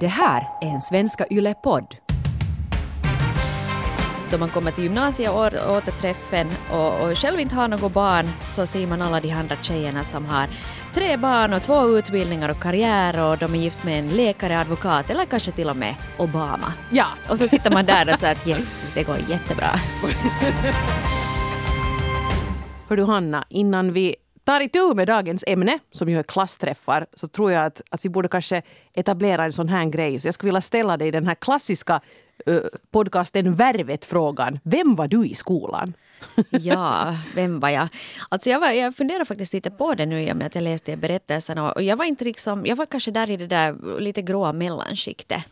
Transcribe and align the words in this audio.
Det 0.00 0.06
här 0.06 0.48
är 0.60 0.66
en 0.66 0.80
Svenska 0.80 1.26
Yle-podd. 1.30 1.96
Då 4.30 4.38
man 4.38 4.48
kommer 4.48 4.70
till 4.70 4.84
gymnasiet 4.84 5.30
och 5.30 5.76
återträffen 5.76 6.48
och, 6.72 7.00
och 7.00 7.18
själv 7.18 7.40
inte 7.40 7.54
har 7.54 7.68
något 7.68 7.92
barn 7.92 8.30
så 8.46 8.66
ser 8.66 8.86
man 8.86 9.02
alla 9.02 9.20
de 9.20 9.30
andra 9.30 9.56
tjejerna 9.56 10.04
som 10.04 10.26
har 10.26 10.48
tre 10.94 11.16
barn 11.16 11.52
och 11.52 11.62
två 11.62 11.88
utbildningar 11.88 12.48
och 12.48 12.62
karriär 12.62 13.24
och 13.24 13.38
de 13.38 13.54
är 13.54 13.58
gift 13.58 13.84
med 13.84 13.98
en 13.98 14.08
läkare, 14.08 14.60
advokat 14.60 15.10
eller 15.10 15.24
kanske 15.24 15.50
till 15.50 15.70
och 15.70 15.76
med 15.76 15.94
Obama. 16.18 16.72
Ja. 16.90 17.06
Och 17.30 17.38
så 17.38 17.48
sitter 17.48 17.70
man 17.70 17.86
där 17.86 18.12
och 18.12 18.18
säger 18.18 18.34
att 18.34 18.48
yes, 18.48 18.86
det 18.94 19.02
går 19.02 19.18
jättebra. 19.28 19.80
Hör 22.88 22.96
du 22.96 23.04
Hanna, 23.04 23.44
innan 23.48 23.92
vi 23.92 24.16
tar 24.48 24.60
itu 24.60 24.94
med 24.94 25.06
dagens 25.06 25.44
ämne, 25.46 25.78
som 25.90 26.08
ju 26.08 26.18
är 26.18 26.22
klassträffar, 26.22 27.06
så 27.14 27.28
tror 27.28 27.52
jag 27.52 27.66
att, 27.66 27.82
att 27.90 28.04
vi 28.04 28.08
borde 28.08 28.28
kanske 28.28 28.62
etablera 28.94 29.44
en 29.44 29.52
sån 29.52 29.68
här 29.68 29.84
grej. 29.84 30.20
Så 30.20 30.28
jag 30.28 30.34
skulle 30.34 30.48
vilja 30.48 30.60
ställa 30.60 30.96
dig 30.96 31.10
den 31.10 31.26
här 31.26 31.34
klassiska 31.34 32.00
uh, 32.48 32.60
podcasten 32.90 33.52
Värvet-frågan. 33.52 34.58
Vem 34.64 34.94
var 34.94 35.08
du 35.08 35.26
i 35.26 35.34
skolan? 35.34 35.94
ja, 36.50 37.16
vem 37.34 37.60
var 37.60 37.68
jag? 37.68 37.88
Alltså 38.28 38.50
jag, 38.50 38.60
var, 38.60 38.70
jag 38.70 38.96
funderar 38.96 39.24
faktiskt 39.24 39.52
lite 39.52 39.70
på 39.70 39.94
det 39.94 40.06
nu 40.06 40.22
i 40.22 40.32
och 40.32 40.36
med 40.36 40.46
att 40.46 40.54
jag 40.54 40.64
läste 40.64 40.96
berättelsen. 40.96 41.58
Och 41.58 41.82
jag 41.82 41.96
var 41.96 42.04
inte 42.04 42.24
liksom, 42.24 42.66
jag 42.66 42.76
var 42.76 42.86
kanske 42.86 43.10
där 43.10 43.30
i 43.30 43.36
det 43.36 43.46
där 43.46 44.00
lite 44.00 44.22
gråa 44.22 44.52
mellanskiktet. 44.52 45.42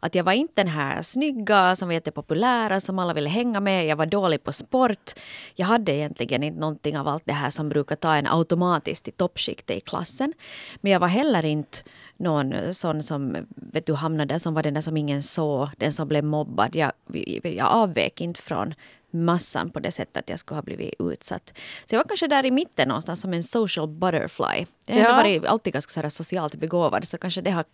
Att 0.00 0.14
jag 0.14 0.24
var 0.24 0.32
inte 0.32 0.62
den 0.62 0.72
här 0.72 1.02
snygga 1.02 1.76
som 1.76 1.88
var 1.88 1.92
jättepopulära 1.92 2.80
som 2.80 2.98
alla 2.98 3.14
ville 3.14 3.28
hänga 3.28 3.60
med. 3.60 3.86
Jag 3.86 3.96
var 3.96 4.06
dålig 4.06 4.44
på 4.44 4.52
sport. 4.52 5.10
Jag 5.54 5.66
hade 5.66 5.92
egentligen 5.92 6.42
inte 6.42 6.60
någonting 6.60 6.98
av 6.98 7.08
allt 7.08 7.26
det 7.26 7.32
här 7.32 7.50
som 7.50 7.68
brukar 7.68 7.96
ta 7.96 8.14
en 8.14 8.26
automatiskt 8.26 9.04
till 9.04 9.12
toppskiktet 9.12 9.76
i 9.76 9.80
klassen. 9.80 10.32
Men 10.80 10.92
jag 10.92 11.00
var 11.00 11.08
heller 11.08 11.44
inte 11.44 11.78
någon 12.22 12.74
sån 12.74 13.02
som 13.02 13.46
vet 13.56 13.86
du, 13.86 13.94
hamnade 13.94 14.38
som 14.38 14.54
var 14.54 14.62
den 14.62 14.74
där 14.74 14.80
som 14.80 14.96
ingen 14.96 15.22
såg, 15.22 15.68
den 15.78 15.92
som 15.92 16.08
blev 16.08 16.24
mobbad. 16.24 16.76
Jag, 16.76 16.92
jag 17.42 17.66
avvek 17.66 18.20
inte 18.20 18.42
från 18.42 18.74
massan 19.12 19.70
på 19.70 19.80
det 19.80 19.90
sättet 19.90 20.16
att 20.16 20.28
jag 20.28 20.38
skulle 20.38 20.56
ha 20.56 20.62
blivit 20.62 20.94
utsatt. 20.98 21.52
Så 21.84 21.94
jag 21.94 21.98
var 21.98 22.08
kanske 22.08 22.26
där 22.26 22.46
i 22.46 22.50
mitten 22.50 22.88
någonstans 22.88 23.20
som 23.20 23.32
en 23.32 23.42
social 23.42 23.88
butterfly. 23.88 24.66
Jag 24.86 24.96
har 24.96 25.02
ja. 25.02 25.16
varit 25.16 25.46
alltid 25.46 25.72
ganska 25.72 26.10
socialt 26.10 26.54
begåvad 26.54 27.08
så 27.08 27.18
kanske 27.18 27.40
det 27.40 27.50
har 27.50 27.64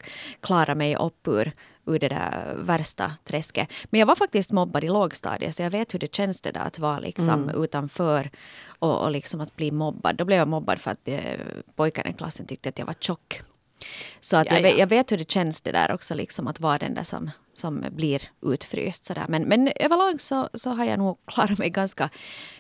klarat 0.41 0.77
mig 0.77 0.97
upp 0.97 1.29
ur, 1.29 1.53
ur 1.87 1.99
det 1.99 2.09
där 2.09 2.55
värsta 2.57 3.13
träsket. 3.25 3.69
Men 3.85 4.01
jag 4.01 4.07
var 4.07 4.15
faktiskt 4.15 4.53
mobbad 4.53 4.85
i 4.85 4.89
lågstadiet 4.89 5.55
så 5.55 5.63
jag 5.63 5.71
vet 5.71 5.95
hur 5.95 5.99
det 5.99 6.15
känns 6.15 6.41
det 6.41 6.53
där 6.53 6.61
att 6.61 6.79
vara 6.79 6.99
liksom 6.99 7.43
mm. 7.43 7.63
utanför 7.65 8.31
och, 8.79 9.05
och 9.05 9.11
liksom 9.11 9.41
att 9.41 9.57
bli 9.57 9.71
mobbad. 9.71 10.17
Då 10.17 10.25
blev 10.25 10.39
jag 10.39 10.49
mobbad 10.49 10.79
för 10.79 10.91
att 10.91 11.09
eh, 11.09 11.21
pojkarna 11.77 12.11
i 12.11 12.13
klassen 12.13 12.47
tyckte 12.47 12.69
att 12.69 12.79
jag 12.79 12.87
var 12.87 12.95
tjock. 13.01 13.43
Så 14.21 14.37
att 14.37 14.51
jag, 14.51 14.63
vet, 14.63 14.79
jag, 14.79 14.87
vet 14.87 15.13
hur 15.13 15.17
det 15.17 15.31
känns 15.31 15.63
det 15.63 15.73
där 15.73 15.93
också, 15.93 16.15
liksom 16.15 16.47
att 16.47 16.61
vara 16.61 16.79
den 16.79 16.95
där 16.95 17.03
som, 17.03 17.31
som 17.55 17.85
blir 17.91 18.23
utfryst. 18.43 19.05
Sådär. 19.07 19.27
Men, 19.29 19.43
men 19.43 19.73
överlag 19.77 20.21
så, 20.21 20.49
så 20.55 20.71
har 20.71 20.85
jag 20.85 20.99
nog 20.99 21.19
klarat 21.27 21.59
mig 21.59 21.71
ganska, 21.71 22.11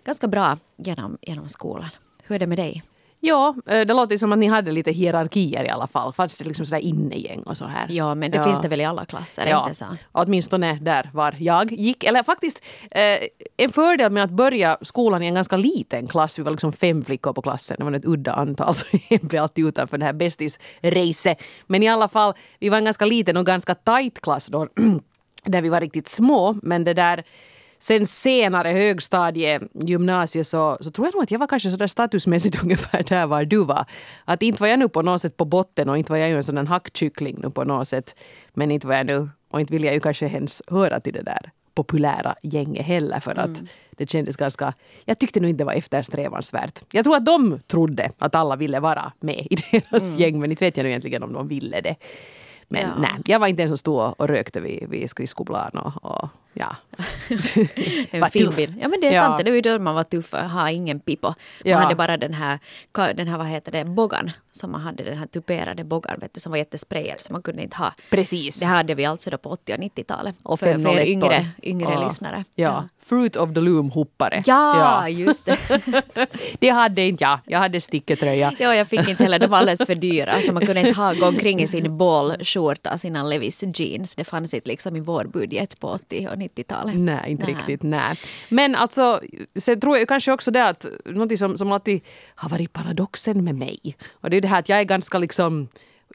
ganska 0.05 0.28
bra 0.28 0.58
genom, 0.77 1.19
genom 1.20 1.48
skolan. 1.48 1.91
Hur 2.22 2.34
är 2.34 2.39
det 2.39 2.46
med 2.46 2.58
dig? 2.58 2.83
Ja, 3.20 3.55
eh, 3.66 3.80
det 3.80 3.94
låter 3.94 4.16
som 4.16 4.33
att 4.33 4.38
ni 4.38 4.47
hade 4.47 4.72
lite 4.72 4.92
hierarkier 4.92 5.64
i 5.64 5.69
alla 5.69 5.86
fall. 5.86 6.12
Fanns 6.12 6.38
det 6.38 6.44
liksom 6.44 6.66
sådär 6.66 6.80
innegäng 6.80 7.42
och 7.42 7.56
så 7.56 7.64
här? 7.64 7.86
Ja, 7.91 8.14
men 8.14 8.30
det 8.30 8.38
ja. 8.38 8.44
finns 8.44 8.61
det 8.61 8.69
väl 8.69 8.80
i 8.80 8.84
alla 8.84 9.05
klasser? 9.05 9.47
Ja, 9.47 9.62
inte 9.62 9.74
så? 9.74 9.84
åtminstone 10.12 10.78
där 10.83 11.11
var 11.12 11.36
jag 11.39 11.72
gick. 11.72 12.05
Eller 12.05 12.22
faktiskt, 12.22 12.62
eh, 12.91 13.19
en 13.56 13.72
fördel 13.72 14.12
med 14.12 14.24
att 14.24 14.30
börja 14.30 14.78
skolan 14.83 15.22
i 15.22 15.27
en 15.27 15.34
ganska 15.34 15.56
liten 15.56 16.06
klass, 16.06 16.39
vi 16.39 16.42
var 16.42 16.50
liksom 16.50 16.72
fem 16.72 17.02
flickor 17.02 17.33
på 17.33 17.42
klassen, 17.42 17.77
det 17.78 17.84
var 17.84 17.92
ett 17.92 18.05
udda 18.05 18.33
antal, 18.33 18.74
så 18.74 18.86
jag 19.08 19.20
blev 19.20 19.42
alltid 19.42 19.66
utanför 19.66 19.98
det 19.98 20.05
här 20.05 20.12
bästis-racet. 20.12 21.36
Men 21.66 21.83
i 21.83 21.89
alla 21.89 22.08
fall, 22.08 22.34
vi 22.58 22.69
var 22.69 22.78
en 22.78 22.84
ganska 22.84 23.05
liten 23.05 23.36
och 23.36 23.46
ganska 23.46 23.74
tight 23.74 24.20
klass 24.20 24.46
då, 24.46 24.69
där 25.44 25.62
vi 25.62 25.69
var 25.69 25.80
riktigt 25.80 26.08
små. 26.08 26.56
Men 26.62 26.84
det 26.84 26.94
där 26.94 27.24
sen 27.78 28.06
senare 28.06 28.68
högstadie, 28.68 29.60
gymnasiet 29.74 30.46
så, 30.46 30.78
så 30.80 30.90
tror 30.90 31.06
jag 31.06 31.14
nog 31.14 31.22
att 31.22 31.30
jag 31.30 31.39
var 31.39 31.46
kanske 31.46 31.70
sådär 31.70 31.86
statusmässigt 31.86 32.62
ungefär 32.62 33.02
där 33.02 33.27
var 33.27 33.44
du 33.44 33.64
var. 33.64 33.84
Att 34.24 34.42
inte 34.42 34.62
var 34.62 34.68
jag 34.68 34.78
nu 34.78 34.89
på 34.89 35.02
något 35.02 35.20
sätt 35.20 35.36
på 35.36 35.44
botten 35.44 35.88
och 35.88 35.98
inte 35.98 36.12
var 36.12 36.18
jag 36.18 36.28
ju 36.28 36.36
en 36.36 36.42
sån 36.42 36.67
hackkyckling 36.67 37.36
nu 37.42 37.50
på 37.50 37.64
något 37.64 37.88
sätt. 37.88 38.14
Men 38.55 38.70
inte 38.70 38.86
var 38.86 38.94
jag 38.94 39.06
nu, 39.06 39.28
och 39.50 39.61
inte 39.61 39.72
vill 39.72 39.84
jag 39.84 39.94
ju 39.94 40.00
kanske 40.00 40.27
ens 40.27 40.62
höra 40.67 41.00
till 41.00 41.12
det 41.12 41.22
där 41.22 41.50
populära 41.78 42.34
gänget 42.42 42.86
heller 42.86 43.20
för 43.20 43.38
att 43.38 43.58
mm. 43.58 43.67
det 43.90 44.11
kändes 44.11 44.36
ganska... 44.36 44.74
Jag 45.05 45.18
tyckte 45.18 45.40
nog 45.40 45.50
inte 45.50 45.61
det 45.61 45.67
var 45.67 45.72
eftersträvansvärt. 45.72 46.83
Jag 46.92 47.05
tror 47.05 47.17
att 47.17 47.27
de 47.27 47.61
trodde 47.67 48.11
att 48.18 48.34
alla 48.34 48.56
ville 48.56 48.80
vara 48.80 49.12
med 49.20 49.46
i 49.50 49.55
deras 49.72 50.08
mm. 50.08 50.20
gäng 50.20 50.40
men 50.40 50.50
inte 50.50 50.64
vet 50.64 50.77
jag 50.77 50.84
nu 50.84 50.90
egentligen 50.90 51.22
om 51.22 51.33
de 51.33 51.48
ville 51.48 51.80
det. 51.80 51.96
Men 52.68 52.83
ja. 52.83 52.94
nej, 52.98 53.22
jag 53.24 53.38
var 53.38 53.46
inte 53.46 53.62
den 53.62 53.68
som 53.68 53.78
stod 53.78 54.14
och 54.20 54.28
rökte 54.28 54.61
vid, 54.61 54.88
vid 54.88 55.11
skridskoplan 55.11 55.70
och, 55.70 56.05
och 56.05 56.28
ja. 56.58 56.77
en 58.11 58.30
fin 58.30 58.51
bild. 58.57 58.77
Ja 58.80 58.89
men 58.89 59.01
det 59.01 59.07
är 59.07 59.14
ja. 59.14 59.23
sant, 59.23 59.45
det 59.45 59.51
var 59.51 59.57
ju 59.57 59.61
då 59.61 59.79
man 59.79 59.95
var 59.95 60.02
tuff 60.02 60.35
och 60.35 60.51
ha 60.51 60.70
ingen 60.70 61.01
pipo. 61.01 61.27
Man 61.27 61.36
ja. 61.64 61.79
hade 61.79 61.95
bara 61.95 62.17
den 62.17 62.35
här, 62.35 62.58
den 62.92 63.29
här, 63.29 63.39
vad 63.39 63.46
heter 63.46 63.73
det, 63.73 63.85
boggan 63.85 64.30
som 64.58 64.73
man 64.73 64.80
hade, 64.80 65.02
den 65.02 65.18
här 65.18 65.27
tuperade 65.27 65.85
boggan 65.85 66.18
vet 66.20 66.35
du, 66.35 66.41
som 66.41 66.51
var 66.51 66.57
jättesprayad 66.57 67.20
så 67.20 67.33
man 67.33 67.42
kunde 67.42 67.63
inte 67.63 67.77
ha. 67.77 67.95
Precis. 68.11 68.61
Det 68.61 68.67
hade 68.67 68.95
vi 68.95 69.05
alltså 69.05 69.30
då 69.30 69.39
på 69.39 69.51
80 69.51 69.73
och 69.73 69.79
90-talet. 69.79 70.36
Och 70.42 70.61
för, 70.61 70.79
för 70.79 70.98
er 70.98 71.07
yngre, 71.07 71.47
yngre 71.63 71.92
ja. 71.92 72.05
lyssnare. 72.05 72.45
Ja. 72.55 72.89
Fruit 72.98 73.36
of 73.36 73.55
the 73.55 73.61
Loom-hoppare. 73.61 74.42
Ja, 74.47 74.79
ja, 74.79 75.08
just 75.08 75.45
det. 75.45 75.58
det 76.58 76.68
hade 76.68 77.02
inte 77.02 77.24
jag. 77.24 77.39
Jag 77.47 77.58
hade 77.58 77.80
sticketröja. 77.80 78.55
ja, 78.58 78.74
jag 78.74 78.89
fick 78.89 79.08
inte 79.08 79.23
heller. 79.23 79.39
De 79.39 79.47
var 79.47 79.58
alldeles 79.58 79.86
för 79.86 79.95
dyra. 79.95 80.41
Så 80.41 80.52
man 80.52 80.67
kunde 80.67 80.80
inte 80.80 81.01
ha, 81.01 81.13
gå 81.13 81.27
omkring 81.27 81.61
i 81.61 81.67
sin 81.67 81.98
bollskjorta, 81.98 82.98
sina 82.98 83.23
Levis 83.23 83.64
jeans. 83.74 84.17
Det 84.17 84.24
fanns 84.24 84.55
inte 84.55 84.68
liksom 84.68 84.97
i 84.97 85.01
vår 85.01 85.24
budget 85.24 85.80
på 85.80 85.89
80 85.89 86.29
och 86.33 86.39
90-talet. 86.57 86.95
Nej, 86.98 87.31
inte 87.31 87.47
nej. 87.47 87.55
riktigt. 87.55 87.83
Nej. 87.83 88.17
Men 88.48 88.75
alltså, 88.75 89.20
sen 89.57 89.81
tror 89.81 89.98
jag 89.98 90.09
kanske 90.09 90.33
också 90.33 90.51
det 90.51 90.64
att 90.64 90.86
något 91.05 91.39
som, 91.39 91.59
som 91.59 91.73
alltid 91.73 92.01
har 92.35 92.48
varit 92.48 92.73
paradoxen 92.73 93.45
med 93.45 93.55
mig. 93.55 93.97
Och 94.11 94.31
det 94.31 94.36
är 94.36 94.41
det 94.41 94.48
här 94.48 94.59
att 94.59 94.69
jag 94.69 94.79
är 94.79 94.85
ganska 94.85 95.19
liksom 95.19 95.69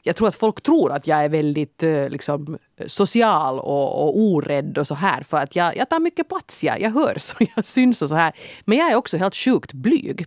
jag 0.06 0.16
tror 0.16 0.28
att 0.28 0.34
folk 0.34 0.60
tror 0.60 0.92
att 0.92 1.06
jag 1.06 1.24
är 1.24 1.28
väldigt 1.28 1.82
eh, 1.82 2.08
liksom, 2.08 2.58
social 2.86 3.58
och, 3.58 4.04
och 4.04 4.18
orädd 4.18 4.78
och 4.78 4.86
så 4.86 4.94
här 4.94 5.22
för 5.22 5.36
att 5.36 5.56
jag, 5.56 5.76
jag 5.76 5.88
tar 5.88 6.00
mycket 6.00 6.28
plats. 6.28 6.64
Jag, 6.64 6.80
jag 6.80 6.90
hörs 6.90 7.32
och 7.32 7.42
jag 7.56 7.64
syns 7.64 8.02
och 8.02 8.08
så 8.08 8.14
här. 8.14 8.32
Men 8.64 8.78
jag 8.78 8.92
är 8.92 8.96
också 8.96 9.16
helt 9.16 9.36
sjukt 9.36 9.72
blyg. 9.72 10.26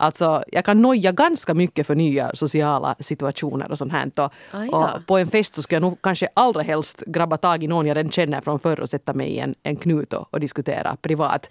Alltså, 0.00 0.44
jag 0.52 0.64
kan 0.64 0.82
noja 0.82 1.12
ganska 1.12 1.54
mycket 1.54 1.86
för 1.86 1.94
nya 1.94 2.30
sociala 2.34 2.96
situationer 3.00 3.70
och 3.70 3.78
sånt 3.78 3.92
här. 3.92 4.10
Och, 4.16 4.32
och, 4.72 5.06
på 5.06 5.18
en 5.18 5.26
fest 5.26 5.54
så 5.54 5.62
skulle 5.62 5.76
jag 5.76 5.82
nog 5.82 6.02
kanske 6.02 6.28
allra 6.34 6.62
helst 6.62 7.02
grabba 7.06 7.36
tag 7.36 7.64
i 7.64 7.66
någon 7.66 7.86
jag 7.86 7.96
redan 7.96 8.10
känner 8.10 8.40
från 8.40 8.58
förr 8.58 8.80
och 8.80 8.88
sätta 8.88 9.14
mig 9.14 9.28
i 9.28 9.38
en, 9.38 9.54
en 9.62 9.76
knut 9.76 10.12
och, 10.12 10.34
och 10.34 10.40
diskutera 10.40 10.96
privat. 10.96 11.50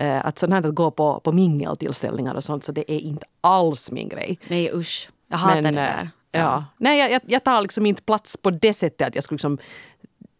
Uh, 0.00 0.26
att 0.26 0.38
sånt 0.38 0.52
här 0.52 0.66
att 0.66 0.74
gå 0.74 0.90
på, 0.90 1.20
på 1.20 1.32
mingeltillställningar 1.32 2.34
och 2.34 2.44
sånt, 2.44 2.64
så 2.64 2.72
det 2.72 2.92
är 2.92 3.00
inte 3.00 3.26
alls 3.40 3.90
min 3.90 4.08
grej. 4.08 4.38
Nej 4.48 4.70
usch, 4.74 5.10
jag 5.28 5.38
hatar 5.38 5.62
Men, 5.62 5.74
det 5.74 5.80
där. 5.80 6.08
Eh, 6.32 6.40
ja. 6.40 6.64
Nej, 6.76 7.12
jag, 7.12 7.22
jag 7.26 7.44
tar 7.44 7.60
liksom 7.60 7.86
inte 7.86 8.02
plats 8.02 8.36
på 8.36 8.50
det 8.50 8.72
sättet 8.72 9.08
att 9.08 9.14
jag 9.14 9.24
skulle 9.24 9.36
liksom 9.36 9.58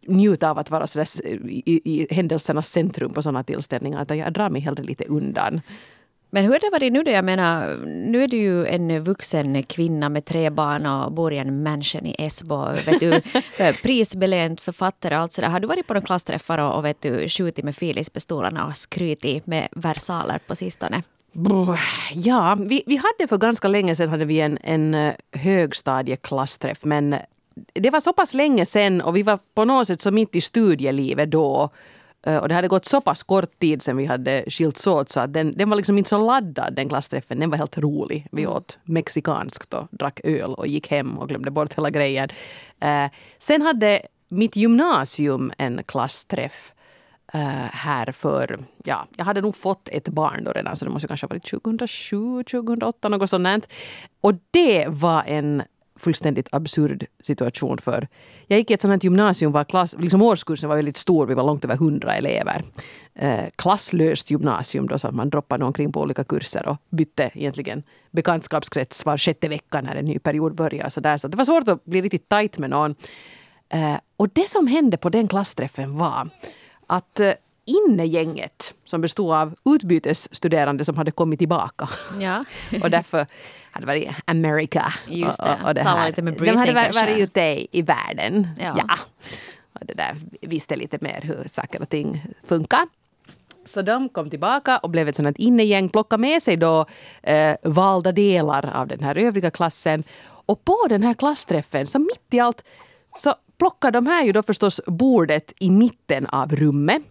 njuta 0.06 0.50
av 0.50 0.58
att 0.58 0.70
vara 0.70 0.86
så 0.86 1.00
i, 1.00 1.80
i 1.84 2.14
händelsernas 2.14 2.68
centrum 2.68 3.12
på 3.12 3.22
sådana 3.22 3.42
tillställningar. 3.44 4.02
Utan 4.02 4.18
jag 4.18 4.32
drar 4.32 4.50
mig 4.50 4.60
hellre 4.60 4.82
lite 4.82 5.04
undan. 5.04 5.60
Men 6.36 6.44
hur 6.44 6.52
har 6.52 6.58
det 6.58 6.70
varit 6.72 6.92
nu 6.92 7.02
då? 7.02 7.10
Jag 7.10 7.24
menar, 7.24 7.76
nu 7.86 8.22
är 8.22 8.28
du 8.28 8.36
ju 8.36 8.66
en 8.66 9.04
vuxen 9.04 9.62
kvinna 9.62 10.08
med 10.08 10.24
tre 10.24 10.50
barn 10.50 10.86
och 10.86 11.12
bor 11.12 11.32
i 11.32 11.38
en 11.38 11.62
mansion 11.62 12.06
i 12.06 12.14
Esbo. 12.18 12.66
Vet 12.86 13.00
du, 13.00 13.20
prisbelönt 13.82 14.60
författare 14.60 15.14
och 15.16 15.20
allt 15.20 15.32
sådär. 15.32 15.48
Har 15.48 15.60
du 15.60 15.66
varit 15.66 15.86
på 15.86 15.94
några 15.94 16.06
klassträffar 16.06 16.58
och, 16.58 16.76
och 16.76 16.84
vet 16.84 17.02
du, 17.02 17.28
skjutit 17.28 17.64
med 17.64 17.74
Philips-pistolerna 17.74 18.66
och 18.66 18.76
skrytit 18.76 19.46
med 19.46 19.68
versaler 19.70 20.38
på 20.46 20.54
sistone? 20.54 21.02
Ja, 22.12 22.56
vi, 22.60 22.82
vi 22.86 22.96
hade 22.96 23.28
för 23.28 23.38
ganska 23.38 23.68
länge 23.68 23.96
sedan 23.96 24.08
hade 24.08 24.24
vi 24.24 24.40
en, 24.40 24.58
en 24.62 24.94
eh, 24.94 25.14
högstadieklassträff 25.32 26.84
men 26.84 27.16
det 27.72 27.90
var 27.90 28.00
så 28.00 28.12
pass 28.12 28.34
länge 28.34 28.66
sedan 28.66 29.00
och 29.00 29.16
vi 29.16 29.22
var 29.22 29.38
på 29.54 29.64
något 29.64 29.86
sätt 29.86 30.00
så 30.00 30.10
mitt 30.10 30.36
i 30.36 30.40
studielivet 30.40 31.30
då. 31.30 31.70
Och 32.26 32.48
det 32.48 32.54
hade 32.54 32.68
gått 32.68 32.84
så 32.84 33.00
pass 33.00 33.22
kort 33.22 33.58
tid 33.58 33.82
sedan 33.82 33.96
vi 33.96 34.06
hade 34.06 34.44
skilts 34.48 34.86
åt 34.86 35.10
så 35.10 35.20
att 35.20 35.32
den, 35.32 35.56
den 35.56 35.70
var 35.70 35.76
liksom 35.76 35.98
inte 35.98 36.10
så 36.10 36.26
laddad 36.26 36.74
den 36.74 36.88
klassträffen. 36.88 37.40
Den 37.40 37.50
var 37.50 37.58
helt 37.58 37.78
rolig. 37.78 38.26
Vi 38.32 38.42
mm. 38.42 38.56
åt 38.56 38.78
mexikanskt 38.84 39.74
och 39.74 39.88
drack 39.90 40.20
öl 40.24 40.54
och 40.54 40.66
gick 40.66 40.90
hem 40.90 41.18
och 41.18 41.28
glömde 41.28 41.50
bort 41.50 41.78
hela 41.78 41.90
grejen. 41.90 42.28
Sen 43.38 43.62
hade 43.62 44.02
mitt 44.28 44.56
gymnasium 44.56 45.52
en 45.58 45.82
klassträff 45.86 46.72
här 47.72 48.12
för, 48.12 48.58
ja, 48.84 49.06
jag 49.16 49.24
hade 49.24 49.40
nog 49.40 49.56
fått 49.56 49.88
ett 49.88 50.08
barn 50.08 50.44
då 50.44 50.52
redan 50.52 50.76
så 50.76 50.84
det 50.84 50.90
måste 50.90 51.08
kanske 51.08 51.24
ha 51.24 51.28
varit 51.28 51.50
2007, 51.50 52.42
2008 52.42 53.08
något 53.08 53.30
sånt. 53.30 53.68
Och 54.20 54.32
det 54.50 54.86
var 54.88 55.22
en 55.26 55.62
fullständigt 56.06 56.48
absurd 56.52 57.06
situation 57.20 57.78
för 57.78 58.08
jag 58.46 58.58
gick 58.58 58.70
i 58.70 58.74
ett 58.74 58.80
sånt 58.80 58.92
här 58.92 59.00
gymnasium 59.04 59.52
var 59.52 59.64
klass, 59.64 59.96
liksom 59.98 60.22
årskursen 60.22 60.68
var 60.68 60.76
väldigt 60.76 60.96
stor, 60.96 61.26
vi 61.26 61.34
var 61.34 61.44
långt 61.44 61.64
över 61.64 61.76
hundra 61.76 62.14
elever. 62.14 62.62
Eh, 63.14 63.44
klasslöst 63.56 64.30
gymnasium 64.30 64.86
då 64.86 64.98
så 64.98 65.08
att 65.08 65.14
man 65.14 65.30
droppade 65.30 65.64
omkring 65.64 65.92
på 65.92 66.00
olika 66.00 66.24
kurser 66.24 66.68
och 66.68 66.76
bytte 66.90 67.30
egentligen 67.34 67.82
bekantskapskrets 68.10 69.06
var 69.06 69.18
sjätte 69.18 69.48
vecka 69.48 69.80
när 69.80 69.96
en 69.96 70.04
ny 70.04 70.18
period 70.18 70.54
började. 70.54 70.90
Så, 70.90 71.00
där. 71.00 71.18
så 71.18 71.28
det 71.28 71.36
var 71.36 71.44
svårt 71.44 71.68
att 71.68 71.84
bli 71.84 72.02
riktigt 72.02 72.28
tajt 72.28 72.58
med 72.58 72.70
någon. 72.70 72.94
Eh, 73.68 73.98
och 74.16 74.28
det 74.28 74.48
som 74.48 74.66
hände 74.66 74.96
på 74.96 75.08
den 75.08 75.28
klassträffen 75.28 75.98
var 75.98 76.28
att 76.86 77.20
eh, 77.20 77.32
innegänget 77.66 78.74
som 78.84 79.00
bestod 79.00 79.34
av 79.34 79.54
utbytesstuderande 79.64 80.84
som 80.84 80.96
hade 80.96 81.10
kommit 81.10 81.38
tillbaka. 81.38 81.88
Ja. 82.20 82.44
och 82.82 82.90
därför 82.90 83.26
hade 83.70 83.86
varit 83.86 84.08
America. 84.24 84.92
Just 85.06 85.44
det. 85.44 85.58
Och, 85.62 85.68
och, 85.68 85.74
det 85.74 85.82
här. 85.82 86.06
lite 86.06 86.22
med 86.22 86.34
De 86.34 86.56
hade 86.56 86.72
varit, 86.72 86.94
varit 86.94 87.18
ute 87.18 87.40
i, 87.40 87.68
i 87.70 87.82
världen. 87.82 88.48
Ja. 88.60 88.98
Och 89.72 89.86
det 89.86 89.94
där 89.94 90.16
visste 90.40 90.76
lite 90.76 90.98
mer 91.00 91.20
hur 91.22 91.44
saker 91.46 91.82
och 91.82 91.88
ting 91.88 92.26
funkar. 92.46 92.86
Så 93.66 93.82
de 93.82 94.08
kom 94.08 94.30
tillbaka 94.30 94.78
och 94.78 94.90
blev 94.90 95.08
ett 95.08 95.16
sånt 95.16 95.38
innegäng, 95.38 95.88
plockade 95.88 96.20
med 96.20 96.42
sig 96.42 96.56
då 96.56 96.86
eh, 97.22 97.56
valda 97.62 98.12
delar 98.12 98.70
av 98.74 98.86
den 98.86 99.00
här 99.00 99.18
övriga 99.18 99.50
klassen. 99.50 100.04
Och 100.24 100.64
på 100.64 100.86
den 100.88 101.02
här 101.02 101.14
klassträffen, 101.14 101.86
så 101.86 101.98
mitt 101.98 102.34
i 102.34 102.40
allt, 102.40 102.64
så 103.16 103.34
plockade 103.58 103.96
de 103.96 104.06
här 104.06 104.24
ju 104.24 104.32
då 104.32 104.42
förstås 104.42 104.80
bordet 104.86 105.52
i 105.58 105.70
mitten 105.70 106.26
av 106.26 106.56
rummet. 106.56 107.02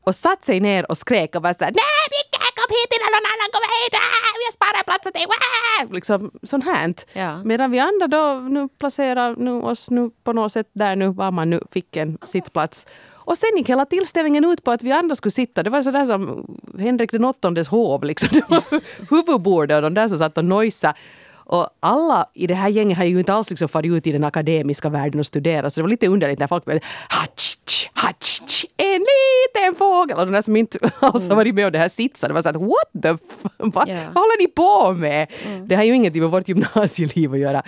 Och 0.00 0.14
satt 0.14 0.44
sig 0.44 0.60
ner 0.60 0.90
och 0.90 0.98
skrek 0.98 1.34
och 1.34 1.42
var 1.42 1.52
såhär 1.52 1.72
Nej 1.72 2.04
Micke 2.10 2.40
kom 2.60 2.70
hit 2.76 2.90
innan 2.96 3.10
någon 3.16 3.28
annan 3.32 3.48
kommer 3.54 3.70
hit! 3.78 3.94
Ah, 3.94 4.32
vi 4.40 4.44
har 4.48 4.54
sparat 4.58 4.86
plats 4.86 5.06
åt 5.06 5.14
dig! 5.14 5.24
Ah! 5.28 5.94
Liksom 5.94 6.30
sånt 6.42 6.64
här. 6.64 6.94
Ja. 7.12 7.44
Medan 7.44 7.70
vi 7.70 7.78
andra 7.78 8.06
då 8.06 8.48
nu 8.48 8.68
placerar 8.68 9.36
nu 9.36 9.50
oss 9.50 9.90
nu 9.90 10.10
på 10.24 10.32
något 10.32 10.52
sätt 10.52 10.70
där 10.72 10.96
nu 10.96 11.08
var 11.08 11.30
man 11.30 11.50
nu 11.50 11.60
fick 11.72 11.96
en 11.96 12.18
sittplats. 12.22 12.86
Och 13.30 13.38
sen 13.38 13.50
gick 13.56 13.68
hela 13.68 13.84
tillställningen 13.84 14.44
ut 14.44 14.64
på 14.64 14.70
att 14.70 14.82
vi 14.82 14.92
andra 14.92 15.14
skulle 15.16 15.32
sitta. 15.32 15.62
Det 15.62 15.70
var 15.70 15.82
sådär 15.82 16.04
som 16.04 16.46
Henrik 16.78 17.12
den 17.12 17.24
åttondes 17.24 17.68
hov. 17.68 18.04
Liksom. 18.04 18.28
Det 18.32 18.50
var 18.50 18.62
huvudbordet 19.10 19.76
och 19.76 19.82
de 19.82 19.94
där 19.94 20.08
som 20.08 20.18
satt 20.18 20.38
och 20.38 20.44
nojsade. 20.44 20.94
Och 21.32 21.68
alla 21.80 22.26
i 22.34 22.46
det 22.46 22.54
här 22.54 22.68
gänget 22.68 22.98
har 22.98 23.04
ju 23.04 23.18
inte 23.18 23.32
alls 23.32 23.50
liksom 23.50 23.68
farit 23.68 23.92
ut 23.92 24.06
i 24.06 24.12
den 24.12 24.24
akademiska 24.24 24.88
världen 24.88 25.20
och 25.20 25.26
studerat. 25.26 25.72
Så 25.72 25.80
det 25.80 25.82
var 25.82 25.90
lite 25.90 26.06
underligt 26.06 26.38
när 26.38 26.46
folk 26.46 26.64
började 26.64 26.86
hatsch, 27.08 27.88
hatsch, 27.92 28.39
en 28.80 29.00
liten 29.00 29.74
fågel. 29.78 30.18
Och 30.18 30.26
de 30.26 30.32
där 30.32 30.42
som 30.42 30.56
inte 30.56 30.78
alls 31.00 31.28
har 31.28 31.36
varit 31.36 31.54
med 31.54 31.66
om 31.66 31.72
det 31.72 31.78
här 31.78 31.88
sitsa, 31.88 32.28
det 32.28 32.34
var 32.34 32.42
så 32.42 32.48
att 32.48 32.56
what 32.56 33.02
the 33.02 33.08
f- 33.08 33.50
vad, 33.58 33.88
vad 34.14 34.22
håller 34.22 34.38
ni 34.42 34.46
på 34.46 34.92
med? 34.92 35.26
Det 35.66 35.74
har 35.74 35.82
ju 35.82 35.94
ingenting 35.94 36.22
med 36.22 36.30
vårt 36.30 36.48
gymnasieliv 36.48 37.32
att 37.32 37.38
göra. 37.38 37.62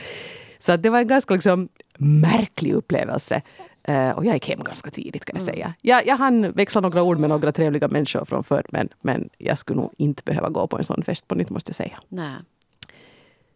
Så 0.58 0.72
att 0.72 0.82
det 0.82 0.90
var 0.90 0.98
en 0.98 1.06
ganska 1.06 1.34
liksom 1.34 1.68
märklig 1.98 2.72
upplevelse. 2.72 3.42
Eh, 3.84 4.10
och 4.10 4.24
jag 4.24 4.34
gick 4.34 4.48
hem 4.48 4.60
ganska 4.64 4.90
tidigt 4.90 5.24
kan 5.24 5.36
jag 5.36 5.44
säga. 5.44 5.74
Jag, 5.80 6.06
jag 6.06 6.16
hann 6.16 6.52
växla 6.52 6.80
några 6.80 7.02
ord 7.02 7.18
med 7.18 7.30
några 7.30 7.52
trevliga 7.52 7.88
människor 7.88 8.24
från 8.24 8.44
förr 8.44 8.66
men, 8.68 8.88
men 9.00 9.28
jag 9.38 9.58
skulle 9.58 9.80
nog 9.80 9.92
inte 9.98 10.22
behöva 10.22 10.48
gå 10.48 10.66
på 10.66 10.78
en 10.78 10.84
sån 10.84 11.02
fest 11.02 11.28
på 11.28 11.34
nytt 11.34 11.50
måste 11.50 11.70
jag 11.70 11.76
säga. 11.76 11.98
Nej. 12.08 12.34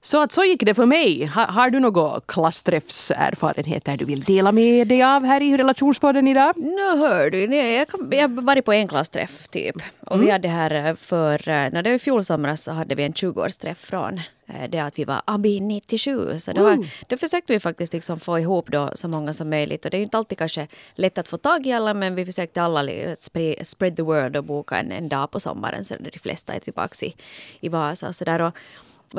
Så 0.07 0.23
att 0.23 0.33
så 0.33 0.45
gick 0.45 0.63
det 0.65 0.75
för 0.75 0.87
mig. 0.87 1.27
Ha, 1.27 1.45
har 1.45 1.71
du 1.71 1.81
några 1.81 2.21
klassträffserfarenheter 2.27 3.97
du 3.97 4.05
vill 4.05 4.21
dela 4.25 4.53
med 4.53 4.89
dig 4.89 5.03
av 5.03 5.25
här 5.25 5.43
i 5.43 5.57
relationspodden 5.57 6.29
idag? 6.29 6.53
Nu 6.57 7.01
hör 7.01 7.31
du, 7.31 7.57
jag, 7.57 7.87
jag 8.11 8.29
har 8.29 8.43
varit 8.43 8.65
på 8.65 8.73
en 8.73 8.89
klassträff 8.89 9.49
typ. 9.49 9.77
Och 10.01 10.23
vi 10.23 10.31
hade 10.31 10.49
här 10.49 10.87
eh, 10.89 10.95
för, 10.95 11.49
eh, 11.49 11.55
när 11.73 11.83
det 11.83 11.91
var 11.91 11.95
i 11.95 11.99
fjol 11.99 12.25
somras 12.25 12.63
så 12.63 12.73
hade 12.73 12.95
vi 12.95 13.03
en 13.03 13.13
20-årsträff 13.13 13.75
från 13.79 14.21
eh, 14.47 14.71
det 14.71 14.79
att 14.79 14.99
vi 14.99 15.05
var 15.05 15.23
ABI 15.25 15.61
97. 15.61 16.39
Så 16.39 16.53
då, 16.53 16.63
var, 16.63 16.87
då 17.09 17.17
försökte 17.17 17.53
vi 17.53 17.61
faktiskt 17.61 17.93
liksom 17.93 18.21
få 18.21 18.39
ihop 18.39 18.71
då 18.71 18.91
så 18.95 19.09
många 19.09 19.33
som 19.33 19.51
möjligt. 19.51 19.85
Och 19.85 19.91
det 19.91 19.97
är 19.97 20.03
inte 20.03 20.19
alltid 20.19 20.39
kanske 20.39 20.67
lätt 20.95 21.19
att 21.19 21.29
få 21.29 21.37
tag 21.37 21.67
i 21.67 21.73
alla 21.73 21.95
men 21.95 22.15
vi 22.15 22.27
försökte 22.27 22.63
alla 22.63 22.83
li- 22.83 23.13
att 23.13 23.23
spre, 23.23 23.65
spread 23.65 23.97
the 23.97 24.03
word 24.03 24.37
och 24.37 24.45
boka 24.45 24.77
en, 24.77 24.93
en 24.93 25.09
dag 25.09 25.31
på 25.31 25.41
sommaren 25.41 25.85
så 25.85 25.95
där 25.95 26.11
de 26.13 26.19
flesta 26.19 26.55
är 26.55 26.61
tillbaka 26.61 27.07
i, 27.07 27.15
i 27.61 27.69
Vasa 27.69 28.09
och 28.09 28.15
sådär. 28.15 28.41
Och, 28.41 28.47
alltså, 28.47 28.61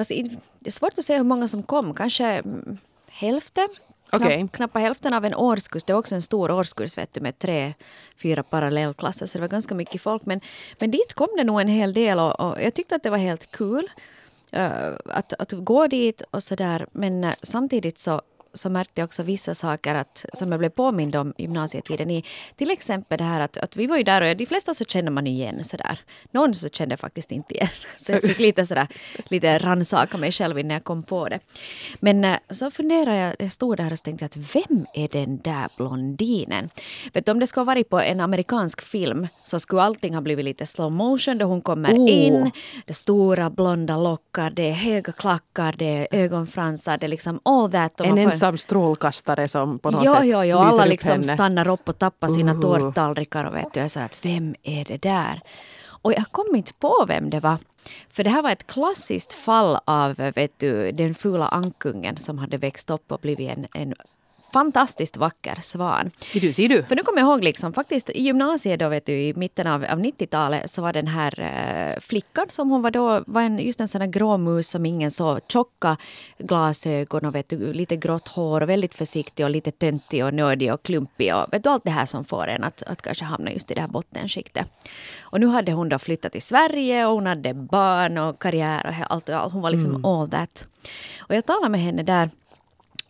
det 0.03 0.67
är 0.67 0.71
svårt 0.71 0.97
att 0.97 1.05
säga 1.05 1.17
hur 1.17 1.25
många 1.25 1.47
som 1.47 1.63
kom, 1.63 1.93
kanske 1.93 2.25
mm, 2.25 2.77
hälften 3.11 3.67
Knapp, 4.09 4.21
Okej. 4.21 4.47
Knappt 4.53 4.75
hälften 4.75 5.13
av 5.13 5.25
en 5.25 5.35
årskurs. 5.35 5.83
Det 5.83 5.93
är 5.93 5.97
också 5.97 6.15
en 6.15 6.21
stor 6.21 6.51
årskurs 6.51 6.97
vet 6.97 7.13
du, 7.13 7.21
med 7.21 7.39
tre, 7.39 7.73
fyra 8.21 8.43
parallellklasser. 8.43 9.25
Så 9.25 9.37
det 9.37 9.41
var 9.41 9.47
ganska 9.47 9.75
mycket 9.75 10.01
folk. 10.01 10.25
Men, 10.25 10.41
men 10.81 10.91
dit 10.91 11.13
kom 11.13 11.27
det 11.37 11.43
nog 11.43 11.61
en 11.61 11.67
hel 11.67 11.93
del 11.93 12.19
och, 12.19 12.39
och 12.39 12.61
jag 12.61 12.73
tyckte 12.73 12.95
att 12.95 13.03
det 13.03 13.09
var 13.09 13.17
helt 13.17 13.51
kul 13.51 13.89
eh, 14.51 14.93
att, 15.05 15.33
att 15.33 15.51
gå 15.51 15.87
dit 15.87 16.21
och 16.31 16.43
sådär. 16.43 16.87
Men 16.91 17.23
eh, 17.23 17.33
samtidigt 17.41 17.99
så, 17.99 18.21
så 18.57 18.69
märkte 18.69 19.01
jag 19.01 19.05
också 19.05 19.23
vissa 19.23 19.53
saker 19.53 19.95
att, 19.95 20.25
som 20.33 20.51
jag 20.51 20.59
blev 20.59 20.69
påmind 20.69 21.15
om 21.15 21.33
gymnasietiden. 21.37 22.11
I, 22.11 22.23
till 22.55 22.71
exempel 22.71 23.17
det 23.17 23.23
här 23.23 23.39
att, 23.39 23.57
att 23.57 23.75
vi 23.75 23.87
var 23.87 23.97
ju 23.97 24.03
där 24.03 24.21
och 24.21 24.37
de 24.37 24.45
flesta 24.45 24.73
så 24.73 24.85
känner 24.85 25.11
man 25.11 25.27
igen 25.27 25.63
sådär. 25.63 25.99
Någon 26.31 26.53
så 26.53 26.69
kände 26.69 26.93
jag 26.93 26.99
faktiskt 26.99 27.31
inte 27.31 27.53
igen. 27.53 27.69
Så 27.97 28.11
jag 28.11 28.21
fick 28.21 28.39
lite 28.39 28.65
sådär, 28.65 28.87
lite 29.27 29.57
rannsaka 29.57 30.17
mig 30.17 30.31
själv 30.31 30.59
innan 30.59 30.73
jag 30.73 30.83
kom 30.83 31.03
på 31.03 31.29
det. 31.29 31.39
Men 31.99 32.23
eh, 32.23 32.37
så 32.49 32.71
funderade 32.71 33.17
jag, 33.17 33.35
jag 33.39 33.51
stod 33.51 33.77
där 33.77 33.93
och 33.93 34.03
tänkte 34.03 34.25
att 34.25 34.37
vem 34.37 34.85
är 34.93 35.07
den 35.07 35.37
där 35.37 35.67
blondinen? 35.77 36.69
Vet 37.13 37.25
du, 37.25 37.31
om 37.31 37.39
det 37.39 37.47
skulle 37.47 37.61
ha 37.61 37.65
varit 37.65 37.89
på 37.89 37.99
en 37.99 38.19
amerikansk 38.19 38.81
film 38.81 39.27
så 39.43 39.59
skulle 39.59 39.81
allting 39.81 40.13
ha 40.13 40.21
blivit 40.21 40.45
lite 40.45 40.65
slow 40.65 40.91
motion 40.91 41.37
då 41.37 41.45
hon 41.45 41.61
kommer 41.61 41.97
Oh. 41.97 42.11
in. 42.11 42.51
Det 42.85 42.93
stora 42.93 43.49
blonda 43.49 43.97
lockar, 43.97 44.49
det 44.49 44.69
är 44.69 44.73
höga 44.73 45.11
klackar, 45.11 45.75
det 45.77 45.85
är 45.85 46.07
ögonfransar, 46.11 46.97
det 46.97 47.05
är 47.05 47.07
liksom 47.07 47.39
all 47.43 47.71
that. 47.71 48.01
En 48.01 48.15
man 48.23 48.37
ensam 48.47 48.57
strålkastare 48.57 49.47
som 49.47 49.79
på 49.79 49.91
något 49.91 50.05
Jo, 50.05 50.13
sätt 50.13 50.25
jo, 50.25 50.43
jo. 50.43 50.57
Alla 50.57 50.85
liksom 50.85 51.11
henne. 51.11 51.23
stannar 51.23 51.67
upp 51.67 51.89
och 51.89 51.97
tappar 51.99 52.27
sina 52.27 52.53
Uh. 52.53 52.61
tårttallrikar 52.61 53.45
och 53.45 53.55
vet 53.55 53.73
du, 53.73 53.79
jag 53.79 53.91
sa 53.91 54.01
att 54.01 54.25
vem 54.25 54.55
är 54.63 54.85
det 54.85 55.01
där? 55.01 55.41
Och 56.01 56.13
jag 56.13 56.25
kom 56.31 56.55
inte 56.55 56.73
på 56.73 57.05
vem 57.07 57.29
det 57.29 57.39
var. 57.39 57.57
För 58.09 58.23
det 58.23 58.29
här 58.29 58.41
var 58.41 58.51
ett 58.51 58.67
klassiskt 58.67 59.33
fall 59.33 59.79
av 59.85 60.15
vet 60.15 60.59
du, 60.59 60.91
den 60.91 61.13
fula 61.13 61.47
ankungen 61.47 62.17
som 62.17 62.37
hade 62.37 62.57
växt 62.57 62.89
upp 62.89 63.11
och 63.11 63.19
blivit 63.19 63.49
en, 63.57 63.67
en 63.73 63.93
fantastiskt 64.53 65.17
vacker 65.17 65.57
svan. 65.61 66.11
Ser 66.17 66.39
du, 66.39 66.53
ser 66.53 66.69
du? 66.69 66.83
För 66.83 66.95
nu 66.95 67.03
kommer 67.03 67.19
jag 67.19 67.29
ihåg, 67.29 67.43
liksom, 67.43 67.73
faktiskt 67.73 68.09
i 68.09 68.21
gymnasiet 68.21 68.79
då, 68.79 68.89
vet 68.89 69.05
du, 69.05 69.13
i 69.13 69.33
mitten 69.33 69.67
av, 69.67 69.83
av 69.83 69.99
90-talet 69.99 70.69
så 70.69 70.81
var 70.81 70.93
den 70.93 71.07
här 71.07 71.39
eh, 71.39 71.99
flickan 71.99 72.45
som 72.49 72.69
hon 72.69 72.81
var 72.81 72.91
då, 72.91 73.23
var 73.27 73.41
en, 73.41 73.59
just 73.59 73.79
en 73.79 73.87
sån 73.87 74.01
här 74.01 74.07
grå 74.07 74.37
mus 74.37 74.69
som 74.69 74.85
ingen 74.85 75.11
såg. 75.11 75.39
Tjocka 75.47 75.97
glasögon 76.37 77.25
och 77.25 77.35
vet 77.35 77.49
du, 77.49 77.73
lite 77.73 77.95
grått 77.95 78.27
hår 78.27 78.61
och 78.61 78.69
väldigt 78.69 78.95
försiktig 78.95 79.45
och 79.45 79.49
lite 79.49 79.71
töntig 79.71 80.25
och 80.25 80.33
nördig 80.33 80.73
och 80.73 80.83
klumpig 80.83 81.35
och 81.35 81.53
vet 81.53 81.63
du, 81.63 81.69
allt 81.69 81.83
det 81.83 81.91
här 81.91 82.05
som 82.05 82.25
får 82.25 82.47
en 82.47 82.63
att, 82.63 82.83
att 82.83 83.01
kanske 83.01 83.25
hamna 83.25 83.51
just 83.51 83.71
i 83.71 83.73
det 83.73 83.81
här 83.81 83.87
bottenskiktet. 83.87 84.67
Och 85.19 85.39
nu 85.39 85.47
hade 85.47 85.71
hon 85.71 85.89
då 85.89 85.99
flyttat 85.99 86.31
till 86.31 86.41
Sverige 86.41 87.05
och 87.05 87.13
hon 87.13 87.25
hade 87.25 87.53
barn 87.53 88.17
och 88.17 88.41
karriär 88.41 88.87
och 88.87 89.11
allt 89.11 89.29
och 89.29 89.35
allt. 89.35 89.53
Hon 89.53 89.61
var 89.61 89.69
liksom 89.69 90.05
all 90.05 90.29
that. 90.29 90.67
Och 91.19 91.35
jag 91.35 91.45
talade 91.45 91.69
med 91.69 91.81
henne 91.81 92.03
där 92.03 92.29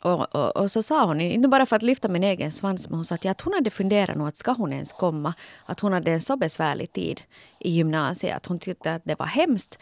och, 0.01 0.35
och, 0.35 0.57
och 0.57 0.71
så 0.71 0.83
sa 0.83 1.05
hon, 1.05 1.21
inte 1.21 1.47
bara 1.47 1.65
för 1.65 1.75
att 1.75 1.81
lyfta 1.81 2.07
min 2.07 2.23
egen 2.23 2.51
svans, 2.51 2.89
men 2.89 2.97
hon 2.97 3.05
sa 3.05 3.15
att, 3.15 3.25
ja, 3.25 3.31
att 3.31 3.41
hon 3.41 3.53
hade 3.53 3.69
funderat 3.69 4.18
nog 4.18 4.27
att 4.27 4.37
ska 4.37 4.51
hon 4.51 4.73
ens 4.73 4.94
komma? 4.94 5.33
Att 5.66 5.80
hon 5.80 5.94
hade 5.94 6.11
en 6.11 6.21
så 6.21 6.37
besvärlig 6.37 6.94
tid 6.94 7.21
i 7.59 7.71
gymnasiet, 7.71 8.35
att 8.35 8.45
hon 8.45 8.59
tyckte 8.59 8.94
att 8.94 9.01
det 9.06 9.19
var 9.19 9.25
hemskt. 9.25 9.80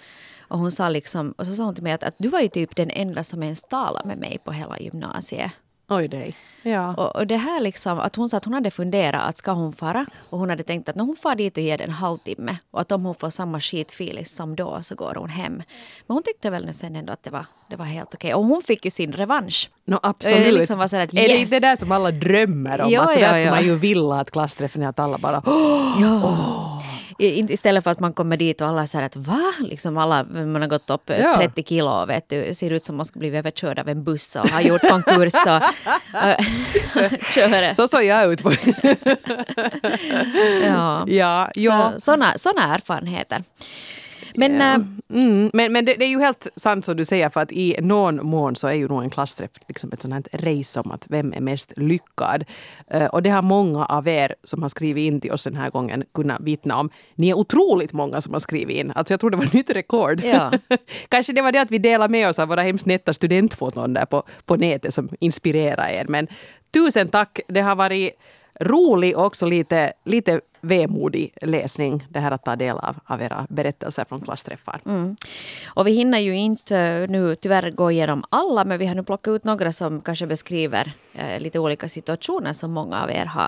Och 0.47 0.59
hon 0.59 0.71
sa 0.71 0.89
liksom, 0.89 1.31
och 1.31 1.45
så 1.45 1.53
sa 1.53 1.63
hon 1.63 1.75
till 1.75 1.83
mig 1.83 1.93
att, 1.93 2.03
att 2.03 2.15
du 2.17 2.27
var 2.27 2.39
ju 2.39 2.47
typ 2.47 2.75
den 2.75 2.89
enda 2.89 3.23
som 3.23 3.43
ens 3.43 3.63
talade 3.63 4.07
med 4.07 4.17
mig 4.17 4.37
på 4.43 4.51
hela 4.51 4.79
gymnasiet. 4.79 5.51
Oj 5.87 6.07
dig. 6.07 6.35
Ja. 6.63 6.93
Och, 6.95 7.15
och 7.15 7.27
det 7.27 7.37
här 7.37 7.59
liksom, 7.59 7.99
att 7.99 8.15
hon 8.15 8.29
sa 8.29 8.37
att 8.37 8.45
hon 8.45 8.53
hade 8.53 8.71
funderat 8.71 9.29
att 9.29 9.37
ska 9.37 9.51
hon 9.51 9.73
fara? 9.73 10.05
Och 10.29 10.39
hon 10.39 10.49
hade 10.49 10.63
tänkt 10.63 10.89
att 10.89 10.95
när 10.95 11.03
hon 11.05 11.15
far 11.15 11.35
dit 11.35 11.57
och 11.57 11.63
ger 11.63 11.77
det 11.77 11.83
en 11.83 11.89
halvtimme 11.91 12.57
och 12.71 12.81
att 12.81 12.91
om 12.91 13.05
hon 13.05 13.15
får 13.15 13.29
samma 13.29 13.59
skitfeeling 13.59 14.25
som 14.25 14.55
då 14.55 14.79
så 14.81 14.95
går 14.95 15.15
hon 15.15 15.29
hem. 15.29 15.53
Men 16.07 16.15
hon 16.15 16.23
tyckte 16.23 16.49
väl 16.49 16.65
nu 16.65 16.73
sen 16.73 16.95
ändå 16.95 17.13
att 17.13 17.23
det 17.23 17.29
var, 17.29 17.45
det 17.69 17.75
var 17.75 17.85
helt 17.85 18.13
okej. 18.13 18.33
Och 18.33 18.45
hon 18.45 18.61
fick 18.61 18.85
ju 18.85 18.91
sin 18.91 19.11
revansch. 19.11 19.69
No, 19.85 19.99
absolut. 20.03 20.53
liksom 20.53 20.77
var 20.77 20.85
att, 20.85 20.93
Är 20.93 21.07
det 21.07 21.21
yes. 21.21 21.41
inte 21.41 21.55
det 21.59 21.67
där 21.67 21.75
som 21.75 21.91
alla 21.91 22.11
drömmer 22.11 22.81
om? 22.81 22.91
Ja, 22.91 23.01
att 23.01 23.13
så 23.13 23.19
där 23.19 23.27
ja, 23.27 23.33
skulle 23.33 23.45
ja. 23.45 23.51
man 23.51 23.63
ju 23.63 23.75
vilja 23.75 24.13
att 24.13 24.31
klassträffen 24.31 24.81
är 24.83 24.87
att 24.87 24.99
alla 24.99 25.17
bara 25.17 25.41
Ja. 26.01 26.81
I- 26.81 26.85
inte 27.01 27.04
Istället 27.19 27.83
för 27.83 27.91
att 27.91 27.99
man 27.99 28.13
kommer 28.13 28.37
dit 28.37 28.61
och 28.61 28.67
alla 28.67 28.87
säger 28.87 29.05
att 29.05 29.15
va? 29.15 29.53
Liksom 29.59 29.97
alla, 29.97 30.23
man 30.23 30.55
har 30.61 30.67
gått 30.67 30.89
upp 30.89 31.09
eh, 31.09 31.19
Ja. 31.19 31.33
30 31.37 31.63
kilo 31.63 32.05
vet 32.05 32.29
du, 32.29 32.53
ser 32.53 32.71
ut 32.71 32.85
som 32.85 32.95
man 32.95 33.05
skulle 33.05 33.29
bli 33.29 33.37
överkörd 33.37 33.79
av 33.79 33.89
en 33.89 34.03
buss 34.03 34.35
och 34.35 34.47
har 34.49 34.61
gjort 34.61 34.81
konkurs 34.89 35.33
och 35.33 35.55
och 35.55 37.21
kör. 37.33 37.73
Så 37.73 37.87
såg 37.87 38.03
jag 38.03 38.33
ut 38.33 38.43
på... 38.43 38.51
Ja. 40.63 41.03
ja, 41.07 41.49
ja. 41.55 41.91
Så, 41.93 41.99
såna, 41.99 42.37
såna 42.37 42.73
erfarenheter. 42.75 43.43
Men 44.37 44.55
Ja. 44.59 44.73
eh, 44.75 44.81
Mm, 45.09 45.49
men 45.53 45.71
men 45.73 45.85
det, 45.85 45.93
det 45.93 46.05
är 46.05 46.09
ju 46.09 46.19
helt 46.19 46.47
sant 46.55 46.85
som 46.85 46.97
du 46.97 47.05
säger 47.05 47.29
för 47.29 47.41
att 47.41 47.51
i 47.51 47.75
någon 47.81 48.25
mån 48.25 48.55
så 48.55 48.67
är 48.67 48.73
ju 48.73 48.87
nog 48.87 49.03
en 49.03 49.09
klassträff 49.09 49.51
liksom 49.67 49.91
ett 49.91 50.01
sånt 50.01 50.13
här 50.13 50.39
race 50.39 50.79
om 50.79 50.91
att 50.91 51.05
vem 51.09 51.33
är 51.33 51.41
mest 51.41 51.73
lyckad. 51.77 52.45
Eh, 52.87 53.05
och 53.05 53.23
det 53.23 53.29
har 53.29 53.41
många 53.41 53.85
av 53.85 54.07
er 54.07 54.35
som 54.43 54.61
har 54.61 54.69
skrivit 54.69 55.01
in 55.13 55.21
till 55.21 55.31
oss 55.31 55.43
den 55.43 55.55
här 55.55 55.69
gången 55.69 56.03
kunnat 56.13 56.41
vittna 56.41 56.77
om. 56.79 56.89
Ni 57.15 57.29
är 57.29 57.33
otroligt 57.33 57.93
många 57.93 58.21
som 58.21 58.33
har 58.33 58.39
skrivit 58.39 58.77
in. 58.77 58.91
Alltså 58.95 59.13
jag 59.13 59.19
tror 59.19 59.29
det 59.29 59.37
var 59.37 59.49
nytt 59.55 59.69
rekord. 59.69 60.21
Ja. 60.23 60.51
Kanske 61.09 61.33
det 61.33 61.41
var 61.41 61.51
det 61.51 61.61
att 61.61 61.71
vi 61.71 61.77
delar 61.77 62.09
med 62.09 62.29
oss 62.29 62.39
av 62.39 62.47
våra 62.47 62.61
hemskt 62.61 62.85
nätta 62.85 63.13
studentfoton 63.13 63.93
där 63.93 64.05
på, 64.05 64.23
på 64.45 64.55
nätet 64.55 64.93
som 64.93 65.09
inspirerar 65.19 65.89
er. 65.89 66.05
Men 66.07 66.27
tusen 66.73 67.09
tack! 67.09 67.39
Det 67.47 67.61
har 67.61 67.75
varit 67.75 68.11
rolig 68.59 69.17
och 69.17 69.25
också 69.25 69.45
lite, 69.45 69.93
lite 70.05 70.41
vemodig 70.67 71.33
läsning 71.41 72.07
det 72.09 72.19
här 72.19 72.31
att 72.31 72.43
ta 72.43 72.55
del 72.55 72.77
av, 72.77 72.95
av 73.05 73.21
era 73.21 73.47
berättelser 73.49 74.05
från 74.05 74.21
klassträffar. 74.21 74.81
Mm. 74.85 75.15
Och 75.67 75.87
vi 75.87 75.91
hinner 75.91 76.19
ju 76.19 76.35
inte 76.35 76.77
eh, 76.77 77.09
nu 77.09 77.35
tyvärr 77.35 77.71
gå 77.71 77.91
igenom 77.91 78.23
alla 78.29 78.65
men 78.65 78.79
vi 78.79 78.85
har 78.85 78.95
nu 78.95 79.03
plockat 79.03 79.31
ut 79.31 79.43
några 79.43 79.71
som 79.71 80.01
kanske 80.01 80.27
beskriver 80.27 80.91
eh, 81.13 81.39
lite 81.39 81.59
olika 81.59 81.89
situationer 81.89 82.53
som 82.53 82.71
många 82.71 83.03
av 83.03 83.11
er 83.11 83.25
har, 83.25 83.47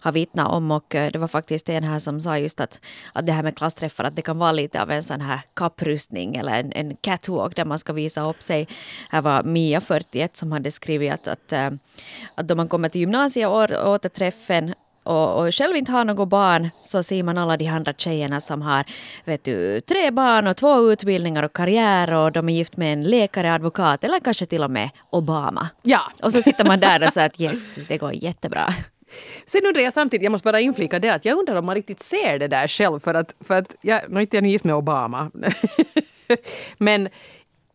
har 0.00 0.12
vittnat 0.12 0.52
om. 0.52 0.70
Och 0.70 0.94
eh, 0.94 1.12
det 1.12 1.18
var 1.18 1.28
faktiskt 1.28 1.68
en 1.68 1.84
här 1.84 1.98
som 1.98 2.20
sa 2.20 2.38
just 2.38 2.60
att, 2.60 2.80
att 3.12 3.26
det 3.26 3.32
här 3.32 3.42
med 3.42 3.56
klassträffar 3.56 4.04
att 4.04 4.16
det 4.16 4.22
kan 4.22 4.38
vara 4.38 4.52
lite 4.52 4.82
av 4.82 4.90
en 4.90 5.02
sån 5.02 5.20
här 5.20 5.40
kapprustning 5.54 6.36
eller 6.36 6.60
en, 6.60 6.72
en 6.72 6.96
catwalk 6.96 7.56
där 7.56 7.64
man 7.64 7.78
ska 7.78 7.92
visa 7.92 8.28
upp 8.30 8.42
sig. 8.42 8.68
Här 9.10 9.22
var 9.22 9.42
Mia, 9.42 9.80
41, 9.80 10.36
som 10.36 10.52
hade 10.52 10.70
skrivit 10.70 11.12
att, 11.12 11.28
att, 11.28 11.52
att, 11.52 11.72
att 12.34 12.48
då 12.48 12.54
man 12.54 12.68
kommer 12.68 12.88
till 12.88 13.00
gymnasiet 13.00 13.48
och 13.48 13.88
återträffen 13.88 14.74
och, 15.02 15.38
och 15.38 15.54
själv 15.54 15.76
inte 15.76 15.92
har 15.92 16.04
något 16.04 16.28
barn 16.28 16.70
så 16.82 17.02
ser 17.02 17.22
man 17.22 17.38
alla 17.38 17.56
de 17.56 17.68
andra 17.68 17.92
tjejerna 17.92 18.40
som 18.40 18.62
har 18.62 18.84
vet 19.24 19.44
du, 19.44 19.80
tre 19.80 20.10
barn 20.10 20.46
och 20.46 20.56
två 20.56 20.92
utbildningar 20.92 21.42
och 21.42 21.52
karriär 21.52 22.14
och 22.14 22.32
de 22.32 22.48
är 22.48 22.52
gift 22.52 22.76
med 22.76 22.92
en 22.92 23.04
läkare, 23.04 23.54
advokat 23.54 24.04
eller 24.04 24.20
kanske 24.20 24.46
till 24.46 24.62
och 24.62 24.70
med 24.70 24.90
Obama. 25.10 25.68
Ja. 25.82 26.12
Och 26.22 26.32
så 26.32 26.42
sitter 26.42 26.64
man 26.64 26.80
där 26.80 27.06
och 27.06 27.12
säger 27.12 27.26
att 27.26 27.40
yes, 27.40 27.74
det 27.88 27.98
går 27.98 28.12
jättebra. 28.12 28.74
Sen 29.46 29.66
undrar 29.66 29.82
jag 29.82 29.92
samtidigt, 29.92 30.24
jag 30.24 30.32
måste 30.32 30.44
bara 30.44 30.60
inflika 30.60 30.98
det 30.98 31.08
att 31.08 31.24
jag 31.24 31.38
undrar 31.38 31.56
om 31.56 31.66
man 31.66 31.74
riktigt 31.74 32.00
ser 32.00 32.38
det 32.38 32.48
där 32.48 32.68
själv 32.68 33.00
för 33.00 33.14
att, 33.14 33.34
för 33.40 33.54
att 33.54 33.76
jag, 33.80 34.00
nu 34.08 34.16
är 34.16 34.20
inte 34.20 34.36
jag 34.36 34.46
gift 34.46 34.64
med 34.64 34.74
Obama. 34.74 35.30
Men 36.78 37.08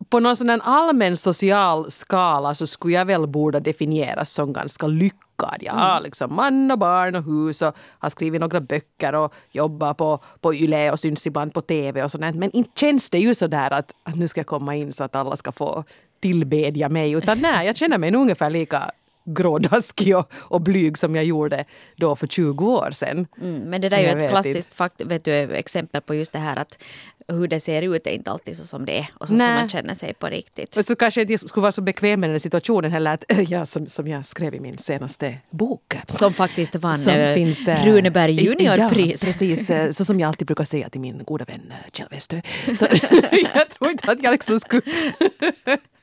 på 0.10 0.20
någon 0.20 0.36
sån 0.36 0.62
allmän 0.62 1.18
social 1.18 1.92
skala 1.92 2.56
så 2.56 2.68
skulle 2.68 2.94
jag 2.94 3.06
väl 3.06 3.28
borde 3.28 3.60
definieras 3.60 4.32
som 4.32 4.54
ganska 4.54 4.88
lyckad. 4.88 5.58
Jag 5.60 5.74
har 5.74 5.92
mm. 5.92 6.04
liksom 6.04 6.36
man 6.36 6.72
och 6.72 6.80
barn 6.80 7.16
och 7.16 7.24
hus 7.24 7.62
och 7.62 7.76
har 8.00 8.10
skrivit 8.10 8.42
några 8.42 8.62
böcker 8.62 9.16
och 9.16 9.34
jobbar 9.52 9.94
på, 9.94 10.20
på 10.42 10.54
YLE 10.54 10.92
och 10.92 11.00
syns 11.00 11.28
ibland 11.28 11.54
på 11.54 11.62
TV 11.62 12.04
och 12.04 12.12
sånt. 12.12 12.36
Men 12.36 12.52
inte 12.52 12.80
känns 12.80 13.10
det 13.10 13.20
ju 13.20 13.36
så 13.36 13.48
där 13.48 13.72
att, 13.74 13.92
att 14.04 14.16
nu 14.16 14.28
ska 14.28 14.40
jag 14.40 14.48
komma 14.48 14.76
in 14.76 14.94
så 14.94 15.04
att 15.04 15.16
alla 15.16 15.36
ska 15.36 15.52
få 15.52 15.84
tillbedja 16.20 16.90
mig. 16.90 17.12
Utan 17.12 17.40
nej, 17.40 17.68
jag 17.68 17.78
känner 17.78 17.98
mig 17.98 18.16
ungefär 18.16 18.50
lika 18.50 18.92
grådaskig 19.28 20.18
och, 20.18 20.32
och 20.34 20.62
blyg 20.62 20.98
som 20.98 21.16
jag 21.16 21.26
gjorde 21.26 21.66
då 21.96 22.16
för 22.16 22.28
20 22.28 22.66
år 22.66 22.92
sedan. 22.92 23.28
Mm, 23.42 23.62
men 23.62 23.82
det 23.82 23.90
där 23.90 23.98
är 23.98 24.02
ju 24.02 24.24
ett 24.24 24.30
klassiskt 24.30 24.74
fakt, 24.74 25.02
vet 25.02 25.26
du, 25.26 25.32
exempel 25.32 26.02
på 26.02 26.16
just 26.16 26.34
det 26.34 26.40
här 26.40 26.56
att 26.56 26.84
hur 27.28 27.48
det 27.48 27.60
ser 27.60 27.82
ut 27.82 28.08
är 28.08 28.12
inte 28.12 28.32
alltid 28.32 28.58
så 28.58 28.66
som 28.66 28.86
det 28.86 28.98
är 28.98 29.08
och 29.14 29.28
så 29.28 29.38
som 29.38 29.54
man 29.54 29.70
känner 29.70 29.94
sig 29.94 30.14
på 30.14 30.28
riktigt. 30.28 30.78
Och 30.78 30.86
så 30.86 30.96
kanske 30.96 31.22
jag 31.22 31.32
inte 31.32 31.48
skulle 31.48 31.62
vara 31.62 31.72
så 31.72 31.82
bekväm 31.82 32.20
med 32.20 32.30
den 32.30 32.40
situationen 32.40 32.92
heller 32.92 33.14
att 33.14 33.24
ja, 33.50 33.66
som, 33.66 33.88
som 33.88 34.08
jag 34.08 34.26
skrev 34.26 34.56
i 34.56 34.60
min 34.60 34.78
senaste 34.78 35.38
bok. 35.50 35.98
Som 36.08 36.34
faktiskt 36.34 36.76
vann 36.76 37.00
som 37.00 37.14
äh, 37.14 37.34
finns, 37.34 37.68
äh, 37.68 37.86
Runeberg 37.86 38.32
juniorpris. 38.32 39.24
Ja, 39.24 39.28
precis. 39.28 39.70
Äh, 39.70 39.92
så 39.92 40.06
som 40.06 40.20
jag 40.20 40.28
alltid 40.28 40.48
brukar 40.48 40.64
säga 40.64 40.90
till 40.90 41.02
min 41.02 41.24
goda 41.24 41.46
vän 41.46 41.74
Kjell 41.94 42.08
Westö. 42.12 42.42
jag 43.54 43.70
tror 43.70 43.92
inte 43.92 44.12
att 44.12 44.24
jag 44.24 44.32
liksom 44.32 44.60
skulle 44.60 44.82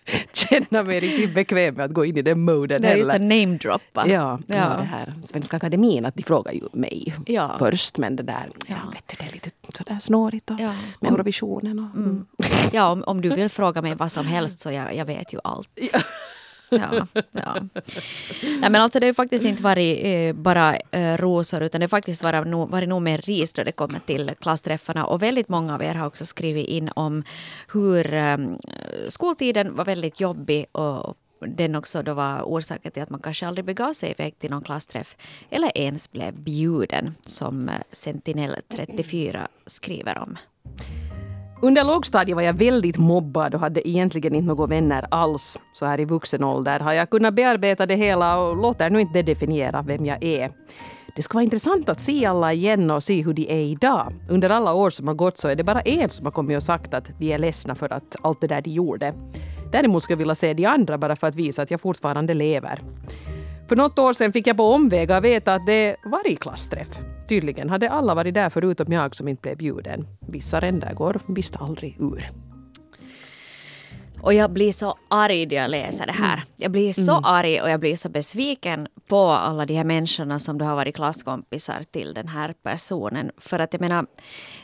känna 0.33 0.83
mig 0.83 1.01
riktigt 1.01 1.35
bekväm 1.35 1.75
med 1.75 1.85
att 1.85 1.93
gå 1.93 2.05
in 2.05 2.17
i 2.17 2.23
den 2.23 2.41
moden 2.41 2.85
heller. 2.85 2.97
Just 2.97 3.11
namedroppa. 3.11 4.09
Ja, 4.09 4.39
ja. 4.47 4.57
ja, 4.57 4.77
det 4.77 4.85
här 4.85 5.15
Svenska 5.25 5.57
Akademin, 5.57 6.07
att 6.07 6.15
de 6.15 6.23
frågar 6.23 6.53
ju 6.53 6.63
mig 6.73 7.15
ja. 7.27 7.57
först 7.59 7.99
men 7.99 8.17
det 8.17 8.23
där, 8.23 8.51
ja. 8.67 8.77
vet 8.93 9.09
du, 9.09 9.17
det 9.19 9.31
är 9.31 9.33
lite 9.33 9.51
sådär 9.77 9.99
snårigt 10.01 10.51
och 10.51 10.61
ja. 10.61 10.75
med 11.01 11.13
Eurovisionen 11.13 11.79
och... 11.79 11.97
Mm. 11.97 12.09
Mm. 12.09 12.27
Ja, 12.73 12.93
om, 12.93 13.05
om 13.07 13.21
du 13.21 13.29
vill 13.29 13.49
fråga 13.49 13.83
mig 13.83 13.95
vad 13.95 14.13
som 14.13 14.27
helst 14.27 14.61
så 14.61 14.71
jag, 14.71 14.97
jag 14.97 15.05
vet 15.05 15.33
ju 15.33 15.39
allt. 15.45 15.69
Ja. 16.71 17.07
Ja. 17.33 17.55
Nej, 18.43 18.71
men 18.71 18.77
alltså 18.77 19.01
det 19.01 19.07
har 19.07 19.13
faktiskt 19.13 19.45
inte 19.45 19.63
varit 19.63 20.05
eh, 20.05 20.33
bara 20.33 20.77
eh, 20.77 21.17
rosor 21.17 21.63
utan 21.63 21.81
det 21.81 21.85
har 21.85 21.89
faktiskt 21.89 22.25
varit, 22.25 22.47
no, 22.47 22.67
varit 22.67 22.89
nog 22.89 23.03
mer 23.03 23.19
ris 23.19 23.53
då 23.53 23.65
det 23.65 23.73
kommer 23.73 23.99
till 23.99 24.31
klassträffarna. 24.41 25.07
Och 25.07 25.23
väldigt 25.23 25.49
många 25.49 25.75
av 25.75 25.83
er 25.83 25.95
har 25.95 26.07
också 26.07 26.27
skrivit 26.27 26.69
in 26.69 26.91
om 26.97 27.25
hur 27.73 28.15
eh, 28.15 28.39
skoltiden 29.09 29.77
var 29.77 29.85
väldigt 29.85 30.21
jobbig 30.21 30.67
och 30.73 31.17
den 31.47 31.75
också 31.75 32.03
då 32.03 32.15
var 32.15 32.43
orsaken 32.43 32.93
till 32.93 33.03
att 33.03 33.11
man 33.11 33.21
kanske 33.21 33.47
aldrig 33.47 33.65
begav 33.65 33.93
sig 33.93 34.11
iväg 34.11 34.39
till 34.39 34.51
någon 34.51 34.63
klassträff 34.63 35.17
eller 35.51 35.79
ens 35.79 36.13
blev 36.13 36.35
bjuden 36.35 37.15
som 37.27 37.69
eh, 37.69 37.75
Sentinell 37.93 38.57
34 38.69 39.49
skriver 39.67 40.19
om. 40.19 40.37
Under 41.65 41.85
lågstadiet 41.85 42.37
var 42.37 42.43
jag 42.43 42.53
väldigt 42.53 42.99
mobbad 42.99 43.55
och 43.55 43.61
hade 43.61 43.89
egentligen 43.89 44.35
inte 44.35 44.47
några 44.47 44.67
vänner 44.67 45.07
alls. 45.11 45.59
Så 45.73 45.87
här 45.87 46.01
i 46.01 46.05
vuxen 46.05 46.45
ålder 46.45 46.81
har 46.81 46.93
jag 46.93 47.11
kunnat 47.11 47.35
bearbeta 47.35 47.87
det 47.87 47.95
hela 47.95 48.39
och 48.39 48.57
låter 48.57 48.91
nu 48.91 49.01
inte 49.01 49.13
det 49.13 49.23
definiera 49.23 49.83
vem 49.83 50.07
jag 50.07 50.25
är. 50.25 50.51
Det 51.17 51.23
skulle 51.23 51.37
vara 51.37 51.45
intressant 51.45 51.89
att 51.89 52.01
se 52.01 52.27
alla 52.27 52.53
igen 52.53 52.91
och 52.91 53.03
se 53.03 53.23
hur 53.23 53.33
de 53.33 53.51
är 53.51 53.65
idag. 53.65 54.13
Under 54.29 54.51
alla 54.51 54.75
år 54.75 54.91
som 54.91 55.09
har 55.09 55.15
gått 55.15 55.39
så 55.39 55.49
är 55.49 55.57
det 55.57 55.65
bara 55.65 55.81
en 55.81 56.11
som 56.11 56.27
har 56.27 56.33
kommit 56.33 56.57
och 56.57 56.63
sagt 56.63 56.95
att 56.95 57.11
vi 57.19 57.33
är 57.33 57.39
ledsna 57.39 57.75
för 57.75 57.93
att 57.93 58.17
allt 58.23 58.41
det 58.41 58.47
där 58.47 58.63
de 58.63 58.71
gjorde. 58.71 59.15
Däremot 59.73 60.03
skulle 60.03 60.15
jag 60.15 60.19
vilja 60.19 60.35
se 60.35 60.55
de 60.55 60.67
andra 60.67 60.99
bara 60.99 61.17
för 61.17 61.27
att 61.27 61.35
visa 61.35 61.63
att 61.63 61.71
jag 61.71 61.81
fortfarande 61.81 62.35
lever. 62.35 62.79
För 63.69 63.77
något 63.77 63.99
år 63.99 64.13
sedan 64.13 64.33
fick 64.33 64.47
jag 64.47 64.57
på 64.57 64.65
omvägar 64.65 65.21
veta 65.21 65.55
att 65.55 65.67
det 65.67 65.97
var 66.05 66.31
i 66.31 66.37
klassträff. 66.37 66.99
Tydligen 67.29 67.71
hade 67.71 67.91
alla 67.91 68.15
varit 68.15 68.35
där 68.35 68.51
förutom 68.51 68.93
jag 68.93 69.17
som 69.17 69.29
inte 69.29 69.43
blev 69.43 69.57
bjuden. 69.57 70.07
Vissa 70.29 70.61
ränder 70.61 70.95
går 70.95 71.21
visst 71.27 71.57
aldrig 71.57 71.97
ur. 72.01 72.31
Och 74.25 74.35
jag 74.35 74.51
blir 74.51 74.73
så 74.73 74.97
arg 75.09 75.47
när 75.47 75.57
jag 75.57 75.71
läser 75.71 76.07
det 76.07 76.13
här. 76.13 76.43
Jag 76.57 76.71
blir 76.71 76.93
så 76.93 77.13
mm. 77.13 77.25
arg 77.25 77.63
och 77.63 77.71
jag 77.71 77.81
blir 77.81 77.97
så 77.97 78.09
besviken 78.09 78.89
på 79.07 79.19
alla 79.19 79.67
de 79.67 79.75
här 79.75 79.85
människorna 79.85 80.39
som 80.39 80.59
du 80.59 80.65
har 80.65 80.75
varit 80.75 80.95
klasskompisar 80.95 81.83
till 81.91 82.15
den 82.15 82.29
här 82.29 82.55
personen. 82.63 83.31
För 83.39 83.59
att 83.59 83.73
jag 83.73 83.81
menar, 83.81 84.07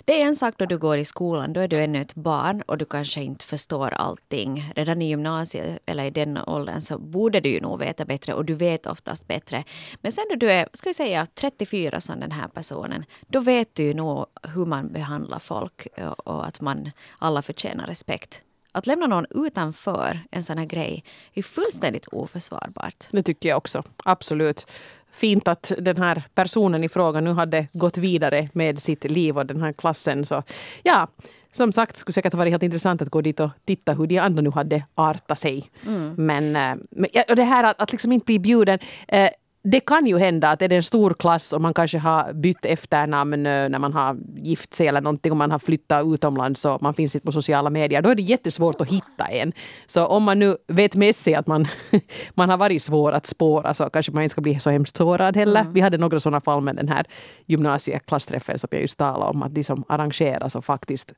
det 0.04 0.22
är 0.22 0.26
en 0.26 0.36
sak 0.36 0.54
då 0.58 0.66
du 0.66 0.78
går 0.78 0.96
i 0.96 1.04
skolan, 1.04 1.52
då 1.52 1.60
är 1.60 1.68
du 1.68 1.76
ännu 1.76 2.00
ett 2.00 2.14
barn 2.14 2.62
och 2.62 2.78
du 2.78 2.84
kanske 2.84 3.22
inte 3.22 3.44
förstår 3.44 3.90
allting. 3.90 4.72
Redan 4.76 5.02
i 5.02 5.08
gymnasiet 5.08 5.78
eller 5.86 6.04
i 6.04 6.10
den 6.10 6.38
åldern 6.38 6.80
så 6.80 6.98
borde 6.98 7.40
du 7.40 7.48
ju 7.48 7.60
nog 7.60 7.78
veta 7.78 8.04
bättre 8.04 8.34
och 8.34 8.44
du 8.44 8.54
vet 8.54 8.86
oftast 8.86 9.28
bättre. 9.28 9.64
Men 10.00 10.12
sen 10.12 10.24
då 10.30 10.36
du 10.36 10.50
är, 10.50 10.68
ska 10.72 10.88
vi 10.88 10.94
säga 10.94 11.26
34 11.34 12.00
som 12.00 12.20
den 12.20 12.32
här 12.32 12.48
personen, 12.48 13.04
då 13.28 13.40
vet 13.40 13.74
du 13.74 13.82
ju 13.82 13.94
nog 13.94 14.26
hur 14.42 14.66
man 14.66 14.92
behandlar 14.92 15.38
folk 15.38 15.86
och 16.16 16.46
att 16.46 16.60
man 16.60 16.90
alla 17.18 17.42
förtjänar 17.42 17.86
respekt. 17.86 18.42
Att 18.72 18.86
lämna 18.86 19.06
någon 19.06 19.26
utanför 19.30 20.20
en 20.30 20.42
sån 20.42 20.58
här 20.58 20.64
grej 20.64 21.04
är 21.34 21.42
fullständigt 21.42 22.06
oförsvarbart. 22.06 23.04
Det 23.10 23.22
tycker 23.22 23.48
jag 23.48 23.58
också. 23.58 23.82
Absolut. 24.04 24.66
Fint 25.12 25.48
att 25.48 25.72
den 25.78 25.96
här 25.96 26.22
personen 26.34 26.84
i 26.84 26.88
fråga 26.88 27.20
nu 27.20 27.32
hade 27.32 27.66
gått 27.72 27.96
vidare 27.96 28.48
med 28.52 28.82
sitt 28.82 29.04
liv 29.04 29.38
och 29.38 29.46
den 29.46 29.62
här 29.62 29.72
klassen. 29.72 30.26
Så 30.26 30.42
ja, 30.82 31.08
som 31.52 31.72
sagt 31.72 31.96
skulle 31.96 32.12
säkert 32.12 32.32
ha 32.32 32.38
varit 32.38 32.50
helt 32.50 32.62
intressant 32.62 33.02
att 33.02 33.08
gå 33.10 33.20
dit 33.20 33.40
och 33.40 33.50
titta 33.64 33.92
hur 33.92 34.06
de 34.06 34.18
andra 34.18 34.42
nu 34.42 34.50
hade 34.50 34.84
artat 34.94 35.38
sig. 35.38 35.70
Mm. 35.86 36.14
Men, 36.16 36.56
eh, 36.56 36.84
men 36.90 37.10
och 37.28 37.36
det 37.36 37.44
här 37.44 37.64
att, 37.64 37.80
att 37.80 37.92
liksom 37.92 38.12
inte 38.12 38.24
bli 38.24 38.38
bjuden. 38.38 38.78
Eh, 39.08 39.30
det 39.62 39.80
kan 39.80 40.06
ju 40.06 40.18
hända 40.18 40.50
att 40.50 40.62
är 40.62 40.68
det 40.68 40.76
en 40.76 40.82
stor 40.82 41.14
klass 41.14 41.52
och 41.52 41.60
man 41.60 41.74
kanske 41.74 41.98
har 41.98 42.32
bytt 42.32 42.64
efternamn 42.64 43.46
eh, 43.46 43.68
när 43.68 43.78
man 43.78 43.92
har 43.92 44.16
gift 44.36 44.74
sig 44.74 44.88
eller 44.88 45.00
någonting 45.00 45.32
och 45.32 45.38
man 45.38 45.50
har 45.50 45.58
flyttat 45.58 46.06
utomlands 46.06 46.64
och 46.64 46.82
man 46.82 46.94
finns 46.94 47.14
inte 47.14 47.24
på 47.24 47.32
sociala 47.32 47.70
medier. 47.70 48.02
Då 48.02 48.10
är 48.10 48.14
det 48.14 48.22
jättesvårt 48.22 48.80
att 48.80 48.88
hitta 48.88 49.24
en. 49.24 49.52
Så 49.86 50.06
om 50.06 50.22
man 50.22 50.38
nu 50.38 50.56
vet 50.66 50.94
med 50.94 51.16
sig 51.16 51.34
att 51.34 51.46
man, 51.46 51.68
man 52.34 52.50
har 52.50 52.56
varit 52.56 52.82
svår 52.82 53.12
att 53.12 53.26
spåra 53.26 53.74
så 53.74 53.90
kanske 53.90 54.12
man 54.12 54.22
inte 54.22 54.32
ska 54.32 54.40
bli 54.40 54.58
så 54.58 54.70
hemskt 54.70 54.96
sårad 54.96 55.36
heller. 55.36 55.60
Mm. 55.60 55.72
Vi 55.72 55.80
hade 55.80 55.98
några 55.98 56.20
sådana 56.20 56.40
fall 56.40 56.60
med 56.60 56.76
den 56.76 56.88
här 56.88 57.06
gymnasieklassträffen 57.46 58.58
som 58.58 58.68
jag 58.70 58.80
just 58.80 58.98
talade 58.98 59.30
om. 59.30 59.42
Att 59.42 59.54
de 59.54 59.64
som 59.64 59.84
arrangeras 59.88 60.54
och 60.54 60.64
faktiskt 60.64 61.14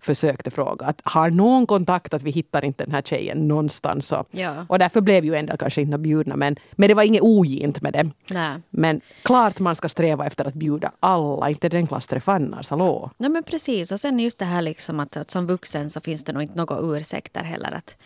försökte 0.00 0.50
fråga 0.50 0.86
att 0.86 1.00
har 1.04 1.30
någon 1.30 1.66
kontakt 1.66 2.14
att 2.14 2.22
vi 2.22 2.30
hittar 2.30 2.64
inte 2.64 2.84
den 2.84 2.94
här 2.94 3.02
tjejen 3.02 3.48
någonstans. 3.48 4.06
Så. 4.06 4.24
Ja. 4.30 4.66
Och 4.68 4.78
därför 4.78 5.00
blev 5.00 5.24
ju 5.24 5.34
en 5.34 5.46
del 5.46 5.56
kanske 5.56 5.80
inte 5.82 5.98
bjudna 5.98 6.36
men, 6.36 6.56
men 6.72 6.88
det 6.88 6.94
var 6.94 7.02
inget 7.02 7.22
ogint 7.22 7.80
med 7.82 7.92
det. 7.92 8.10
Nej. 8.30 8.60
Men 8.70 9.00
klart 9.22 9.58
man 9.58 9.76
ska 9.76 9.88
sträva 9.88 10.26
efter 10.26 10.44
att 10.44 10.54
bjuda 10.54 10.92
alla, 11.00 11.50
inte 11.50 11.68
den 11.68 11.86
klassträff 11.86 12.28
annars, 12.28 12.70
hallå? 12.70 13.10
Nej 13.16 13.30
men 13.30 13.42
precis 13.42 13.92
och 13.92 14.00
sen 14.00 14.18
just 14.18 14.38
det 14.38 14.44
här 14.44 14.62
liksom 14.62 15.00
att, 15.00 15.16
att 15.16 15.30
som 15.30 15.46
vuxen 15.46 15.90
så 15.90 16.00
finns 16.00 16.24
det 16.24 16.32
nog 16.32 16.42
inte 16.42 16.56
några 16.56 16.96
ursäkter 16.96 17.42
heller 17.42 17.72
att 17.72 17.96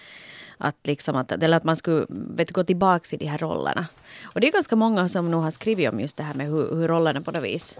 att, 0.58 0.76
liksom 0.82 1.16
att, 1.16 1.32
eller 1.32 1.56
att 1.56 1.64
man 1.64 1.76
skulle 1.76 2.06
vet, 2.08 2.50
gå 2.50 2.64
tillbaka 2.64 3.16
i 3.16 3.18
de 3.18 3.26
här 3.26 3.38
rollerna. 3.38 3.86
Och 4.22 4.40
det 4.40 4.48
är 4.48 4.52
ganska 4.52 4.76
många 4.76 5.08
som 5.08 5.30
nog 5.30 5.42
har 5.42 5.50
skrivit 5.50 5.92
om 5.92 6.00
just 6.00 6.16
det 6.16 6.22
här 6.22 6.34
med 6.34 6.46
hur, 6.46 6.74
hur 6.74 6.88
rollerna 6.88 7.20
på 7.20 7.30
något 7.30 7.44
vis 7.44 7.78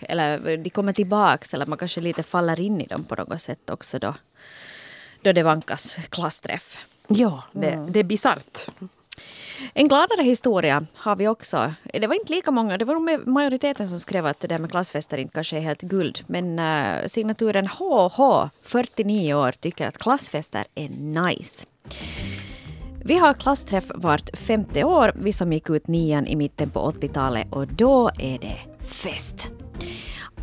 eller 0.00 0.56
de 0.56 0.70
kommer 0.70 0.92
tillbaks 0.92 1.54
eller 1.54 1.66
man 1.66 1.78
kanske 1.78 2.00
lite 2.00 2.22
faller 2.22 2.60
in 2.60 2.80
i 2.80 2.86
dem 2.86 3.04
på 3.04 3.14
något 3.14 3.42
sätt 3.42 3.70
också 3.70 3.98
då, 3.98 4.14
då 5.22 5.32
det 5.32 5.42
vankas 5.42 5.98
klassträff. 6.08 6.78
Ja, 7.08 7.42
det, 7.52 7.70
mm. 7.70 7.92
det 7.92 7.98
är 7.98 8.04
bisarrt. 8.04 8.68
En 9.72 9.88
gladare 9.88 10.22
historia 10.22 10.86
har 10.94 11.16
vi 11.16 11.28
också. 11.28 11.74
Det 11.82 12.06
var 12.06 12.14
inte 12.14 12.32
lika 12.32 12.50
många, 12.50 12.78
det 12.78 12.84
var 12.84 13.30
majoriteten 13.30 13.88
som 13.88 14.00
skrev 14.00 14.26
att 14.26 14.40
det 14.40 14.48
där 14.48 14.58
med 14.58 14.70
klassfester 14.70 15.18
inte 15.18 15.34
kanske 15.34 15.56
är 15.56 15.60
helt 15.60 15.82
guld. 15.82 16.20
Men 16.26 16.58
uh, 16.58 17.06
signaturen 17.06 17.66
HH, 17.66 18.48
49 18.62 19.34
år, 19.34 19.52
tycker 19.52 19.88
att 19.88 19.98
klassfester 19.98 20.64
är 20.74 20.88
nice. 20.88 21.66
Vi 23.04 23.14
har 23.14 23.34
klassträff 23.34 23.84
vart 23.94 24.38
femte 24.38 24.84
år, 24.84 25.12
vi 25.14 25.32
som 25.32 25.52
gick 25.52 25.70
ut 25.70 25.86
nian 25.86 26.26
i 26.26 26.36
mitten 26.36 26.70
på 26.70 26.90
80-talet 26.90 27.46
och 27.52 27.66
då 27.66 28.10
är 28.18 28.38
det 28.38 28.58
fest. 28.86 29.50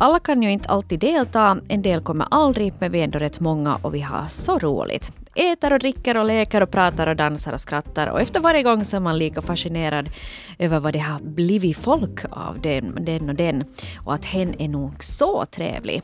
Alla 0.02 0.18
kan 0.18 0.42
ju 0.42 0.50
inte 0.50 0.68
alltid 0.68 1.00
delta, 1.00 1.58
en 1.68 1.82
del 1.82 2.00
kommer 2.00 2.26
aldrig, 2.30 2.72
men 2.78 2.92
vi 2.92 3.00
är 3.00 3.04
ändå 3.04 3.18
rätt 3.18 3.40
många 3.40 3.76
och 3.82 3.94
vi 3.94 4.00
har 4.00 4.26
så 4.26 4.58
roligt. 4.58 5.12
Äter 5.34 5.72
och 5.72 5.78
dricker 5.78 6.16
och 6.16 6.24
leker 6.24 6.60
och 6.60 6.70
pratar 6.70 7.06
och 7.06 7.16
dansar 7.16 7.52
och 7.52 7.60
skrattar 7.60 8.06
och 8.06 8.20
efter 8.20 8.40
varje 8.40 8.62
gång 8.62 8.84
så 8.84 8.96
är 8.96 9.00
man 9.00 9.18
lika 9.18 9.42
fascinerad 9.42 10.10
över 10.58 10.80
vad 10.80 10.92
det 10.92 10.98
har 10.98 11.20
blivit 11.20 11.76
folk 11.76 12.24
av 12.30 12.60
den, 12.60 13.04
den 13.04 13.28
och 13.28 13.34
den 13.34 13.64
och 14.04 14.14
att 14.14 14.24
hen 14.24 14.54
är 14.60 14.68
nog 14.68 15.04
så 15.04 15.46
trevlig. 15.46 16.02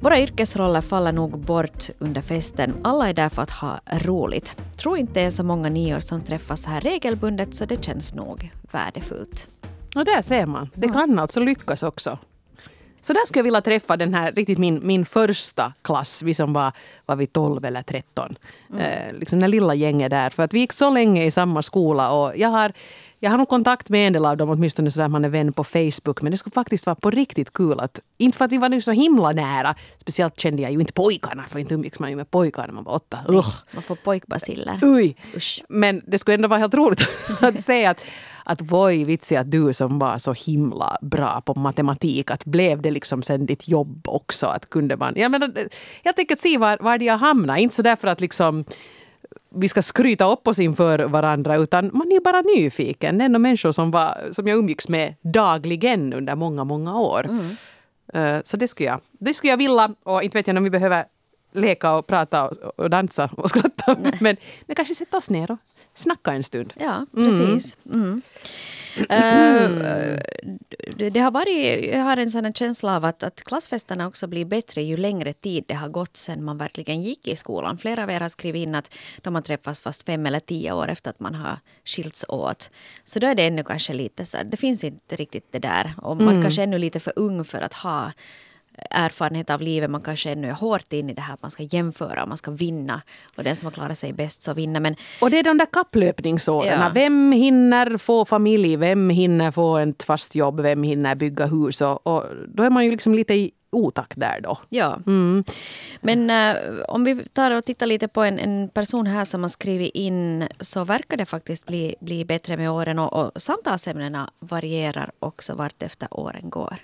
Våra 0.00 0.20
yrkesroller 0.20 0.80
faller 0.80 1.12
nog 1.12 1.38
bort 1.38 1.90
under 1.98 2.20
festen. 2.20 2.74
Alla 2.82 3.08
är 3.08 3.14
där 3.14 3.28
för 3.28 3.42
att 3.42 3.50
ha 3.50 3.80
roligt. 3.86 4.56
Tror 4.76 4.98
inte 4.98 5.12
det 5.12 5.20
är 5.20 5.30
så 5.30 5.42
många 5.42 5.68
nior 5.68 6.00
som 6.00 6.20
träffas 6.20 6.66
här 6.66 6.80
regelbundet 6.80 7.54
så 7.54 7.64
det 7.64 7.84
känns 7.84 8.14
nog 8.14 8.50
värdefullt. 8.72 9.48
Och 9.96 10.04
där 10.04 10.22
ser 10.22 10.46
man. 10.46 10.70
Det 10.74 10.88
kan 10.88 11.18
alltså 11.18 11.40
lyckas 11.40 11.82
också. 11.82 12.18
Så 13.00 13.12
där 13.12 13.26
skulle 13.26 13.38
jag 13.38 13.44
vilja 13.44 13.60
träffa 13.60 13.96
den 13.96 14.14
här, 14.14 14.32
riktigt 14.32 14.58
min, 14.58 14.80
min 14.82 15.04
första 15.04 15.72
klass, 15.82 16.22
vi 16.22 16.34
som 16.34 16.52
var, 16.52 16.72
var 17.06 17.16
vi 17.16 17.26
12 17.26 17.64
eller 17.64 17.82
13. 17.82 18.36
Mm. 18.72 18.80
Eh, 18.80 19.18
liksom 19.18 19.40
det 19.40 19.48
lilla 19.48 19.74
gänget 19.74 20.10
där. 20.10 20.30
För 20.30 20.42
att 20.42 20.54
vi 20.54 20.58
gick 20.58 20.72
så 20.72 20.90
länge 20.90 21.24
i 21.24 21.30
samma 21.30 21.62
skola 21.62 22.12
och 22.12 22.36
jag 22.36 22.48
har 22.48 22.72
jag 23.22 23.30
har 23.30 23.38
nog 23.38 23.48
kontakt 23.48 23.88
med 23.88 24.06
en 24.06 24.12
del 24.12 24.26
av 24.26 24.36
dem, 24.36 24.50
åtminstone 24.50 24.90
sådär 24.90 25.08
man 25.08 25.24
är 25.24 25.28
vän 25.28 25.52
på 25.52 25.64
Facebook. 25.64 26.22
Men 26.22 26.30
det 26.30 26.36
skulle 26.36 26.54
faktiskt 26.54 26.86
vara 26.86 26.96
på 26.96 27.10
riktigt 27.10 27.52
kul 27.52 27.80
att, 27.80 28.00
inte 28.18 28.38
för 28.38 28.44
att 28.44 28.52
vi 28.52 28.58
var 28.58 28.68
nu 28.68 28.80
så 28.80 28.92
himla 28.92 29.32
nära. 29.32 29.74
Speciellt 29.98 30.40
kände 30.40 30.62
jag 30.62 30.72
ju 30.72 30.80
inte 30.80 30.92
pojkarna, 30.92 31.44
för 31.50 31.58
inte 31.58 31.74
umgicks 31.74 31.98
man 31.98 32.10
ju 32.10 32.16
med 32.16 32.30
pojkar 32.30 32.66
när 32.66 32.74
man 32.74 32.84
var 32.84 32.92
åtta. 32.92 33.18
Ugh. 33.28 33.54
Man 33.72 33.82
får 33.82 33.94
pojkbaciller. 33.96 34.80
Usch. 35.36 35.62
Men 35.68 36.02
det 36.06 36.18
skulle 36.18 36.34
ändå 36.34 36.48
vara 36.48 36.58
helt 36.58 36.74
roligt 36.74 37.00
att 37.40 37.64
se 37.64 37.86
att 37.86 38.00
att 38.50 38.60
voi 38.62 39.04
vitsi 39.04 39.36
att 39.36 39.50
du 39.50 39.72
som 39.72 39.98
var 39.98 40.18
så 40.18 40.32
himla 40.32 40.98
bra 41.00 41.40
på 41.40 41.54
matematik, 41.54 42.30
att 42.30 42.44
blev 42.44 42.82
det 42.82 42.90
liksom 42.90 43.22
sen 43.22 43.46
ditt 43.46 43.68
jobb 43.68 44.08
också? 44.08 44.46
Att 44.46 44.70
kunde 44.70 44.96
man, 44.96 45.12
jag 45.16 45.30
menar, 45.30 45.68
helt 46.04 46.18
enkelt 46.18 46.40
se 46.40 46.58
var, 46.58 46.78
var 46.80 46.98
de 46.98 47.08
har 47.08 47.18
hamnat. 47.18 47.58
Inte 47.58 47.74
så 47.74 47.82
därför 47.82 48.08
att 48.08 48.20
liksom 48.20 48.64
vi 49.54 49.68
ska 49.68 49.82
skryta 49.82 50.32
upp 50.32 50.48
oss 50.48 50.58
inför 50.58 50.98
varandra 50.98 51.56
utan 51.56 51.90
man 51.92 52.12
är 52.12 52.20
bara 52.20 52.40
nyfiken. 52.40 53.18
Det 53.18 53.24
är 53.24 53.26
ändå 53.26 53.38
människor 53.38 53.72
som, 53.72 53.90
var, 53.90 54.28
som 54.32 54.48
jag 54.48 54.58
umgicks 54.58 54.88
med 54.88 55.14
dagligen 55.20 56.12
under 56.12 56.34
många, 56.34 56.64
många 56.64 57.00
år. 57.00 57.26
Mm. 57.26 57.56
Uh, 58.14 58.42
så 58.44 58.56
det 58.56 58.68
skulle, 58.68 58.88
jag, 58.88 59.00
det 59.12 59.34
skulle 59.34 59.50
jag 59.50 59.56
vilja 59.56 59.94
och 60.02 60.22
inte 60.22 60.38
vet 60.38 60.46
jag 60.46 60.56
om 60.56 60.64
vi 60.64 60.70
behöver 60.70 61.04
leka 61.52 61.92
och 61.92 62.06
prata 62.06 62.48
och, 62.48 62.56
och 62.76 62.90
dansa 62.90 63.30
och 63.36 63.50
skratta. 63.50 63.96
Men, 64.20 64.36
men 64.66 64.76
kanske 64.76 64.94
sätta 64.94 65.16
oss 65.16 65.30
ner 65.30 65.50
och 65.50 65.58
snacka 65.94 66.32
en 66.32 66.44
stund. 66.44 66.72
Ja, 66.78 67.06
precis. 67.14 67.76
Mm. 67.84 68.22
Mm. 69.08 69.72
Uh, 69.72 70.20
det, 70.96 71.10
det, 71.10 71.20
har 71.20 71.30
varit, 71.30 71.84
jag 71.86 72.00
har 72.00 72.16
en 72.16 72.30
sån 72.30 72.52
känsla 72.52 72.96
av 72.96 73.04
att, 73.04 73.22
att 73.22 73.42
klassfesterna 73.42 74.06
också 74.06 74.26
blir 74.26 74.44
bättre 74.44 74.82
ju 74.82 74.96
längre 74.96 75.32
tid 75.32 75.64
det 75.68 75.74
har 75.74 75.88
gått 75.88 76.16
sen 76.16 76.44
man 76.44 76.58
verkligen 76.58 77.02
gick 77.02 77.28
i 77.28 77.36
skolan. 77.36 77.76
Flera 77.76 78.02
av 78.02 78.10
er 78.10 78.20
har 78.20 78.28
skrivit 78.28 78.62
in 78.62 78.74
att 78.74 78.94
de 79.22 79.34
har 79.34 79.42
träffats 79.42 79.80
fast 79.80 80.06
fem 80.06 80.26
eller 80.26 80.40
tio 80.40 80.72
år 80.72 80.88
efter 80.88 81.10
att 81.10 81.20
man 81.20 81.34
har 81.34 81.58
skilts 81.84 82.24
åt. 82.28 82.70
Så 83.04 83.18
då 83.18 83.26
är 83.26 83.34
det 83.34 83.46
ännu 83.46 83.64
kanske 83.64 83.92
lite 83.92 84.24
så 84.24 84.38
det 84.44 84.56
finns 84.56 84.84
inte 84.84 85.16
riktigt 85.16 85.52
det 85.52 85.58
där. 85.58 85.94
Och 85.98 86.16
man 86.16 86.28
mm. 86.28 86.42
kanske 86.42 86.62
är 86.62 86.66
ännu 86.66 86.78
lite 86.78 87.00
för 87.00 87.12
ung 87.16 87.44
för 87.44 87.60
att 87.60 87.74
ha 87.74 88.12
erfarenhet 88.90 89.50
av 89.50 89.60
livet. 89.60 89.90
Man 89.90 90.00
kanske 90.00 90.30
ännu 90.30 90.48
är 90.48 90.52
hårt 90.52 90.92
in 90.92 91.10
i 91.10 91.14
det 91.14 91.20
här 91.20 91.34
att 91.34 91.42
man 91.42 91.50
ska 91.50 91.62
jämföra, 91.62 92.26
man 92.26 92.36
ska 92.36 92.50
vinna. 92.50 93.02
Och 93.36 93.44
den 93.44 93.56
som 93.56 93.66
har 93.66 93.72
klarat 93.72 93.98
sig 93.98 94.12
bäst 94.12 94.42
så 94.42 94.54
vinner. 94.54 94.80
Men, 94.80 94.96
och 95.20 95.30
det 95.30 95.38
är 95.38 95.42
de 95.42 95.58
där 95.58 95.66
kapplöpningsåren. 95.66 96.80
Ja. 96.80 96.90
Vem 96.94 97.32
hinner 97.32 97.96
få 97.96 98.24
familj? 98.24 98.76
Vem 98.76 99.10
hinner 99.10 99.50
få 99.50 99.76
ett 99.76 100.02
fast 100.02 100.34
jobb? 100.34 100.60
Vem 100.60 100.82
hinner 100.82 101.14
bygga 101.14 101.46
hus? 101.46 101.80
Och, 101.80 102.06
och 102.06 102.24
då 102.48 102.62
är 102.62 102.70
man 102.70 102.84
ju 102.84 102.90
liksom 102.90 103.14
lite 103.14 103.34
i 103.34 103.50
otakt 103.70 104.20
där 104.20 104.40
då. 104.40 104.58
Ja. 104.68 105.00
Mm. 105.06 105.44
Men 106.00 106.30
uh, 106.30 106.82
om 106.88 107.04
vi 107.04 107.24
tar 107.24 107.50
och 107.50 107.64
tittar 107.64 107.86
lite 107.86 108.08
på 108.08 108.22
en, 108.22 108.38
en, 108.38 108.68
person 108.68 109.06
här 109.06 109.24
som 109.24 109.42
har 109.42 109.48
skrivit 109.48 109.94
in 109.94 110.48
så 110.60 110.84
verkar 110.84 111.16
det 111.16 111.24
faktiskt 111.24 111.66
bli, 111.66 111.94
bli 112.00 112.24
bättre 112.24 112.56
med 112.56 112.70
åren 112.70 112.98
och, 112.98 113.12
och 113.12 113.42
samtalsämnena 113.42 114.30
varierar 114.38 115.10
också 115.18 115.54
vart 115.54 115.82
efter 115.82 116.08
åren 116.10 116.50
går. 116.50 116.76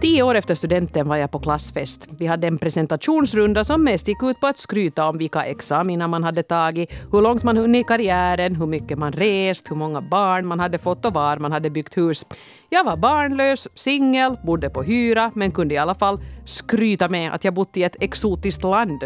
Tio 0.00 0.22
år 0.22 0.34
efter 0.34 0.54
studenten 0.54 1.08
var 1.08 1.16
jag 1.16 1.30
på 1.30 1.38
klassfest. 1.38 2.08
Vi 2.18 2.26
hade 2.26 2.46
en 2.46 2.58
presentationsrunda 2.58 3.64
som 3.64 3.84
mest 3.84 4.08
gick 4.08 4.22
ut 4.22 4.40
på 4.40 4.46
att 4.46 4.58
skryta 4.58 5.08
om 5.08 5.18
vilka 5.18 5.44
examina 5.44 6.08
man 6.08 6.24
hade 6.24 6.42
tagit, 6.42 6.92
hur 7.12 7.20
långt 7.20 7.42
man 7.42 7.56
hunnit 7.56 7.84
i 7.84 7.88
karriären, 7.88 8.56
hur 8.56 8.66
mycket 8.66 8.98
man 8.98 9.12
rest, 9.12 9.70
hur 9.70 9.76
många 9.76 10.00
barn 10.00 10.46
man 10.46 10.60
hade 10.60 10.78
fått 10.78 11.04
och 11.04 11.12
var 11.12 11.36
man 11.36 11.52
hade 11.52 11.70
byggt 11.70 11.96
hus. 11.96 12.26
Jag 12.70 12.84
var 12.84 12.96
barnlös, 12.96 13.68
singel, 13.74 14.36
bodde 14.44 14.70
på 14.70 14.82
hyra 14.82 15.30
men 15.34 15.50
kunde 15.52 15.74
i 15.74 15.78
alla 15.78 15.94
fall 15.94 16.20
skryta 16.44 17.08
med 17.08 17.32
att 17.32 17.44
jag 17.44 17.54
bott 17.54 17.76
i 17.76 17.82
ett 17.82 17.96
exotiskt 18.00 18.64
land. 18.64 19.04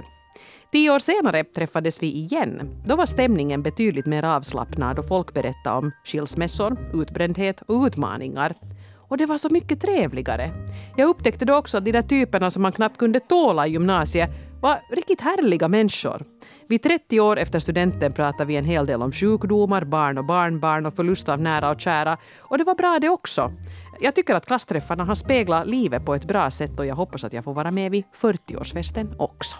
Tio 0.72 0.90
år 0.90 0.98
senare 0.98 1.44
träffades 1.44 2.02
vi 2.02 2.06
igen. 2.06 2.82
Då 2.86 2.96
var 2.96 3.06
stämningen 3.06 3.62
betydligt 3.62 4.06
mer 4.06 4.22
avslappnad 4.22 4.98
och 4.98 5.08
folk 5.08 5.34
berättade 5.34 5.76
om 5.76 5.92
skilsmässor, 6.04 6.76
utbrändhet 6.94 7.62
och 7.66 7.82
utmaningar. 7.84 8.54
Och 9.10 9.16
det 9.16 9.26
var 9.26 9.38
så 9.38 9.48
mycket 9.48 9.80
trevligare. 9.80 10.50
Jag 10.96 11.08
upptäckte 11.08 11.44
då 11.44 11.54
också 11.54 11.78
att 11.78 11.84
de 11.84 11.92
där 11.92 12.02
typerna 12.02 12.50
som 12.50 12.62
man 12.62 12.72
knappt 12.72 12.98
kunde 12.98 13.20
tåla 13.20 13.66
i 13.66 13.70
gymnasiet 13.70 14.30
var 14.60 14.82
riktigt 14.90 15.20
härliga 15.20 15.68
människor. 15.68 16.24
Vid 16.68 16.82
30 16.82 17.20
år 17.20 17.38
efter 17.38 17.58
studenten 17.58 18.12
pratade 18.12 18.44
vi 18.44 18.56
en 18.56 18.64
hel 18.64 18.86
del 18.86 19.02
om 19.02 19.12
sjukdomar, 19.12 19.84
barn 19.84 20.18
och 20.18 20.24
barnbarn 20.24 20.86
och 20.86 20.94
förlust 20.94 21.28
av 21.28 21.40
nära 21.40 21.70
och 21.70 21.80
kära. 21.80 22.18
Och 22.38 22.58
det 22.58 22.64
var 22.64 22.74
bra 22.74 22.98
det 22.98 23.08
också. 23.08 23.52
Jag 24.00 24.14
tycker 24.14 24.34
att 24.34 24.46
klassträffarna 24.46 25.04
har 25.04 25.14
speglat 25.14 25.66
livet 25.66 26.04
på 26.04 26.14
ett 26.14 26.24
bra 26.24 26.50
sätt 26.50 26.80
och 26.80 26.86
jag 26.86 26.94
hoppas 26.94 27.24
att 27.24 27.32
jag 27.32 27.44
får 27.44 27.54
vara 27.54 27.70
med 27.70 27.90
vid 27.90 28.04
40-årsfesten 28.20 29.14
också. 29.18 29.56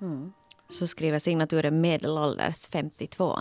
Mm. 0.00 0.32
Så 0.70 0.86
skriver 0.86 1.18
signaturen 1.18 1.80
medelålders 1.80 2.68
52 2.72 3.38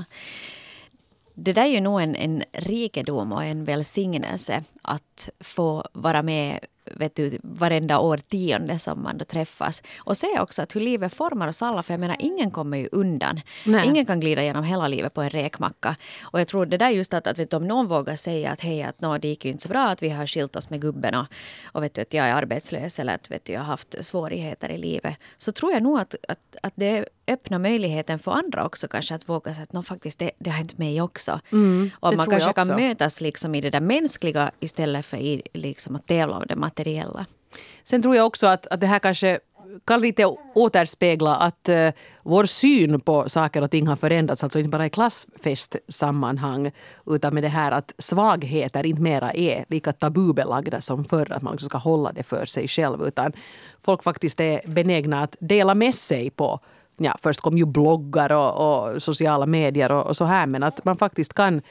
det 1.43 1.53
där 1.53 1.61
är 1.61 1.67
ju 1.67 1.79
nog 1.79 2.01
en, 2.01 2.15
en 2.15 2.43
rikedom 2.51 3.31
och 3.31 3.43
en 3.43 3.65
välsignelse 3.65 4.63
att 4.81 5.29
få 5.39 5.85
vara 5.93 6.21
med 6.21 6.59
vet 6.95 7.15
du, 7.15 7.39
varenda 7.43 7.99
årtionde 7.99 8.79
som 8.79 9.03
man 9.03 9.17
då 9.17 9.25
träffas. 9.25 9.83
Och 9.97 10.17
se 10.17 10.39
också 10.39 10.61
att 10.61 10.75
hur 10.75 10.81
livet 10.81 11.13
formar 11.13 11.47
oss 11.47 11.61
alla. 11.61 11.83
För 11.83 11.93
jag 11.93 11.99
menar, 11.99 12.15
ingen 12.19 12.51
kommer 12.51 12.77
ju 12.77 12.89
undan. 12.91 13.41
Nej. 13.65 13.87
Ingen 13.87 14.05
kan 14.05 14.19
glida 14.19 14.43
genom 14.43 14.63
hela 14.63 14.87
livet 14.87 15.13
på 15.13 15.21
en 15.21 15.29
räkmacka. 15.29 15.95
Och 16.21 16.39
jag 16.39 16.47
tror 16.47 16.65
det 16.65 16.77
där 16.77 16.89
just 16.89 17.13
att, 17.13 17.27
att 17.27 17.39
vet 17.39 17.51
du, 17.51 17.57
om 17.57 17.67
någon 17.67 17.87
vågar 17.87 18.15
säga 18.15 18.51
att 18.51 18.61
hej, 18.61 18.83
att 18.83 19.01
no, 19.01 19.17
det 19.17 19.27
gick 19.27 19.45
ju 19.45 19.51
inte 19.51 19.63
så 19.63 19.69
bra 19.69 19.87
att 19.87 20.03
vi 20.03 20.09
har 20.09 20.27
skilt 20.27 20.55
oss 20.55 20.69
med 20.69 20.81
gubben 20.81 21.15
och, 21.15 21.25
och 21.65 21.83
vet 21.83 21.93
du, 21.93 22.01
att 22.01 22.13
jag 22.13 22.25
är 22.25 22.33
arbetslös 22.33 22.99
eller 22.99 23.15
att 23.15 23.31
vet 23.31 23.45
du, 23.45 23.53
jag 23.53 23.59
har 23.59 23.67
haft 23.67 24.05
svårigheter 24.05 24.69
i 24.69 24.77
livet. 24.77 25.15
Så 25.37 25.51
tror 25.51 25.71
jag 25.71 25.83
nog 25.83 25.99
att, 25.99 26.15
att, 26.27 26.55
att 26.63 26.73
det 26.75 27.05
öppnar 27.33 27.59
möjligheten 27.59 28.19
för 28.19 28.31
andra 28.31 28.65
också 28.65 28.87
kanske 28.87 29.15
att 29.15 29.29
våga 29.29 29.53
säga 29.53 29.63
att 29.63 29.73
no, 29.73 29.83
faktiskt 29.83 30.19
det, 30.19 30.31
det 30.39 30.49
har 30.49 30.57
hänt 30.57 30.77
mig 30.77 31.01
också. 31.01 31.39
Mm, 31.51 31.91
och 31.99 32.15
man 32.15 32.29
kanske 32.29 32.53
kan 32.53 32.67
mötas 32.67 33.21
liksom 33.21 33.55
i 33.55 33.61
det 33.61 33.69
där 33.69 33.81
mänskliga 33.81 34.51
istället 34.59 35.05
för 35.05 35.17
i 35.17 35.41
liksom 35.53 35.95
att 35.95 36.07
tävla 36.07 36.37
om 36.37 36.43
det 36.47 36.55
materiella. 36.55 37.25
Sen 37.83 38.01
tror 38.01 38.15
jag 38.15 38.25
också 38.25 38.47
att, 38.47 38.67
att 38.67 38.79
det 38.79 38.87
här 38.87 38.99
kanske 38.99 39.39
kan 39.85 40.01
lite 40.01 40.25
återspegla 40.55 41.35
att 41.35 41.69
uh, 41.69 41.89
vår 42.23 42.45
syn 42.45 42.99
på 42.99 43.29
saker 43.29 43.61
och 43.61 43.71
ting 43.71 43.87
har 43.87 43.95
förändrats. 43.95 44.43
Alltså 44.43 44.59
inte 44.59 44.69
bara 44.69 44.85
i 44.85 44.89
klassfestsammanhang 44.89 46.71
utan 47.05 47.33
med 47.33 47.43
det 47.43 47.49
här 47.49 47.71
att 47.71 47.93
svagheter 47.97 48.85
inte 48.85 49.01
mera 49.01 49.33
är 49.33 49.65
lika 49.69 49.93
tabubelagda 49.93 50.81
som 50.81 51.05
förr. 51.05 51.31
Att 51.31 51.41
man 51.41 51.53
liksom 51.53 51.69
ska 51.69 51.77
hålla 51.77 52.11
det 52.11 52.23
för 52.23 52.45
sig 52.45 52.67
själv. 52.67 53.07
Utan 53.07 53.33
folk 53.79 54.03
faktiskt 54.03 54.39
är 54.39 54.61
benägna 54.65 55.21
att 55.21 55.35
dela 55.39 55.75
med 55.75 55.95
sig 55.95 56.29
på 56.29 56.59
Ja, 57.01 57.15
först 57.21 57.41
kom 57.41 57.57
ju 57.57 57.65
bloggar 57.65 58.31
och, 58.31 58.93
och 58.93 59.03
sociala 59.03 59.45
medier 59.45 59.91
och, 59.91 60.07
och 60.07 60.17
så 60.17 60.25
här 60.25 60.45
men 60.45 60.63
att 60.63 60.85
man 60.85 60.97
faktiskt 60.97 61.33
kan 61.33 61.61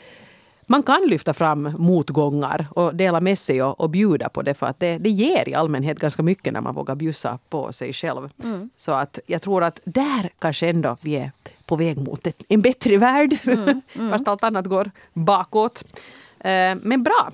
man 0.70 0.82
kan 0.82 1.02
lyfta 1.06 1.34
fram 1.34 1.74
motgångar 1.78 2.66
och 2.70 2.94
dela 2.94 3.20
med 3.20 3.38
sig 3.38 3.62
och, 3.62 3.80
och 3.80 3.90
bjuda 3.90 4.28
på 4.28 4.42
det 4.42 4.54
för 4.54 4.66
att 4.66 4.80
det, 4.80 4.98
det 4.98 5.10
ger 5.10 5.48
i 5.48 5.54
allmänhet 5.54 5.98
ganska 5.98 6.22
mycket 6.22 6.52
när 6.52 6.60
man 6.60 6.74
vågar 6.74 6.94
bjussa 6.94 7.38
på 7.48 7.72
sig 7.72 7.92
själv. 7.92 8.30
Mm. 8.42 8.70
Så 8.76 8.92
att 8.92 9.18
jag 9.26 9.42
tror 9.42 9.64
att 9.64 9.80
där 9.84 10.30
kanske 10.38 10.68
ändå 10.68 10.96
vi 11.00 11.16
är 11.16 11.32
på 11.66 11.76
väg 11.76 12.00
mot 12.00 12.26
ett, 12.26 12.42
en 12.48 12.62
bättre 12.62 12.96
värld. 12.96 13.36
Mm. 13.44 13.82
Mm. 13.94 14.10
Fast 14.10 14.28
allt 14.28 14.44
annat 14.44 14.66
går 14.66 14.90
bakåt. 15.12 15.84
Eh, 16.40 16.76
men 16.82 17.02
bra, 17.02 17.32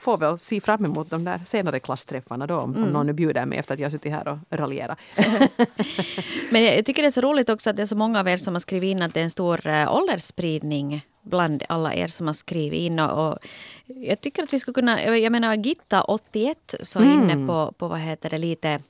får 0.00 0.18
väl 0.18 0.38
se 0.38 0.60
fram 0.60 0.84
emot 0.84 1.10
de 1.10 1.24
där 1.24 1.40
senare 1.44 1.80
klassträffarna 1.80 2.46
då 2.46 2.56
om, 2.56 2.70
mm. 2.70 2.84
om 2.84 2.92
någon 2.92 3.06
nu 3.06 3.12
bjuder 3.12 3.46
mig 3.46 3.58
efter 3.58 3.74
att 3.74 3.80
jag 3.80 3.92
suttit 3.92 4.12
här 4.12 4.28
och 4.28 4.38
raljerat. 4.50 4.98
Men 6.50 6.64
jag 6.64 6.86
tycker 6.86 7.02
det 7.02 7.08
är 7.08 7.10
så 7.10 7.20
roligt 7.20 7.48
också 7.48 7.70
att 7.70 7.76
det 7.76 7.82
är 7.82 7.86
så 7.86 7.96
många 7.96 8.20
av 8.20 8.28
er 8.28 8.36
som 8.36 8.54
har 8.54 8.60
skrivit 8.60 8.90
in 8.90 9.02
att 9.02 9.14
det 9.14 9.20
är 9.20 9.24
en 9.24 9.30
stor 9.30 9.66
äh, 9.66 9.94
åldersspridning 9.94 11.06
bland 11.22 11.62
alla 11.68 11.94
er 11.94 12.06
som 12.06 12.26
har 12.26 12.34
skrivit 12.34 12.80
in. 12.80 12.98
Och, 12.98 13.28
och, 13.28 13.38
jag 13.86 14.20
tycker 14.20 14.42
att 14.42 14.52
vi 14.52 14.58
skulle 14.58 14.74
kunna, 14.74 15.16
jag 15.18 15.32
menar 15.32 15.54
Gitta 15.54 16.02
81 16.02 16.74
så 16.82 16.98
mm. 16.98 17.12
inne 17.12 17.46
på, 17.46 17.72
på 17.72 17.88
vad 17.88 17.98
heter 17.98 18.30
det, 18.30 18.38
lite 18.38 18.80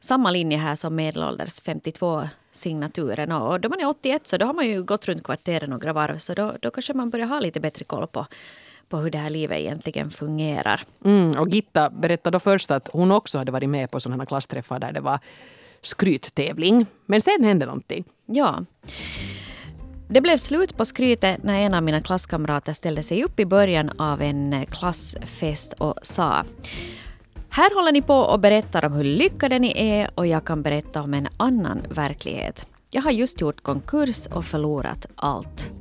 samma 0.00 0.30
linje 0.30 0.58
här 0.58 0.74
som 0.74 0.94
medelålders 0.94 1.60
52 1.60 2.28
signaturen. 2.52 3.32
Och 3.32 3.60
då 3.60 3.68
man 3.68 3.80
är 3.80 3.88
81 3.88 4.26
så 4.26 4.36
då 4.36 4.46
har 4.46 4.54
man 4.54 4.68
ju 4.68 4.82
gått 4.82 5.08
runt 5.08 5.22
kvarteren 5.22 5.70
några 5.70 5.92
varv 5.92 6.16
så 6.16 6.34
då, 6.34 6.54
då 6.60 6.70
kanske 6.70 6.94
man 6.94 7.10
börjar 7.10 7.26
ha 7.26 7.40
lite 7.40 7.60
bättre 7.60 7.84
koll 7.84 8.06
på 8.06 8.26
på 8.88 8.96
hur 8.96 9.10
det 9.10 9.18
här 9.18 9.30
livet 9.30 9.58
egentligen 9.58 10.10
fungerar. 10.10 10.82
Mm, 11.04 11.38
och 11.38 11.48
Gitta 11.48 11.90
berättade 11.90 12.34
då 12.34 12.40
först 12.40 12.70
att 12.70 12.88
hon 12.92 13.12
också 13.12 13.38
hade 13.38 13.52
varit 13.52 13.68
med 13.68 13.90
på 13.90 14.00
sådana 14.00 14.26
klassträffar 14.26 14.78
där 14.78 14.92
det 14.92 15.00
var 15.00 15.18
skryttävling. 15.82 16.86
Men 17.06 17.22
sen 17.22 17.44
hände 17.44 17.66
någonting. 17.66 18.04
Ja. 18.26 18.64
Det 20.08 20.20
blev 20.20 20.36
slut 20.36 20.76
på 20.76 20.84
skrytet 20.84 21.42
när 21.42 21.60
en 21.60 21.74
av 21.74 21.82
mina 21.82 22.00
klasskamrater 22.00 22.72
ställde 22.72 23.02
sig 23.02 23.24
upp 23.24 23.40
i 23.40 23.46
början 23.46 23.90
av 23.98 24.22
en 24.22 24.66
klassfest 24.66 25.72
och 25.72 25.94
sa 26.02 26.44
här 27.50 27.74
håller 27.74 27.92
ni 27.92 28.02
på 28.02 28.14
och 28.14 28.40
berättar 28.40 28.84
om 28.84 28.92
hur 28.92 29.04
lyckade 29.04 29.58
ni 29.58 29.72
är 29.76 30.10
och 30.14 30.26
jag 30.26 30.44
kan 30.44 30.62
berätta 30.62 31.02
om 31.02 31.14
en 31.14 31.28
annan 31.36 31.82
verklighet. 31.90 32.66
Jag 32.90 33.02
har 33.02 33.10
just 33.10 33.40
gjort 33.40 33.62
konkurs 33.62 34.26
och 34.26 34.44
förlorat 34.44 35.06
allt. 35.14 35.72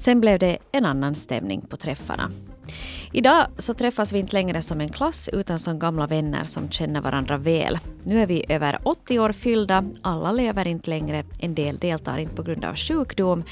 Sen 0.00 0.20
blev 0.20 0.38
det 0.38 0.58
en 0.72 0.84
annan 0.84 1.14
stämning 1.14 1.60
på 1.60 1.76
träffarna. 1.76 2.30
Idag 3.12 3.46
så 3.58 3.74
träffas 3.74 4.12
vi 4.12 4.18
inte 4.18 4.32
längre 4.32 4.62
som 4.62 4.80
en 4.80 4.88
klass 4.88 5.28
utan 5.32 5.58
som 5.58 5.78
gamla 5.78 6.06
vänner 6.06 6.44
som 6.44 6.70
känner 6.70 7.00
varandra 7.00 7.36
väl. 7.36 7.78
Nu 8.04 8.22
är 8.22 8.26
vi 8.26 8.44
över 8.48 8.78
80 8.82 9.18
år 9.18 9.32
fyllda, 9.32 9.84
alla 10.02 10.32
lever 10.32 10.66
inte 10.66 10.90
längre, 10.90 11.24
en 11.38 11.54
del 11.54 11.78
deltar 11.78 12.18
inte 12.18 12.34
på 12.34 12.42
grund 12.42 12.64
av 12.64 12.76
sjukdom. 12.76 13.44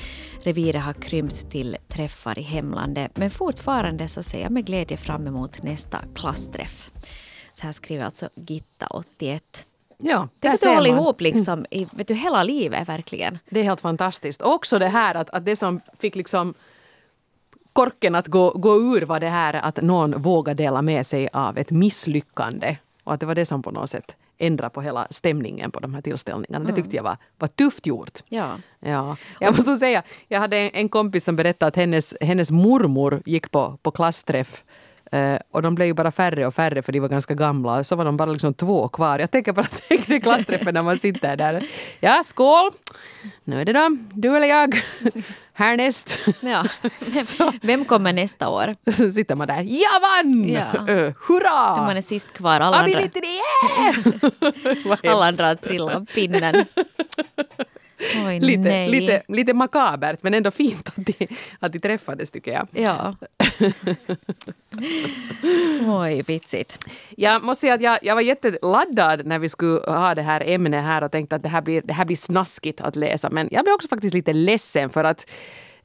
Reviret 0.43 0.83
har 0.83 0.93
krympt 0.93 1.51
till 1.51 1.77
träffar 1.89 2.39
i 2.39 2.43
hemlandet 2.43 3.17
men 3.17 3.31
fortfarande 3.31 4.09
så 4.09 4.23
ser 4.23 4.43
jag 4.43 4.51
med 4.51 4.67
glädje 4.67 4.97
fram 4.97 5.27
emot 5.27 5.63
nästa 5.63 6.05
klassträff. 6.15 6.91
Så 7.53 7.67
här 7.67 7.73
skriver 7.73 8.05
alltså 8.05 8.29
Gitta, 8.35 8.87
81. 8.87 9.67
Ja, 9.99 10.29
Tänk 10.41 10.55
att 10.55 10.61
du 10.61 10.69
håller 10.69 10.91
ihop 10.91 11.21
liksom 11.21 11.67
i 11.71 11.87
vet 11.93 12.09
du, 12.09 12.15
hela 12.15 12.43
livet 12.43 12.89
verkligen. 12.89 13.39
Det 13.51 13.61
är 13.61 13.65
helt 13.65 13.81
fantastiskt. 13.81 14.43
Också 14.43 14.79
det 14.79 14.89
här 14.89 15.15
att, 15.15 15.31
att 15.31 15.45
det 15.45 15.57
som 15.57 15.81
fick 15.99 16.17
liksom 16.17 16.55
korken 17.73 18.15
att 18.15 18.27
gå, 18.27 18.51
gå 18.51 18.77
ur 18.77 19.03
var 19.03 19.21
det 19.21 19.29
här 19.29 19.55
att 19.55 19.83
någon 19.83 20.23
vågade 20.23 20.63
dela 20.63 20.83
med 20.83 21.07
sig 21.07 21.29
av 21.33 21.59
ett 21.59 21.71
misslyckande. 21.71 22.77
Och 23.05 23.15
att 23.15 23.21
det 23.21 23.27
var 23.27 23.35
det 23.35 23.47
som 23.47 23.63
på 23.63 23.71
något 23.71 23.91
sätt 23.91 24.17
ändrade 24.39 24.71
på 24.71 24.83
hela 24.83 25.07
stämningen 25.11 25.71
på 25.71 25.81
de 25.81 25.95
här 25.95 26.03
tillställningarna. 26.03 26.65
Det 26.65 26.73
tyckte 26.73 26.97
jag 26.97 27.03
var, 27.03 27.17
var 27.39 27.49
tufft 27.49 27.87
gjort. 27.87 28.19
Ja. 28.29 28.59
Ja. 28.81 29.17
Jag 29.41 29.57
måste 29.57 29.77
säga, 29.77 30.03
jag 30.29 30.41
hade 30.41 30.57
en, 30.57 30.71
en 30.75 30.89
kompis 30.89 31.25
som 31.25 31.37
berättade 31.37 31.69
att 31.69 31.77
hennes, 31.77 32.15
hennes 32.21 32.51
mormor 32.51 33.23
gick 33.25 33.51
på, 33.51 33.79
på 33.83 33.91
klassträff 33.91 34.65
Uh, 35.15 35.39
och 35.51 35.63
de 35.63 35.75
blev 35.75 35.87
ju 35.87 35.95
bara 35.95 36.13
färre 36.13 36.47
och 36.47 36.55
färre 36.55 36.83
för 36.83 36.93
de 36.93 37.01
var 37.01 37.09
ganska 37.09 37.35
gamla. 37.35 37.85
Så 37.85 37.97
var 37.97 38.05
de 38.05 38.17
bara 38.17 38.33
liksom 38.33 38.55
två 38.55 38.89
kvar. 38.89 39.19
Jag 39.19 39.31
tänker 39.31 39.53
bara 39.53 39.67
tänk 39.89 40.23
klassträffen 40.23 40.75
när 40.75 40.83
man 40.83 40.99
sitter 40.99 41.37
där. 41.37 41.65
Ja, 42.01 42.23
skål! 42.25 42.71
Nu 43.45 43.61
är 43.61 43.65
det 43.65 43.73
då 43.73 43.97
du 44.13 44.37
eller 44.37 44.49
jag. 44.49 44.83
Härnäst. 45.53 46.19
Ja. 46.41 46.65
Vem 47.63 47.85
kommer 47.85 48.13
nästa 48.13 48.49
år? 48.49 48.75
Så 48.93 49.11
sitter 49.11 49.35
man 49.35 49.47
där. 49.47 49.63
Jag 49.63 50.01
vann! 50.01 50.49
Ja. 50.49 50.95
Uh, 50.95 51.13
hurra! 51.29 51.77
Man 51.77 51.97
är 51.97 52.01
sist 52.01 52.33
kvar. 52.33 52.61
Alla 52.61 52.77
andra, 52.77 53.01
alla 55.11 55.27
andra 55.27 55.47
har 55.47 55.55
trillat 55.55 56.09
pinnen. 56.15 56.65
Oj, 58.27 58.41
lite, 58.41 58.61
nej. 58.61 58.89
lite, 58.89 59.23
lite 59.29 59.55
makabert 59.55 60.23
men 60.23 60.35
ändå 60.35 60.51
fint 60.51 60.89
att 60.89 61.07
de, 61.07 61.29
att 61.59 61.73
de 61.73 61.79
träffades 61.79 62.31
tycker 62.31 62.53
jag. 62.53 62.69
Ja. 62.73 63.17
Oj, 66.03 66.23
vitsigt. 66.23 66.87
Jag 67.17 67.45
måste 67.45 67.61
säga 67.61 67.75
att 67.75 67.81
jag, 67.81 67.99
jag 68.03 68.15
var 68.15 68.23
jätteladdad 68.23 69.27
när 69.27 69.39
vi 69.39 69.49
skulle 69.49 69.81
ha 69.81 70.15
det 70.15 70.23
här 70.23 70.43
ämnet 70.47 70.83
här 70.83 71.05
och 71.05 71.13
tänkte 71.13 71.37
att 71.37 71.43
det 71.43 71.49
här, 71.49 71.63
blir, 71.63 71.83
det 71.83 71.93
här 71.93 72.05
blir 72.05 72.17
snaskigt 72.17 72.81
att 72.81 72.97
läsa. 72.97 73.31
Men 73.31 73.49
jag 73.51 73.65
blev 73.65 73.75
också 73.75 73.89
faktiskt 73.89 74.15
lite 74.15 74.33
ledsen 74.33 74.91
för 74.91 75.05
att 75.05 75.27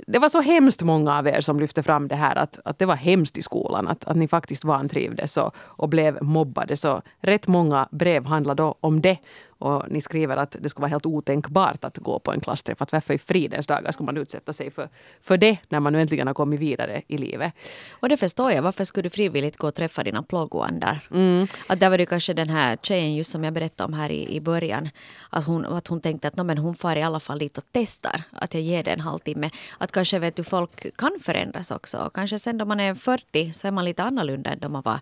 det 0.07 0.19
var 0.19 0.29
så 0.29 0.41
hemskt 0.41 0.81
många 0.81 1.17
av 1.17 1.27
er 1.27 1.41
som 1.41 1.59
lyfte 1.59 1.83
fram 1.83 2.07
det 2.07 2.15
här 2.15 2.35
att, 2.35 2.59
att 2.65 2.79
det 2.79 2.85
var 2.85 2.95
hemskt 2.95 3.37
i 3.37 3.41
skolan. 3.41 3.87
Att, 3.87 4.05
att 4.05 4.15
ni 4.15 4.27
faktiskt 4.27 4.63
vantrivdes 4.63 5.37
och, 5.37 5.55
och 5.57 5.89
blev 5.89 6.23
mobbade. 6.23 6.77
Så 6.77 7.01
rätt 7.19 7.47
många 7.47 7.87
brev 7.91 8.25
handlade 8.25 8.73
om 8.79 9.01
det. 9.01 9.17
Och 9.57 9.83
ni 9.89 10.01
skriver 10.01 10.37
att 10.37 10.55
det 10.59 10.69
skulle 10.69 10.81
vara 10.81 10.89
helt 10.89 11.05
otänkbart 11.05 11.83
att 11.83 11.97
gå 11.97 12.19
på 12.19 12.31
en 12.31 12.41
klassträff. 12.41 12.81
Att 12.81 12.91
varför 12.91 13.13
i 13.13 13.17
fridens 13.17 13.67
dagar 13.67 13.91
skulle 13.91 14.05
man 14.05 14.17
utsätta 14.17 14.53
sig 14.53 14.71
för, 14.71 14.89
för 15.21 15.37
det 15.37 15.57
när 15.69 15.79
man 15.79 15.93
nu 15.93 16.01
äntligen 16.01 16.27
har 16.27 16.33
kommit 16.33 16.59
vidare 16.59 17.01
i 17.07 17.17
livet? 17.17 17.53
Och 17.91 18.09
det 18.09 18.17
förstår 18.17 18.51
jag. 18.51 18.61
Varför 18.61 18.83
skulle 18.83 19.03
du 19.03 19.09
frivilligt 19.09 19.57
gå 19.57 19.67
och 19.67 19.75
träffa 19.75 20.03
dina 20.03 20.23
plågoandar? 20.23 20.99
Mm. 21.11 21.47
Att 21.67 21.79
där 21.79 21.89
var 21.89 21.97
det 21.97 22.05
kanske 22.05 22.33
den 22.33 22.49
här 22.49 22.77
tjejen 22.81 23.15
just 23.15 23.31
som 23.31 23.43
jag 23.43 23.53
berättade 23.53 23.87
om 23.87 23.93
här 23.93 24.09
i, 24.09 24.35
i 24.35 24.41
början. 24.41 24.89
Att 25.29 25.45
hon, 25.45 25.65
att 25.65 25.87
hon 25.87 26.01
tänkte 26.01 26.27
att 26.27 26.45
men 26.45 26.57
hon 26.57 26.73
far 26.73 26.95
i 26.95 27.03
alla 27.03 27.19
fall 27.19 27.39
dit 27.39 27.57
och 27.57 27.63
testar. 27.71 28.23
Att 28.31 28.53
jag 28.53 28.63
ger 28.63 28.83
det 28.83 28.91
en 28.91 28.99
halvtimme. 28.99 29.49
Att 29.77 29.91
kanske 29.91 30.19
vet 30.19 30.35
du, 30.35 30.43
folk 30.43 30.97
kan 30.97 31.11
förändras 31.21 31.71
också. 31.71 31.97
Och 31.97 32.15
kanske 32.15 32.39
sen 32.39 32.57
då 32.57 32.65
man 32.65 32.79
är 32.79 32.93
40 32.93 33.53
så 33.53 33.67
är 33.67 33.71
man 33.71 33.85
lite 33.85 34.03
annorlunda 34.03 34.49
än 34.49 34.59
då 34.59 34.69
man 34.69 34.81
var 34.81 34.99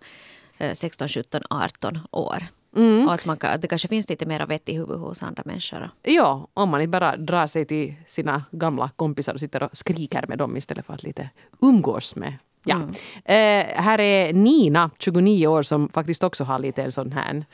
16, 0.72 1.08
17, 1.08 1.42
18 1.50 1.98
år. 2.10 2.46
Mm. 2.76 3.06
Och 3.06 3.14
att, 3.14 3.26
man, 3.26 3.36
att 3.40 3.62
det 3.62 3.68
kanske 3.68 3.88
finns 3.88 4.08
lite 4.08 4.26
mer 4.26 4.46
vett 4.46 4.68
i 4.68 4.74
huvudet 4.74 5.00
hos 5.00 5.22
andra 5.22 5.42
människor. 5.46 5.90
Ja, 6.02 6.48
om 6.54 6.68
man 6.68 6.80
inte 6.80 6.90
bara 6.90 7.16
drar 7.16 7.46
sig 7.46 7.64
till 7.64 7.94
sina 8.06 8.44
gamla 8.50 8.90
kompisar 8.96 9.34
och 9.34 9.40
sitter 9.40 9.62
och 9.62 9.76
skriker 9.76 10.24
med 10.28 10.38
dem 10.38 10.56
istället 10.56 10.86
för 10.86 10.94
att 10.94 11.02
lite 11.02 11.30
umgås 11.60 12.16
med 12.16 12.34
Ja. 12.64 12.74
Mm. 12.74 12.88
Eh, 13.24 13.82
här 13.82 14.00
är 14.00 14.32
Nina, 14.32 14.90
29 14.98 15.46
år, 15.46 15.62
som 15.62 15.88
faktiskt 15.88 16.24
också 16.24 16.44
har 16.44 16.58
lite 16.58 16.82
en 16.82 16.92
sån 16.92 17.12
här 17.12 17.44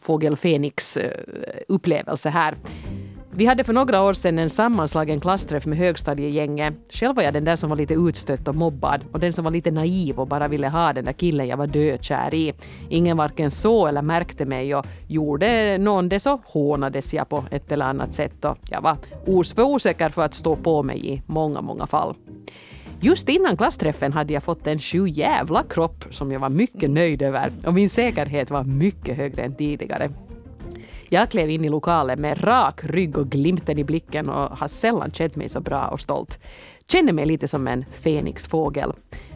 fågel 0.00 0.36
Fenix 0.36 0.96
eh, 0.96 2.30
här. 2.30 2.54
Vi 3.34 3.46
hade 3.46 3.64
för 3.64 3.72
några 3.72 4.02
år 4.02 4.12
sedan 4.12 4.38
en 4.38 4.50
sammanslagen 4.50 5.20
klassträff 5.20 5.66
med 5.66 5.78
högstadiegänget. 5.78 6.74
Själv 6.90 7.16
var 7.16 7.22
jag 7.22 7.34
den 7.34 7.44
där 7.44 7.56
som 7.56 7.70
var 7.70 7.76
lite 7.76 7.94
utstött 7.94 8.48
och 8.48 8.54
mobbad 8.54 9.04
och 9.12 9.20
den 9.20 9.32
som 9.32 9.44
var 9.44 9.50
lite 9.50 9.70
naiv 9.70 10.20
och 10.20 10.26
bara 10.26 10.48
ville 10.48 10.68
ha 10.68 10.92
den 10.92 11.04
där 11.04 11.12
killen 11.12 11.48
jag 11.48 11.56
var 11.56 11.66
dödkär 11.66 12.34
i. 12.34 12.52
Ingen 12.88 13.16
varken 13.16 13.50
såg 13.50 13.88
eller 13.88 14.02
märkte 14.02 14.44
mig 14.44 14.74
och 14.74 14.86
gjorde 15.08 15.78
någon 15.78 16.08
det 16.08 16.20
så 16.20 16.40
hånades 16.44 17.14
jag 17.14 17.28
på 17.28 17.44
ett 17.50 17.72
eller 17.72 17.84
annat 17.84 18.14
sätt 18.14 18.44
och 18.44 18.58
jag 18.70 18.80
var 18.80 18.96
os 19.26 19.52
för 19.52 19.62
osäker 19.62 20.08
för 20.08 20.22
att 20.22 20.34
stå 20.34 20.56
på 20.56 20.82
mig 20.82 21.12
i 21.12 21.22
många, 21.26 21.60
många 21.60 21.86
fall. 21.86 22.14
Just 23.00 23.28
innan 23.28 23.56
klassträffen 23.56 24.12
hade 24.12 24.32
jag 24.32 24.42
fått 24.42 24.66
en 24.66 24.78
sju 24.78 25.08
jävla 25.08 25.62
kropp 25.62 26.04
som 26.10 26.32
jag 26.32 26.40
var 26.40 26.48
mycket 26.48 26.90
nöjd 26.90 27.22
över 27.22 27.52
och 27.66 27.74
min 27.74 27.90
säkerhet 27.90 28.50
var 28.50 28.64
mycket 28.64 29.16
högre 29.16 29.42
än 29.42 29.54
tidigare. 29.54 30.08
Jag 31.12 31.30
klev 31.30 31.50
in 31.50 31.64
i 31.64 31.68
lokalen 31.68 32.20
med 32.20 32.44
rak 32.44 32.80
rygg 32.84 33.18
och 33.18 33.30
glimten 33.30 33.78
i 33.78 33.84
blicken 33.84 34.28
och 34.28 34.58
har 34.58 34.68
sällan 34.68 35.10
känt 35.10 35.36
mig 35.36 35.48
så 35.48 35.60
bra 35.60 35.86
och 35.86 36.00
stolt. 36.00 36.38
Känner 36.88 37.12
mig 37.12 37.26
lite 37.26 37.48
som 37.48 37.68
en 37.68 37.84
fenixfågel. 37.92 38.92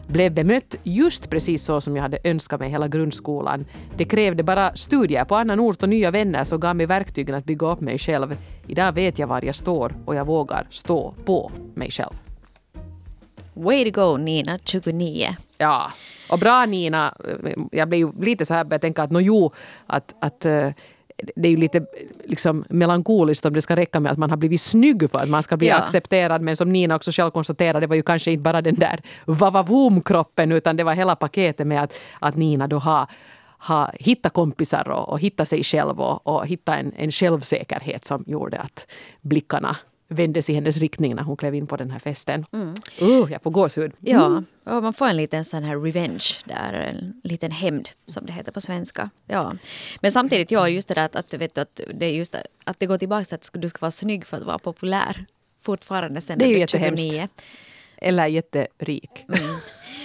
Blev 0.07 0.33
bemött 0.33 0.75
just 0.83 1.29
precis 1.29 1.63
så 1.63 1.81
som 1.81 1.95
jag 1.95 2.03
hade 2.03 2.19
önskat 2.23 2.59
mig 2.59 2.69
hela 2.69 2.87
grundskolan. 2.87 3.65
Det 3.97 4.05
krävde 4.05 4.43
bara 4.43 4.75
studier 4.75 5.25
på 5.25 5.35
annan 5.35 5.59
ort 5.59 5.83
och 5.83 5.89
nya 5.89 6.11
vänner 6.11 6.43
som 6.43 6.59
gav 6.59 6.75
mig 6.75 6.85
verktygen 6.85 7.35
att 7.35 7.45
bygga 7.45 7.67
upp 7.67 7.79
mig 7.79 7.97
själv. 7.97 8.37
Idag 8.67 8.91
vet 8.91 9.19
jag 9.19 9.27
var 9.27 9.45
jag 9.45 9.55
står 9.55 9.95
och 10.05 10.15
jag 10.15 10.25
vågar 10.25 10.67
stå 10.69 11.13
på 11.25 11.51
mig 11.73 11.91
själv. 11.91 12.13
Way 13.53 13.91
to 13.91 14.01
go 14.01 14.17
Nina, 14.17 14.57
29. 14.63 15.27
Ja, 15.57 15.89
och 16.29 16.39
bra 16.39 16.65
Nina. 16.65 17.17
Jag 17.71 17.89
blev 17.89 18.23
lite 18.23 18.45
så 18.45 18.53
här 18.53 18.63
började 18.63 18.81
tänka 18.81 19.03
att 19.03 19.11
no, 19.11 19.19
jo, 19.19 19.51
att, 19.87 20.15
att 20.19 20.45
eh, 20.45 20.69
det 21.35 21.47
är 21.47 21.51
ju 21.51 21.57
lite 21.57 21.85
liksom 22.25 22.65
melankoliskt 22.69 23.45
om 23.45 23.53
det 23.53 23.61
ska 23.61 23.75
räcka 23.75 23.99
med 23.99 24.11
att 24.11 24.17
man 24.17 24.29
har 24.29 24.37
blivit 24.37 24.61
snygg 24.61 25.11
för 25.11 25.19
att 25.19 25.29
man 25.29 25.43
ska 25.43 25.57
bli 25.57 25.67
Ja. 25.67 25.75
accepterad. 25.75 26.41
Men 26.41 26.57
som 26.57 26.71
Nina 26.73 26.95
också 26.95 27.11
själv 27.11 27.31
konstaterade, 27.31 27.79
det 27.79 27.87
var 27.87 27.95
ju 27.95 28.03
kanske 28.03 28.31
inte 28.31 28.41
bara 28.41 28.61
den 28.61 28.75
där 28.75 29.01
vavavoom-kroppen 29.25 30.51
utan 30.51 30.77
det 30.77 30.83
var 30.83 30.93
hela 30.93 31.15
paketet 31.15 31.67
med 31.67 31.83
att, 31.83 31.93
att 32.19 32.35
Nina 32.35 32.67
då 32.67 32.77
har 32.79 33.07
ha 33.59 33.91
hittat 33.99 34.33
kompisar 34.33 34.89
och, 34.89 35.09
och 35.09 35.19
hitta 35.19 35.45
sig 35.45 35.63
själv 35.63 35.99
och, 35.99 36.27
och 36.27 36.47
hitta 36.47 36.75
en, 36.77 36.93
en 36.97 37.11
självsäkerhet 37.11 38.05
som 38.05 38.23
gjorde 38.27 38.57
att 38.57 38.87
blickarna 39.21 39.75
vändes 40.07 40.49
i 40.49 40.53
hennes 40.53 40.77
riktning 40.77 41.15
när 41.15 41.23
hon 41.23 41.37
klev 41.37 41.55
in 41.55 41.67
på 41.67 41.77
den 41.77 41.91
här 41.91 41.99
festen. 41.99 42.45
Uh, 43.01 43.31
jag 43.31 43.41
får 43.41 43.51
gåshud. 43.51 43.91
Ja, 43.99 44.43
och 44.63 44.83
man 44.83 44.93
får 44.93 45.07
en 45.07 45.17
liten 45.17 45.43
sån 45.43 45.63
här 45.63 45.77
revenge 45.77 46.27
där, 46.45 46.73
en 46.73 47.21
liten 47.23 47.51
hämnd 47.51 47.89
som 48.07 48.25
det 48.25 48.31
heter 48.31 48.51
på 48.51 48.61
svenska. 48.61 49.09
Ja. 49.25 49.53
Men 50.01 50.11
samtidigt, 50.11 50.51
ja, 50.51 50.69
just 50.69 50.87
det 50.87 50.93
där 50.93 51.05
att, 51.05 51.15
att, 51.15 51.33
vet 51.33 51.55
du, 51.55 51.61
att, 51.61 51.81
det 51.93 52.09
just 52.09 52.35
att 52.63 52.79
det 52.79 52.85
går 52.85 52.97
tillbaka 52.97 53.25
till 53.25 53.35
att 53.35 53.49
du 53.53 53.69
ska 53.69 53.77
vara 53.81 53.91
snygg 53.91 54.25
för 54.25 54.37
att 54.37 54.43
vara 54.43 54.59
populär. 54.59 55.25
Fortfarande 55.61 56.21
sen 56.21 56.37
Det 56.37 56.45
är 56.45 56.47
ju 56.47 56.53
blir 56.53 56.61
jättehemskt. 56.61 57.03
29. 57.03 57.27
Eller 57.97 58.27
jätterik. 58.27 59.25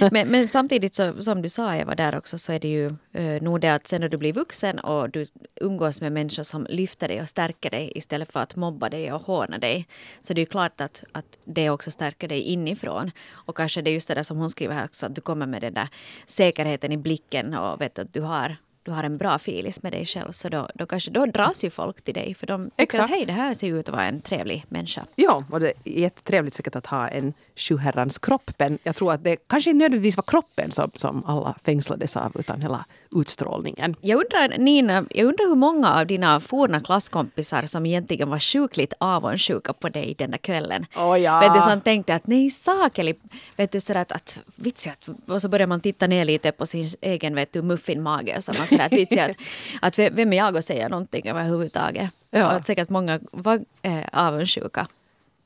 Men, 0.13 0.29
men 0.29 0.49
samtidigt 0.49 0.95
så, 0.95 1.23
som 1.23 1.43
du 1.43 1.49
sa 1.49 1.77
Eva 1.77 1.95
där 1.95 2.17
också 2.17 2.39
så 2.39 2.53
är 2.53 2.59
det 2.59 2.69
ju 2.69 2.91
uh, 3.19 3.43
nog 3.43 3.61
det 3.61 3.75
att 3.75 3.87
sen 3.87 4.01
när 4.01 4.09
du 4.09 4.17
blir 4.17 4.33
vuxen 4.33 4.79
och 4.79 5.11
du 5.11 5.27
umgås 5.61 6.01
med 6.01 6.13
människor 6.13 6.43
som 6.43 6.67
lyfter 6.71 7.09
dig 7.09 7.21
och 7.21 7.29
stärker 7.29 7.71
dig 7.71 7.93
istället 7.95 8.33
för 8.33 8.41
att 8.41 8.57
mobba 8.57 8.89
dig 8.89 9.13
och 9.13 9.23
håna 9.23 9.59
dig. 9.59 9.87
Så 10.21 10.35
det 10.35 10.39
är 10.39 10.43
ju 10.43 10.47
klart 10.47 10.81
att, 10.81 11.05
att 11.13 11.39
det 11.45 11.71
också 11.71 11.91
stärker 11.91 12.29
dig 12.29 12.41
inifrån. 12.41 13.11
Och 13.31 13.57
kanske 13.57 13.83
det 13.83 13.91
är 13.91 13.93
just 13.93 14.09
det 14.09 14.15
där 14.15 14.23
som 14.23 14.37
hon 14.37 14.51
skriver 14.51 14.75
här 14.75 14.85
också 14.85 15.07
att 15.07 15.15
du 15.15 15.21
kommer 15.21 15.47
med 15.47 15.63
den 15.63 15.75
där 15.75 15.89
säkerheten 16.27 16.93
i 16.93 16.97
blicken 16.97 17.55
och 17.55 17.81
vet 17.81 17.99
att 17.99 18.13
du 18.13 18.21
har 18.21 18.57
du 18.83 18.91
har 18.91 19.05
en 19.05 19.19
bra 19.19 19.39
filis 19.39 19.83
med 19.83 19.93
dig 19.93 20.07
själv 20.07 20.33
så 20.33 20.49
då, 20.49 20.69
då, 20.75 20.87
kanske, 20.87 21.11
då 21.11 21.27
dras 21.27 21.65
ju 21.65 21.71
folk 21.71 22.03
till 22.03 22.15
dig 22.15 22.35
för 22.35 22.47
de 22.47 22.65
tycker 22.65 22.83
Exakt. 22.83 23.05
att 23.05 23.11
hej 23.11 23.25
det 23.27 23.33
här 23.33 23.55
ser 23.55 23.79
ut 23.79 23.89
att 23.89 23.95
vara 23.95 24.07
en 24.07 24.23
trevlig 24.23 24.65
människa. 24.69 25.05
Ja, 25.15 25.45
och 25.51 25.61
det 25.61 25.69
är 25.69 25.75
jättetrevligt 25.85 26.55
säkert 26.55 26.77
att 26.77 26.87
ha 26.87 27.09
en 27.09 27.35
sjuherrans 27.57 28.19
kroppen. 28.19 28.79
Jag 28.83 28.97
tror 28.97 29.13
att 29.13 29.25
det 29.25 29.37
kanske 29.37 29.71
inte 29.71 29.79
nödvändigtvis 29.85 30.17
var 30.17 30.25
kroppen 30.27 30.73
som, 30.73 30.91
som 30.95 31.25
alla 31.25 31.55
fängslades 31.65 32.17
av 32.17 32.33
utan 32.35 32.63
hela 32.63 32.85
utstrålningen. 33.11 33.97
Jag 34.01 34.17
undrar, 34.17 34.59
Nina, 34.59 35.05
jag 35.11 35.27
undrar 35.27 35.49
hur 35.49 35.55
många 35.55 35.95
av 35.95 36.07
dina 36.07 36.41
forna 36.41 36.81
klasskompisar 36.81 37.63
som 37.63 37.87
egentligen 37.87 38.31
var 38.31 38.39
sjukligt 38.39 38.95
avundsjuka 39.01 39.73
på 39.73 39.89
dig 39.89 40.15
den 40.19 40.31
där 40.31 40.39
kvällen. 40.39 40.87
Åh, 40.97 41.21
ja. 41.21 41.41
Vet 41.41 41.55
du, 41.55 41.61
som 41.61 41.81
tänkte 41.81 42.15
att 42.15 42.27
nej, 42.27 42.51
Sakeli, 42.51 43.15
vet 43.57 43.73
du, 43.73 43.81
sådär 43.81 44.01
att, 44.01 44.13
att 44.13 44.41
vitsi, 44.57 44.91
att, 44.91 45.09
och 45.29 45.43
så 45.43 45.49
börjar 45.49 45.67
man 45.67 45.81
titta 45.81 46.07
ner 46.07 46.25
lite 46.25 46.53
på 46.53 46.67
sin 46.67 46.89
egen, 47.01 47.35
vet 47.35 47.53
du, 47.53 47.63
muffinmage 47.63 48.37
och 48.37 48.45
så 48.45 48.53
man 48.59 48.67
sådär 48.67 48.87
att 48.87 48.93
vitsi, 48.93 49.21
att, 49.21 49.37
att 49.83 49.99
vem 49.99 50.33
är 50.33 50.37
jag 50.37 50.57
att 50.57 50.65
säga 50.65 50.89
någonting 50.89 51.29
överhuvudtaget? 51.29 52.11
Ja. 52.31 52.47
Och 52.47 52.53
att 52.53 52.67
säkert 52.67 52.89
många 52.89 53.21
var 53.33 53.61
eh, 53.83 54.01
avundsjuka. 54.13 54.87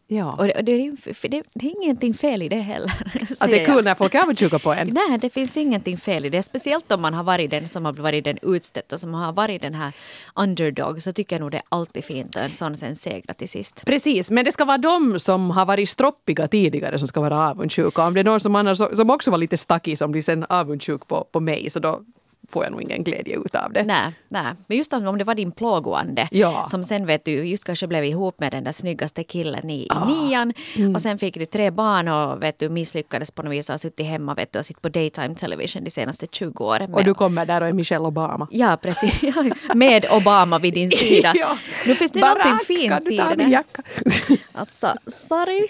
Ja. 0.08 0.32
Och 0.32 0.46
det, 0.46 0.54
och 0.54 0.64
det, 0.64 0.72
är- 0.72 1.28
det, 1.28 1.42
det 1.54 1.66
är 1.66 1.82
ingenting 1.82 2.14
fel 2.14 2.42
i 2.42 2.48
det 2.48 2.56
heller. 2.56 2.86
att 3.40 3.50
det 3.50 3.60
är 3.60 3.64
kul 3.64 3.74
jag. 3.74 3.84
när 3.84 3.94
folk 3.94 4.14
är 4.14 4.22
avundsjuka 4.22 4.58
på 4.58 4.72
en. 4.72 4.88
Nej, 4.88 5.18
det 5.18 5.30
finns 5.30 5.56
ingenting 5.56 5.98
fel 5.98 6.24
i 6.24 6.28
det. 6.28 6.42
Speciellt 6.42 6.92
om 6.92 7.02
man 7.02 7.14
har 7.14 7.24
varit 7.24 7.50
den 7.50 7.68
som 7.68 7.84
har 7.84 7.92
varit 7.92 8.24
den 8.24 8.38
utstötta, 8.42 8.98
som 8.98 9.14
har 9.14 9.32
varit 9.32 9.62
den 9.62 9.74
här 9.74 9.92
underdog, 10.34 11.02
så 11.02 11.12
tycker 11.12 11.36
jag 11.36 11.40
nog 11.40 11.50
det 11.50 11.56
är 11.56 11.62
alltid 11.68 12.04
fint 12.04 12.36
att 12.36 12.42
en 12.42 12.52
sån 12.52 12.76
sen 12.76 12.96
segrar 12.96 13.34
till 13.34 13.48
sist. 13.48 13.84
Precis, 13.86 14.30
men 14.30 14.44
det 14.44 14.52
ska 14.52 14.64
vara 14.64 14.78
de 14.78 15.20
som 15.20 15.50
har 15.50 15.66
varit 15.66 15.88
stroppiga 15.88 16.48
tidigare 16.48 16.98
som 16.98 17.08
ska 17.08 17.20
vara 17.20 17.50
avundsjuka. 17.50 18.06
Om 18.06 18.14
det 18.14 18.20
är 18.20 18.24
någon 18.24 18.40
som, 18.40 18.56
annars, 18.56 18.78
som 18.78 19.10
också 19.10 19.30
var 19.30 19.38
lite 19.38 19.56
stackig 19.56 19.98
som 19.98 20.12
blir 20.12 20.22
sen 20.22 20.44
avundsjuk 20.48 21.06
på, 21.08 21.24
på 21.32 21.40
mig 21.40 21.70
så 21.70 21.78
då 21.78 22.00
får 22.48 22.64
jag 22.64 22.72
nog 22.72 22.82
ingen 22.82 23.04
glädje 23.04 23.36
ut 23.36 23.54
av 23.54 23.72
det. 23.72 23.84
Nej, 23.84 24.12
nej. 24.28 24.52
Men 24.66 24.76
just 24.78 24.92
om 24.92 25.18
det 25.18 25.24
var 25.24 25.34
din 25.34 25.52
plågoande 25.52 26.28
Ja. 26.30 26.66
som 26.66 26.82
sen 26.82 27.06
vet 27.06 27.24
du 27.24 27.30
just 27.44 27.64
kanske 27.64 27.86
blev 27.86 28.04
ihop 28.04 28.40
med 28.40 28.52
den 28.52 28.64
där 28.64 28.72
snyggaste 28.72 29.24
killen 29.24 29.70
i, 29.70 29.82
i 29.82 30.06
nian 30.06 30.52
och 30.94 31.00
sen 31.00 31.18
fick 31.18 31.34
du 31.34 31.46
tre 31.46 31.70
barn 31.70 32.08
och 32.08 32.42
vet 32.42 32.58
du 32.58 32.68
misslyckades 32.68 33.30
på 33.30 33.42
något 33.42 33.52
vis 33.52 33.68
och 33.68 33.72
har 33.72 33.78
suttit 33.78 34.06
hemma 34.06 34.34
vet 34.34 34.52
du, 34.52 34.58
och 34.58 34.66
sitt 34.66 34.82
på 34.82 34.88
daytime 34.88 35.34
television 35.34 35.84
de 35.84 35.90
senaste 35.90 36.26
20 36.32 36.64
åren. 36.64 36.94
Och 36.94 37.04
du 37.04 37.14
kommer 37.14 37.46
där 37.46 37.60
och 37.60 37.68
är 37.68 37.72
Michelle 37.72 38.04
Obama. 38.04 38.48
Ja, 38.50 38.78
precis. 38.82 39.20
Med 39.74 40.06
Obama 40.10 40.58
vid 40.58 40.74
din 40.74 40.90
sida. 40.96 41.32
Ja. 41.36 41.58
Nu 41.86 41.94
finns 41.94 42.12
det 42.12 42.20
Barack, 42.20 42.44
någonting 42.44 42.66
fint 42.76 43.10
i 43.10 43.16
det 43.36 43.50
jacka? 43.50 43.82
Alltså, 44.52 44.94
sorry. 45.06 45.68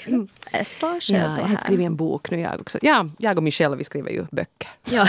Jag 0.53 0.67
sa 0.67 0.99
Ja, 1.09 1.19
jag 1.19 1.25
har 1.49 1.57
skrivit 1.57 1.87
en 1.87 1.97
bok 1.97 2.31
nu 2.31 2.41
jag 2.41 2.61
också. 2.61 2.79
Ja, 2.83 3.07
jag 3.19 3.37
och 3.37 3.43
Michelle 3.43 3.77
vi 3.77 3.85
skriver 3.85 4.11
ju 4.11 4.27
böcker. 4.31 4.69
Ja. 4.85 5.07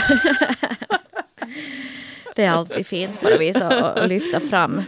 Det 2.35 2.43
är 2.43 2.49
alltid 2.49 2.87
fint 2.87 3.21
på 3.21 3.29
något 3.29 3.39
vis 3.39 3.55
att, 3.55 4.09
lyfta 4.09 4.39
fram. 4.39 4.83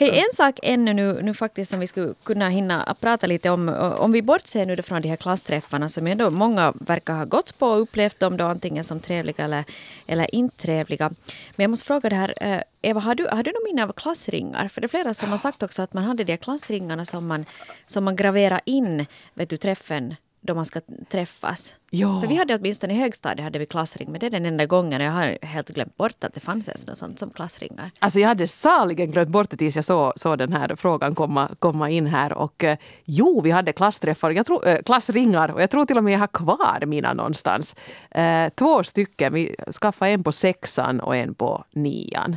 Hej, 0.00 0.18
en 0.18 0.34
sak 0.36 0.58
ännu 0.62 0.94
nu, 0.94 1.22
nu 1.22 1.34
faktiskt 1.34 1.70
som 1.70 1.80
vi 1.80 1.86
skulle 1.86 2.14
kunna 2.24 2.48
hinna 2.48 2.96
prata 3.00 3.26
lite 3.26 3.50
om. 3.50 3.68
Om 3.98 4.12
vi 4.12 4.22
bortser 4.22 4.66
nu 4.66 4.82
från 4.82 5.02
de 5.02 5.08
här 5.08 5.16
klassträffarna 5.16 5.88
som 5.88 6.06
ändå 6.06 6.30
många 6.30 6.72
verkar 6.80 7.14
ha 7.14 7.24
gått 7.24 7.58
på 7.58 7.66
och 7.66 7.80
upplevt 7.80 8.20
dem 8.20 8.36
då 8.36 8.44
antingen 8.44 8.84
som 8.84 9.00
trevliga 9.00 9.44
eller, 9.44 9.64
eller 10.06 10.34
inte 10.34 10.56
trevliga. 10.56 11.08
Men 11.56 11.64
jag 11.64 11.70
måste 11.70 11.86
fråga 11.86 12.08
det 12.08 12.16
här, 12.16 12.34
eh, 12.40 12.60
Eva, 12.82 13.00
har 13.00 13.14
du, 13.14 13.26
har 13.26 13.42
du 13.42 13.52
någon 13.52 13.64
minne 13.64 13.84
av 13.84 13.92
klassringar? 13.92 14.68
För 14.68 14.80
det 14.80 14.86
är 14.86 14.88
flera 14.88 15.14
som 15.14 15.30
har 15.30 15.36
sagt 15.36 15.62
också 15.62 15.82
att 15.82 15.92
man 15.92 16.04
hade 16.04 16.24
de 16.24 16.32
här 16.32 16.36
klassringarna 16.36 17.04
som 17.04 17.26
man, 17.26 17.44
som 17.86 18.04
man 18.04 18.16
graverar 18.16 18.60
in, 18.64 19.06
vet 19.34 19.50
du, 19.50 19.56
träffen 19.56 20.14
då 20.44 20.54
man 20.54 20.64
ska 20.64 20.80
träffas. 21.08 21.74
Ja. 21.90 22.20
För 22.20 22.28
vi 22.28 22.36
hade 22.36 22.54
åtminstone 22.54 22.92
i 22.92 22.96
högstadiet 22.96 23.44
hade 23.44 23.58
vi 23.58 23.66
klassring, 23.66 24.10
men 24.10 24.20
det 24.20 24.26
är 24.26 24.30
den 24.30 24.46
enda 24.46 24.66
gången. 24.66 25.00
Jag 25.00 25.12
har 25.12 25.38
helt 25.42 25.68
glömt 25.68 25.96
bort 25.96 26.24
att 26.24 26.34
det 26.34 26.40
fanns 26.40 26.68
ens 26.68 26.86
något 26.86 26.98
sånt 26.98 27.18
som 27.18 27.30
klassringar. 27.30 27.90
Alltså 27.98 28.20
jag 28.20 28.28
hade 28.28 28.48
saligen 28.48 29.10
glömt 29.10 29.28
bort 29.28 29.50
det 29.50 29.56
tills 29.56 29.76
jag 29.76 29.84
såg, 29.84 30.12
såg 30.16 30.38
den 30.38 30.52
här 30.52 30.76
frågan 30.76 31.14
komma, 31.14 31.50
komma 31.58 31.90
in 31.90 32.06
här. 32.06 32.32
Och 32.32 32.64
eh, 32.64 32.78
jo, 33.04 33.40
vi 33.40 33.50
hade 33.50 33.72
klassträffar, 33.72 34.30
jag 34.30 34.46
tror, 34.46 34.68
eh, 34.68 34.82
klassringar 34.82 35.48
och 35.48 35.62
jag 35.62 35.70
tror 35.70 35.86
till 35.86 35.98
och 35.98 36.04
med 36.04 36.14
jag 36.14 36.18
har 36.18 36.26
kvar 36.26 36.86
mina 36.86 37.12
någonstans. 37.12 37.74
Eh, 38.10 38.48
två 38.48 38.82
stycken, 38.82 39.34
vi 39.34 39.56
skaffade 39.80 40.10
en 40.10 40.24
på 40.24 40.32
sexan 40.32 41.00
och 41.00 41.16
en 41.16 41.34
på 41.34 41.64
nian. 41.72 42.36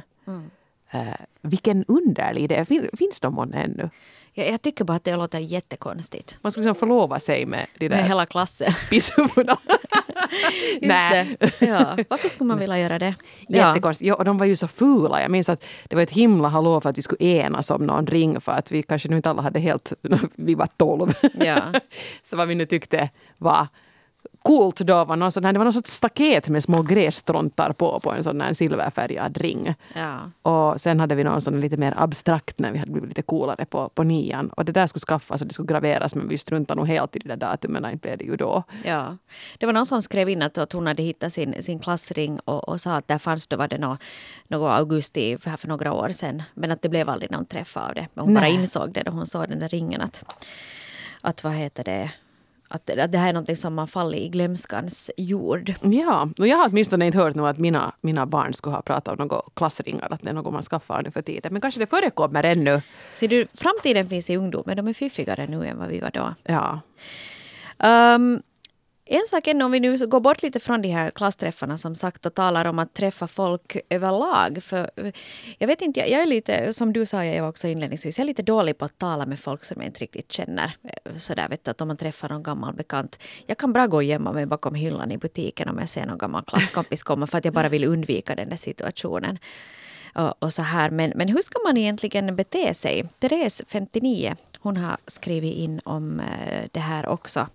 Eh, 0.92 1.26
vilken 1.42 1.86
underlig 1.88 2.44
idé, 2.44 2.66
fin, 2.66 2.90
finns 2.98 3.20
de 3.20 3.34
månne 3.34 3.64
ännu? 3.64 3.90
Jag, 4.38 4.48
jag 4.48 4.62
tycker 4.62 4.84
bara 4.86 4.98
att 4.98 5.04
det 5.04 5.16
låter 5.16 5.40
jättekonstigt. 5.40 6.38
Man 6.42 6.52
skulle 6.52 6.68
liksom 6.68 6.80
förlova 6.80 7.20
sig 7.20 7.46
med 7.46 7.68
de 7.78 7.90
Med 7.90 7.98
där 7.98 8.04
hela 8.04 8.26
klassen. 8.26 8.74
pisshuvudena. 8.90 9.58
Nej. 10.82 11.38
Ja. 11.60 11.98
Varför 12.10 12.30
skulle 12.30 12.48
man 12.48 12.60
vilja 12.60 12.80
göra 12.80 13.00
det? 13.00 13.16
Jättekonstigt. 13.50 14.08
Ja, 14.08 14.16
och 14.16 14.26
de 14.26 14.38
var 14.38 14.46
ju 14.46 14.56
så 14.56 14.68
fula. 14.68 15.22
Jag 15.22 15.32
minns 15.32 15.50
att 15.50 15.66
det 15.90 15.96
var 15.96 16.04
ett 16.04 16.12
himla 16.12 16.48
hallå 16.48 16.82
för 16.82 16.90
att 16.90 16.98
vi 16.98 17.02
skulle 17.02 17.26
enas 17.26 17.72
om 17.72 17.86
någon 17.86 18.08
ring 18.08 18.42
för 18.42 18.52
att 18.52 18.72
vi 18.72 18.84
kanske 18.84 19.10
nu 19.10 19.16
inte 19.16 19.30
alla 19.30 19.42
hade 19.42 19.60
helt... 19.60 19.94
Vi 20.36 20.56
var 20.56 20.68
tolv. 20.78 21.14
Ja. 21.40 21.62
så 22.24 22.38
vad 22.38 22.48
vi 22.48 22.56
nu 22.56 22.66
tyckte 22.66 23.10
var 23.38 23.68
coolt 24.46 24.78
då 24.80 25.06
var 25.06 25.16
någon 25.16 25.32
sån 25.32 25.46
här, 25.46 25.54
det 25.54 25.60
var 25.60 25.64
någon 25.66 25.74
sorts 25.74 25.92
staket 25.92 26.50
med 26.50 26.64
små 26.64 26.82
grässtrontar 26.82 27.74
på, 27.74 28.00
på 28.00 28.12
en 28.12 28.24
sån 28.24 28.42
här 28.42 28.54
silverfärgad 28.54 29.38
ring. 29.38 29.76
Ja. 29.94 30.32
Och 30.42 30.82
sen 30.82 31.00
hade 31.00 31.16
vi 31.16 31.24
någon 31.24 31.42
sån 31.42 31.62
lite 31.62 31.78
mer 31.78 31.94
abstrakt 31.98 32.60
när 32.60 32.72
vi 32.72 32.78
hade 32.78 32.92
blivit 32.92 33.10
lite 33.10 33.22
coolare 33.22 33.66
på, 33.66 33.90
på 33.90 34.04
nian. 34.04 34.50
Och 34.50 34.66
det 34.66 34.72
där 34.72 34.88
skulle 34.88 35.02
skaffas 35.02 35.42
och 35.42 35.48
det 35.48 35.54
skulle 35.54 35.68
graveras 35.68 36.16
men 36.16 36.28
vi 36.28 36.38
struntade 36.38 36.80
nog 36.80 36.88
helt 36.88 37.16
i 37.16 37.20
de 37.20 37.28
där 37.28 37.38
datumen, 37.38 37.86
inte 37.86 37.98
blev 37.98 38.18
det 38.18 38.26
ju 38.26 38.36
då. 38.36 38.64
Ja. 38.84 39.18
Det 39.58 39.66
var 39.66 39.74
någon 39.74 39.86
som 39.86 40.02
skrev 40.02 40.30
in 40.30 40.42
att, 40.42 40.58
att 40.58 40.72
hon 40.74 40.88
hade 40.88 41.04
hittat 41.04 41.34
sin, 41.34 41.64
sin 41.64 41.80
klassring 41.80 42.40
och, 42.46 42.70
och 42.70 42.82
sa 42.82 42.96
att 42.96 43.08
där 43.08 43.18
fanns 43.18 43.48
då 43.48 43.58
var 43.58 43.68
det 43.68 43.78
något, 43.78 44.00
något 44.48 44.70
augusti 44.70 45.38
för, 45.38 45.58
för 45.58 45.68
några 45.68 45.94
år 45.94 46.10
sedan. 46.10 46.44
Men 46.54 46.72
att 46.72 46.82
det 46.82 46.90
blev 46.90 47.10
aldrig 47.10 47.32
någon 47.32 47.46
träff 47.46 47.78
av 47.78 47.94
det. 47.96 48.08
Men 48.14 48.26
hon 48.26 48.34
bara 48.34 48.42
Nej. 48.42 48.54
insåg 48.54 48.94
det 48.94 49.04
då 49.04 49.12
hon 49.12 49.26
såg 49.26 49.50
den 49.50 49.60
där 49.60 49.70
ringen 49.70 50.02
att, 50.02 50.24
att 51.22 51.44
vad 51.44 51.54
heter 51.54 51.84
det, 51.84 52.12
att, 52.68 52.90
att 52.90 53.12
det 53.12 53.18
här 53.18 53.30
är 53.30 53.34
någonting 53.34 53.56
som 53.56 53.78
har 53.78 53.88
fallit 53.88 54.22
i 54.22 54.30
glömskans 54.30 55.12
jord. 55.18 55.74
Ja, 55.82 56.30
och 56.38 56.48
jag 56.48 56.58
har 56.58 56.70
åtminstone 56.70 57.06
inte 57.06 57.18
hört 57.18 57.36
nu 57.36 57.48
att 57.48 57.58
mina, 57.58 57.92
mina 58.02 58.26
barn 58.26 58.54
skulle 58.54 58.76
ha 58.76 58.82
pratat 58.82 59.20
om 59.20 59.28
några 59.28 59.42
klassringar, 59.54 60.08
att 60.12 60.22
det 60.22 60.30
är 60.30 60.34
något 60.34 60.54
man 60.54 60.64
skaffar 60.64 61.04
nu 61.04 61.12
för 61.12 61.22
tiden. 61.22 61.54
Men 61.54 61.62
kanske 61.62 61.80
det 61.80 61.88
förekommer 61.88 62.44
ännu. 62.44 62.82
Ser 63.14 63.28
du, 63.28 63.48
framtiden 63.54 64.10
finns 64.10 64.30
i 64.30 64.38
ungdomen. 64.38 64.78
De 64.78 64.88
är 64.88 64.94
fiffigare 64.94 65.48
nu 65.48 65.68
än 65.68 65.80
vad 65.80 65.88
vi 65.88 66.00
var 66.00 66.12
då. 66.12 66.36
Ja. 66.44 66.80
Um, 68.16 68.42
en 69.08 69.28
sak 69.30 69.48
ännu, 69.48 69.64
om 69.64 69.72
vi 69.72 69.80
nu 69.80 70.08
går 70.08 70.20
bort 70.20 70.44
lite 70.44 70.60
från 70.60 70.82
de 70.82 70.90
här 70.90 71.12
klassträffarna 71.12 71.78
som 71.78 71.96
sagt 71.96 72.26
och 72.26 72.34
talar 72.34 72.66
om 72.66 72.80
att 72.80 72.94
träffa 72.94 73.28
folk 73.28 73.78
överlag. 73.90 74.64
För 74.64 74.90
jag 75.58 75.68
vet 75.68 75.82
inte, 75.82 76.00
jag, 76.00 76.10
jag 76.10 76.22
är 76.22 76.26
lite, 76.26 76.74
som 76.74 76.94
du 76.94 77.06
sa 77.06 77.26
jag 77.26 77.42
var 77.42 77.50
också 77.50 77.68
inledningsvis, 77.68 78.18
jag 78.18 78.24
är 78.24 78.28
lite 78.28 78.44
dålig 78.44 78.78
på 78.78 78.86
att 78.86 78.98
tala 78.98 79.26
med 79.26 79.40
folk 79.40 79.66
som 79.66 79.82
jag 79.82 79.90
inte 79.90 80.00
riktigt 80.00 80.32
känner. 80.32 80.72
Eh, 80.84 81.16
sådär 81.16 81.50
vet 81.50 81.64
du, 81.64 81.72
att 81.72 81.82
om 81.82 81.88
man 81.88 81.98
träffar 81.98 82.30
någon 82.30 82.44
gammal 82.44 82.74
bekant. 82.74 83.20
Jag 83.48 83.58
kan 83.58 83.74
bra 83.74 83.88
gå 83.88 83.98
och 83.98 84.04
gömma 84.04 84.32
mig 84.32 84.46
bakom 84.46 84.76
hyllan 84.76 85.12
i 85.12 85.18
butiken 85.18 85.70
om 85.70 85.80
jag 85.80 85.90
ser 85.90 86.06
någon 86.06 86.18
gammal 86.18 86.44
klasskompis 86.44 87.04
komma 87.04 87.28
för 87.28 87.38
att 87.38 87.46
jag 87.46 87.54
bara 87.54 87.70
vill 87.70 87.86
undvika 87.86 88.36
den 88.36 88.50
där 88.50 88.58
situationen. 88.58 89.40
Och, 90.16 90.44
och 90.44 90.54
så 90.54 90.62
här. 90.62 90.90
Men, 90.90 91.14
men 91.16 91.28
hur 91.28 91.42
ska 91.42 91.60
man 91.60 91.78
egentligen 91.78 92.36
bete 92.36 92.74
sig? 92.74 93.06
Therese, 93.20 93.62
59, 93.68 94.36
hon 94.60 94.78
har 94.78 94.98
skrivit 95.08 95.56
in 95.56 95.82
om 95.84 96.20
eh, 96.20 96.64
det 96.72 96.80
här 96.80 97.06
också. 97.08 97.48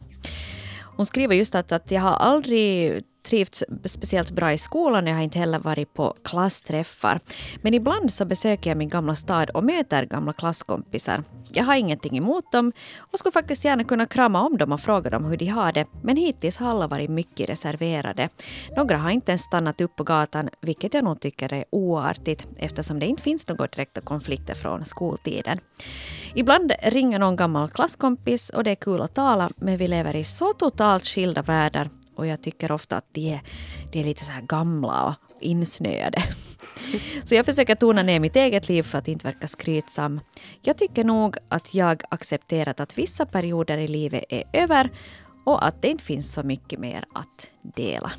Hon 1.00 1.06
skriver 1.06 1.34
just 1.34 1.54
att, 1.54 1.72
att 1.72 1.90
jag 1.90 2.00
har 2.00 2.14
aldrig 2.14 3.02
trivts 3.22 3.64
speciellt 3.84 4.30
bra 4.30 4.52
i 4.52 4.58
skolan. 4.58 5.06
Jag 5.06 5.14
har 5.14 5.22
inte 5.22 5.38
heller 5.38 5.58
varit 5.58 5.94
på 5.94 6.14
klassträffar. 6.24 7.20
Men 7.62 7.74
ibland 7.74 8.12
så 8.12 8.24
besöker 8.24 8.70
jag 8.70 8.76
min 8.76 8.88
gamla 8.88 9.14
stad 9.14 9.50
och 9.50 9.64
möter 9.64 10.04
gamla 10.04 10.32
klasskompisar. 10.32 11.24
Jag 11.52 11.64
har 11.64 11.74
ingenting 11.74 12.16
emot 12.16 12.52
dem 12.52 12.72
och 12.98 13.18
skulle 13.18 13.32
faktiskt 13.32 13.64
gärna 13.64 13.84
kunna 13.84 14.06
krama 14.06 14.42
om 14.42 14.58
dem 14.58 14.72
och 14.72 14.80
fråga 14.80 15.10
dem 15.10 15.24
hur 15.24 15.36
de 15.36 15.46
har 15.46 15.72
det. 15.72 15.86
Men 16.02 16.16
hittills 16.16 16.56
har 16.56 16.70
alla 16.70 16.86
varit 16.86 17.10
mycket 17.10 17.48
reserverade. 17.48 18.28
Några 18.76 18.98
har 18.98 19.10
inte 19.10 19.30
ens 19.30 19.42
stannat 19.42 19.80
upp 19.80 19.96
på 19.96 20.04
gatan, 20.04 20.48
vilket 20.60 20.94
jag 20.94 21.04
nog 21.04 21.20
tycker 21.20 21.52
är 21.52 21.64
oartigt 21.70 22.46
eftersom 22.56 22.98
det 22.98 23.06
inte 23.06 23.22
finns 23.22 23.48
några 23.48 23.66
direkta 23.66 24.00
konflikter 24.00 24.54
från 24.54 24.84
skoltiden. 24.84 25.58
Ibland 26.34 26.72
ringer 26.82 27.18
någon 27.18 27.36
gammal 27.36 27.70
klasskompis 27.70 28.50
och 28.50 28.64
det 28.64 28.70
är 28.70 28.74
kul 28.74 29.02
att 29.02 29.14
tala, 29.14 29.50
men 29.56 29.76
vi 29.76 29.88
lever 29.88 30.16
i 30.16 30.24
så 30.24 30.52
totalt 30.52 31.06
skilda 31.06 31.42
världar 31.42 31.90
och 32.20 32.26
jag 32.26 32.42
tycker 32.42 32.72
ofta 32.72 32.96
att 32.96 33.04
de 33.12 33.32
är, 33.32 33.40
de 33.92 34.00
är 34.00 34.04
lite 34.04 34.24
så 34.24 34.32
här 34.32 34.42
gamla 34.42 35.04
och 35.04 35.42
insnöade. 35.42 36.22
Så 37.24 37.34
jag 37.34 37.46
försöker 37.46 37.74
tona 37.74 38.02
ner 38.02 38.20
mitt 38.20 38.36
eget 38.36 38.68
liv 38.68 38.82
för 38.82 38.98
att 38.98 39.08
inte 39.08 39.26
verka 39.26 39.48
skrytsam. 39.48 40.20
Jag 40.62 40.78
tycker 40.78 41.04
nog 41.04 41.36
att 41.48 41.74
jag 41.74 42.02
accepterat 42.10 42.80
att 42.80 42.98
vissa 42.98 43.26
perioder 43.26 43.78
i 43.78 43.88
livet 43.88 44.24
är 44.28 44.44
över 44.52 44.90
och 45.44 45.66
att 45.66 45.82
det 45.82 45.88
inte 45.88 46.04
finns 46.04 46.34
så 46.34 46.42
mycket 46.42 46.80
mer 46.80 47.04
att 47.14 47.50
dela. 47.62 48.12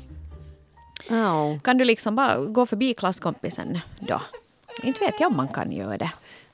Oh. 1.10 1.58
Kan 1.58 1.78
du 1.78 1.84
liksom 1.84 2.16
bara 2.16 2.36
gå 2.36 2.66
förbi 2.66 2.94
klasskompisen 2.94 3.78
då? 4.00 4.20
Inte 4.82 5.04
vet 5.04 5.20
jag 5.20 5.30
om 5.30 5.36
man 5.36 5.48
kan 5.48 5.72
göra 5.72 5.98
det. 5.98 6.10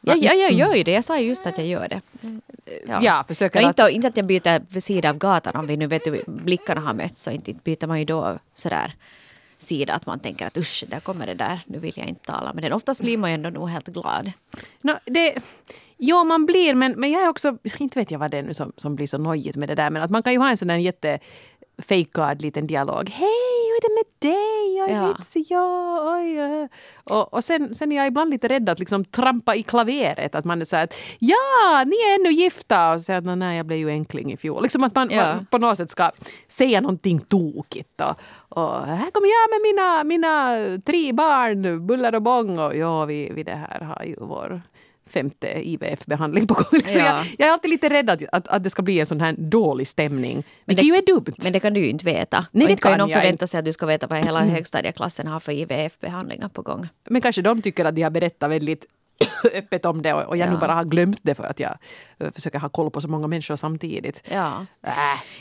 Jag, 0.08 0.18
jag, 0.18 0.36
jag 0.36 0.52
gör 0.52 0.74
ju 0.74 0.82
det, 0.82 0.92
jag 0.92 1.04
sa 1.04 1.18
ju 1.18 1.26
just 1.26 1.46
att 1.46 1.58
jag 1.58 1.66
gör 1.66 1.88
det. 1.88 2.00
Ja, 3.00 3.24
försöker 3.28 3.60
Ja, 3.60 3.68
att... 3.68 3.78
inte, 3.78 3.90
inte 3.94 4.08
att 4.08 4.16
jag 4.16 4.26
byter 4.26 4.74
vid 4.74 4.82
sidan 4.82 5.10
av 5.10 5.18
gatan 5.18 5.56
om 5.56 5.66
vi 5.66 5.76
nu 5.76 5.86
vet 5.86 6.04
du, 6.04 6.22
blickarna 6.26 6.80
har 6.80 6.94
mötts 6.94 7.22
så 7.22 7.30
inte, 7.30 7.50
inte 7.50 7.62
byter 7.64 7.86
man 7.86 7.98
ju 7.98 8.04
då 8.04 8.38
sådär 8.54 8.92
sida 9.58 9.94
att 9.94 10.06
man 10.06 10.18
tänker 10.18 10.46
att 10.46 10.56
usch, 10.56 10.84
där 10.88 11.00
kommer 11.00 11.26
det 11.26 11.34
där, 11.34 11.60
nu 11.66 11.78
vill 11.78 11.92
jag 11.96 12.06
inte 12.06 12.24
tala 12.32 12.52
med 12.52 12.62
den. 12.62 12.72
Oftast 12.72 13.00
blir 13.00 13.18
man 13.18 13.30
ju 13.30 13.34
ändå 13.34 13.50
nog 13.50 13.68
helt 13.68 13.86
glad. 13.86 14.32
No, 14.80 14.92
det, 15.04 15.34
ja, 15.96 16.24
man 16.24 16.46
blir, 16.46 16.74
men, 16.74 16.92
men 16.92 17.10
jag 17.10 17.22
är 17.22 17.28
också, 17.28 17.58
inte 17.78 17.98
vet 17.98 18.10
jag 18.10 18.18
vad 18.18 18.30
det 18.30 18.38
är 18.38 18.42
nu 18.42 18.54
som, 18.54 18.72
som 18.76 18.96
blir 18.96 19.06
så 19.06 19.18
nojigt 19.18 19.56
med 19.56 19.68
det 19.68 19.74
där, 19.74 19.90
men 19.90 20.02
att 20.02 20.10
man 20.10 20.22
kan 20.22 20.32
ju 20.32 20.38
ha 20.38 20.50
en 20.50 20.56
sån 20.56 20.68
där 20.68 20.76
jätte 20.76 21.18
fejkad 21.78 22.42
liten 22.42 22.66
dialog. 22.66 23.10
Hej, 23.10 23.28
hur 23.68 23.76
är 23.76 23.82
det 23.82 23.94
med 23.94 24.32
dig? 24.32 24.57
Ja. 24.92 25.14
vits, 25.18 25.50
ja, 25.50 25.98
oj, 26.16 26.42
oj. 26.42 26.68
Och, 27.10 27.34
och 27.34 27.44
sen, 27.44 27.74
sen 27.74 27.92
är 27.92 27.96
jag 27.96 28.06
ibland 28.06 28.30
lite 28.30 28.48
rädd 28.48 28.68
att 28.68 28.78
liksom 28.78 29.04
trampa 29.04 29.54
i 29.54 29.62
klaveret. 29.62 30.34
Att 30.34 30.44
man 30.44 30.60
är 30.60 30.64
så 30.64 30.76
här 30.76 30.84
att 30.84 30.94
ja, 31.18 31.84
ni 31.86 31.96
är 31.96 32.14
ännu 32.20 32.30
gifta. 32.30 32.92
Och 32.92 33.00
säger 33.02 33.18
att 33.30 33.38
nej, 33.38 33.56
jag 33.56 33.66
blev 33.66 33.78
ju 33.78 33.88
enkling 33.90 34.32
i 34.32 34.36
fjol. 34.36 34.62
Liksom 34.62 34.84
att 34.84 34.94
man, 34.94 35.08
Ja. 35.10 35.34
man 35.34 35.46
på 35.46 35.58
något 35.58 35.76
sätt 35.76 35.90
ska 35.90 36.10
säga 36.48 36.80
någonting 36.80 37.20
tokigt. 37.20 38.00
Och, 38.00 38.14
och 38.58 38.86
här 38.86 39.10
kommer 39.10 39.28
jag 39.28 39.50
med 39.50 39.60
mina, 39.62 40.04
mina 40.04 40.56
tre 40.86 41.12
barn, 41.12 41.86
buller 41.86 42.14
och 42.14 42.22
bång. 42.22 42.58
Och 42.58 42.76
ja, 42.76 43.04
vi, 43.04 43.32
vi 43.32 43.42
det 43.42 43.54
här 43.54 43.80
har 43.80 44.04
ju 44.04 44.16
vår 44.20 44.62
femte 45.08 45.46
IVF-behandling 45.68 46.46
på 46.46 46.54
gång. 46.54 46.64
Liksom 46.72 47.00
Ja. 47.00 47.06
jag, 47.06 47.26
jag 47.38 47.48
är 47.48 47.52
alltid 47.52 47.70
lite 47.70 47.88
rädd 47.88 48.10
att, 48.10 48.20
att, 48.32 48.48
att 48.48 48.64
det 48.64 48.70
ska 48.70 48.82
bli 48.82 49.00
en 49.00 49.06
sån 49.06 49.20
här 49.20 49.32
dålig 49.38 49.88
stämning. 49.88 50.44
Vilket 50.64 50.82
det- 50.82 50.86
ju 50.88 50.94
är 50.96 51.06
dumt. 51.06 51.34
Men 51.42 51.52
det 51.52 51.60
kan 51.60 51.74
du 51.74 51.80
ju 51.80 51.86
inte 51.90 52.04
veta. 52.04 52.46
Nej, 52.52 52.62
och 52.62 52.68
det 52.68 52.72
inte 52.72 52.82
kan 52.82 52.92
ju 52.92 52.98
någon 52.98 53.08
förvänta 53.10 53.46
sig 53.46 53.58
att 53.58 53.64
du 53.64 53.72
ska 53.72 53.86
veta 53.86 54.06
vad 54.06 54.18
hela 54.18 54.40
högstadieklassen 54.44 55.26
har 55.26 55.40
för 55.40 55.52
IVF-behandlingar 55.52 56.48
på 56.48 56.62
gång. 56.62 56.88
Men 57.10 57.22
kanske 57.22 57.42
de 57.42 57.62
tycker 57.62 57.84
att 57.84 57.94
de 57.94 58.02
har 58.02 58.10
berättat 58.10 58.50
väldigt 58.50 58.86
öppet 59.54 59.84
om 59.84 60.02
det 60.02 60.14
och, 60.14 60.22
och 60.22 60.36
jag 60.36 60.48
Ja. 60.48 60.52
nu 60.52 60.58
bara 60.58 60.74
har 60.74 60.84
glömt 60.84 61.18
det 61.22 61.34
för 61.34 61.44
att 61.44 61.60
jag 61.60 61.78
eh, 62.18 62.30
försöker 62.32 62.58
ha 62.58 62.68
koll 62.68 62.90
på 62.90 63.00
så 63.00 63.08
många 63.08 63.26
människor 63.26 63.56
samtidigt. 63.56 64.22
Ja. 64.30 64.66
Äh. 64.82 64.92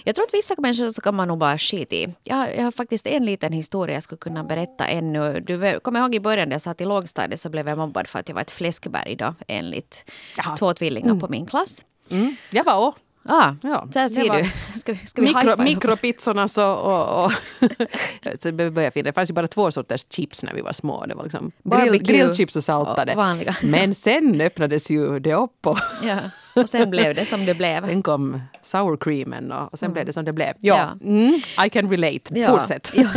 Jag 0.04 0.16
tror 0.16 0.26
att 0.26 0.34
vissa 0.34 0.56
människor 0.58 0.90
så 0.90 1.02
kan 1.02 1.16
man 1.16 1.28
nog 1.28 1.38
bara 1.38 1.58
skita 1.58 1.96
i. 1.96 2.08
Jag, 2.24 2.56
jag 2.58 2.64
har 2.64 2.72
faktiskt 2.72 3.08
en 3.08 3.26
liten 3.26 3.54
historia 3.54 3.94
jag 3.96 4.04
skulle 4.04 4.20
kunna 4.20 4.44
berätta 4.44 4.88
ännu. 4.88 5.40
Du 5.40 5.80
kommer 5.80 6.00
ihåg 6.00 6.16
i 6.16 6.20
början 6.20 6.50
när 6.50 6.54
jag 6.54 6.62
satt 6.62 6.82
i 6.82 6.86
lågstadiet 6.86 7.40
så 7.40 7.50
blev 7.50 7.70
jag 7.70 7.78
mobbad 7.78 8.08
för 8.08 8.20
att 8.20 8.30
jag 8.30 8.36
var 8.36 8.42
ett 8.42 8.52
fläskberg 8.52 9.16
då 9.16 9.36
enligt 9.48 10.12
Jaha. 10.38 10.58
två 10.58 10.74
tvillingar 10.74 11.16
på 11.20 11.28
min 11.28 11.46
klass. 11.46 11.86
Mm. 12.12 12.36
Jag 12.50 12.64
var 12.64 12.88
också. 12.88 13.02
Ah, 13.28 13.54
Ja, 13.64 13.88
det 13.94 14.10
ser 14.10 14.34
du. 14.44 14.50
Ska, 14.80 14.96
ska 15.06 15.22
vi 15.22 15.28
Mikro, 15.34 15.62
mikropizzorna 15.64 16.48
så 16.48 16.74
och... 16.74 17.26
och 17.26 17.32
så 18.42 18.52
det 18.52 18.72
började 18.72 18.92
finna. 18.92 19.04
Det 19.04 19.14
fanns 19.14 19.30
ju 19.30 19.34
bara 19.34 19.48
två 19.48 19.72
sorters 19.72 20.06
chips 20.10 20.44
när 20.44 20.54
vi 20.54 20.62
var 20.62 20.74
små. 20.74 21.06
Det 21.06 21.16
var 21.16 21.24
liksom 21.24 21.52
grill, 21.64 22.04
grillchips 22.04 22.56
och 22.56 22.64
saltade. 22.64 23.12
och 23.12 23.18
vanliga. 23.18 23.56
Men 23.64 23.96
sen 23.96 24.42
öppnades 24.42 24.92
ju 24.92 25.20
det 25.20 25.34
upp 25.34 25.68
och 25.68 25.78
Ja. 26.04 26.18
Och 26.56 26.70
sen 26.70 26.90
blev 26.90 27.16
det 27.16 27.26
som 27.26 27.46
det 27.46 27.54
blev. 27.54 27.80
sen 27.82 28.02
kom 28.04 28.42
sour 28.62 28.98
creamen 28.98 29.52
och, 29.52 29.74
och 29.74 29.80
sen 29.80 29.94
blev 29.94 30.06
det 30.06 30.14
som 30.14 30.26
det 30.26 30.34
blev. 30.34 30.54
Ja, 30.60 30.78
Ja. 31.02 31.08
Mm, 31.10 31.42
I 31.66 31.70
can 31.70 31.90
relate. 31.92 32.40
Ja, 32.40 32.48
Fortsätt. 32.58 32.92
ja. 32.96 33.08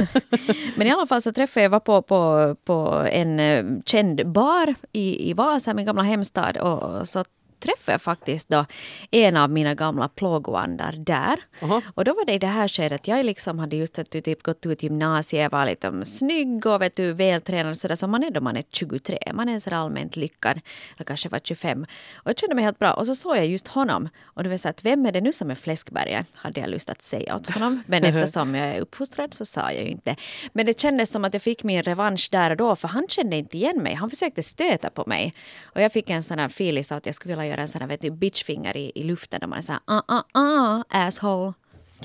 Men 0.77 0.87
i 0.87 0.91
alla 0.91 1.07
fall 1.07 1.23
så 1.23 1.33
träffade 1.33 1.63
jag 1.65 1.71
var 1.71 1.81
på, 1.81 2.03
på, 2.03 2.55
på 2.65 3.07
en 3.11 3.41
eh, 3.41 3.65
känd 3.87 4.29
bar 4.33 4.75
i, 4.93 5.31
i 5.31 5.33
Vasa, 5.35 5.75
min 5.75 5.87
gamla 5.87 6.03
hemstad. 6.03 6.57
Och 6.57 7.09
så 7.09 7.25
träffade 7.61 7.93
jag 7.93 8.03
faktiskt 8.03 8.49
då 8.49 8.67
en 9.11 9.37
av 9.37 9.51
mina 9.51 9.75
gamla 9.75 10.09
plågoandar 10.09 10.93
där. 10.93 11.41
Aha. 11.63 11.83
Och 11.95 12.05
då 12.05 12.15
var 12.15 12.25
det 12.25 12.33
i 12.33 12.39
det 12.39 12.47
här 12.47 12.69
skedet, 12.69 13.09
jag 13.09 13.25
liksom 13.27 13.59
hade 13.59 13.77
just 13.77 14.11
typ 14.11 14.43
gått 14.43 14.67
ut 14.67 14.83
gymnasiet, 14.83 15.53
var 15.53 15.67
lite 15.67 16.05
snygg 16.05 16.67
och 16.67 16.83
vet 16.83 16.97
du, 16.97 17.13
vältränad 17.13 17.77
sådär 17.77 17.95
som 17.95 18.11
man 18.11 18.23
är 18.23 18.31
då 18.31 18.41
man 18.41 18.57
är 18.57 18.65
23. 18.73 19.19
Man 19.35 19.49
är 19.49 19.59
sådär 19.59 19.77
allmänt 19.77 20.17
lyckad. 20.17 20.61
Eller 20.97 21.05
kanske 21.05 21.29
var 21.29 21.41
25. 21.45 21.87
Och 22.15 22.31
jag 22.31 22.39
kände 22.39 22.55
mig 22.55 22.65
helt 22.65 22.79
bra. 22.79 22.93
Och 22.93 23.07
så 23.07 23.15
såg 23.15 23.37
jag 23.37 23.47
just 23.47 23.69
honom. 23.69 24.09
Och 24.25 24.43
det 24.43 24.51
var 24.51 24.57
så 24.57 24.69
att 24.69 24.85
vem 24.85 25.07
är 25.07 25.13
det 25.13 25.21
nu 25.21 25.33
som 25.33 25.51
är 25.51 25.55
fläskbergare? 25.55 26.25
Hade 26.33 26.61
jag 26.61 26.71
lust 26.71 26.91
att 26.91 27.03
säga 27.03 27.37
åt 27.37 27.51
honom. 27.51 27.83
Men 27.87 28.05
eftersom 28.11 28.55
jag 28.55 28.69
är 28.69 28.81
uppfostrad 28.81 29.35
så 29.35 29.45
sa 29.45 29.73
jag 29.73 29.83
ju 29.83 29.91
inte. 29.91 30.17
Men 30.53 30.67
det 30.67 30.81
kändes 30.81 31.11
som 31.11 31.25
att 31.25 31.35
jag 31.35 31.43
fick 31.43 31.65
min 31.65 31.83
revansch 31.83 32.29
där 32.33 32.51
och 32.51 32.57
då. 32.57 32.77
För 32.77 32.89
han 32.89 33.07
kände 33.09 33.37
inte 33.37 33.57
igen 33.57 33.83
mig. 33.83 33.95
Han 33.95 34.11
försökte 34.11 34.43
stöta 34.43 34.91
på 34.91 35.05
mig. 35.07 35.35
Och 35.65 35.81
jag 35.81 35.93
fick 35.93 36.11
en 36.11 36.23
sån 36.23 36.39
här 36.39 36.47
feeling 36.47 36.85
att 36.91 37.07
jag 37.07 37.15
skulle 37.15 37.37
vilja 37.37 37.50
göra 37.51 37.61
en 37.61 37.69
sån 37.69 37.81
här 37.81 37.89
vet 37.89 38.01
du, 38.01 38.11
bitchfinger 38.11 38.77
i, 38.77 38.93
i 38.95 39.03
luften. 39.03 39.41
Där 39.41 39.47
man 39.47 39.59
är 39.59 39.63
så 39.63 39.73
här, 39.73 39.81
ah, 39.85 40.03
ah, 40.09 40.23
ah, 40.33 40.83
asshole. 40.89 41.53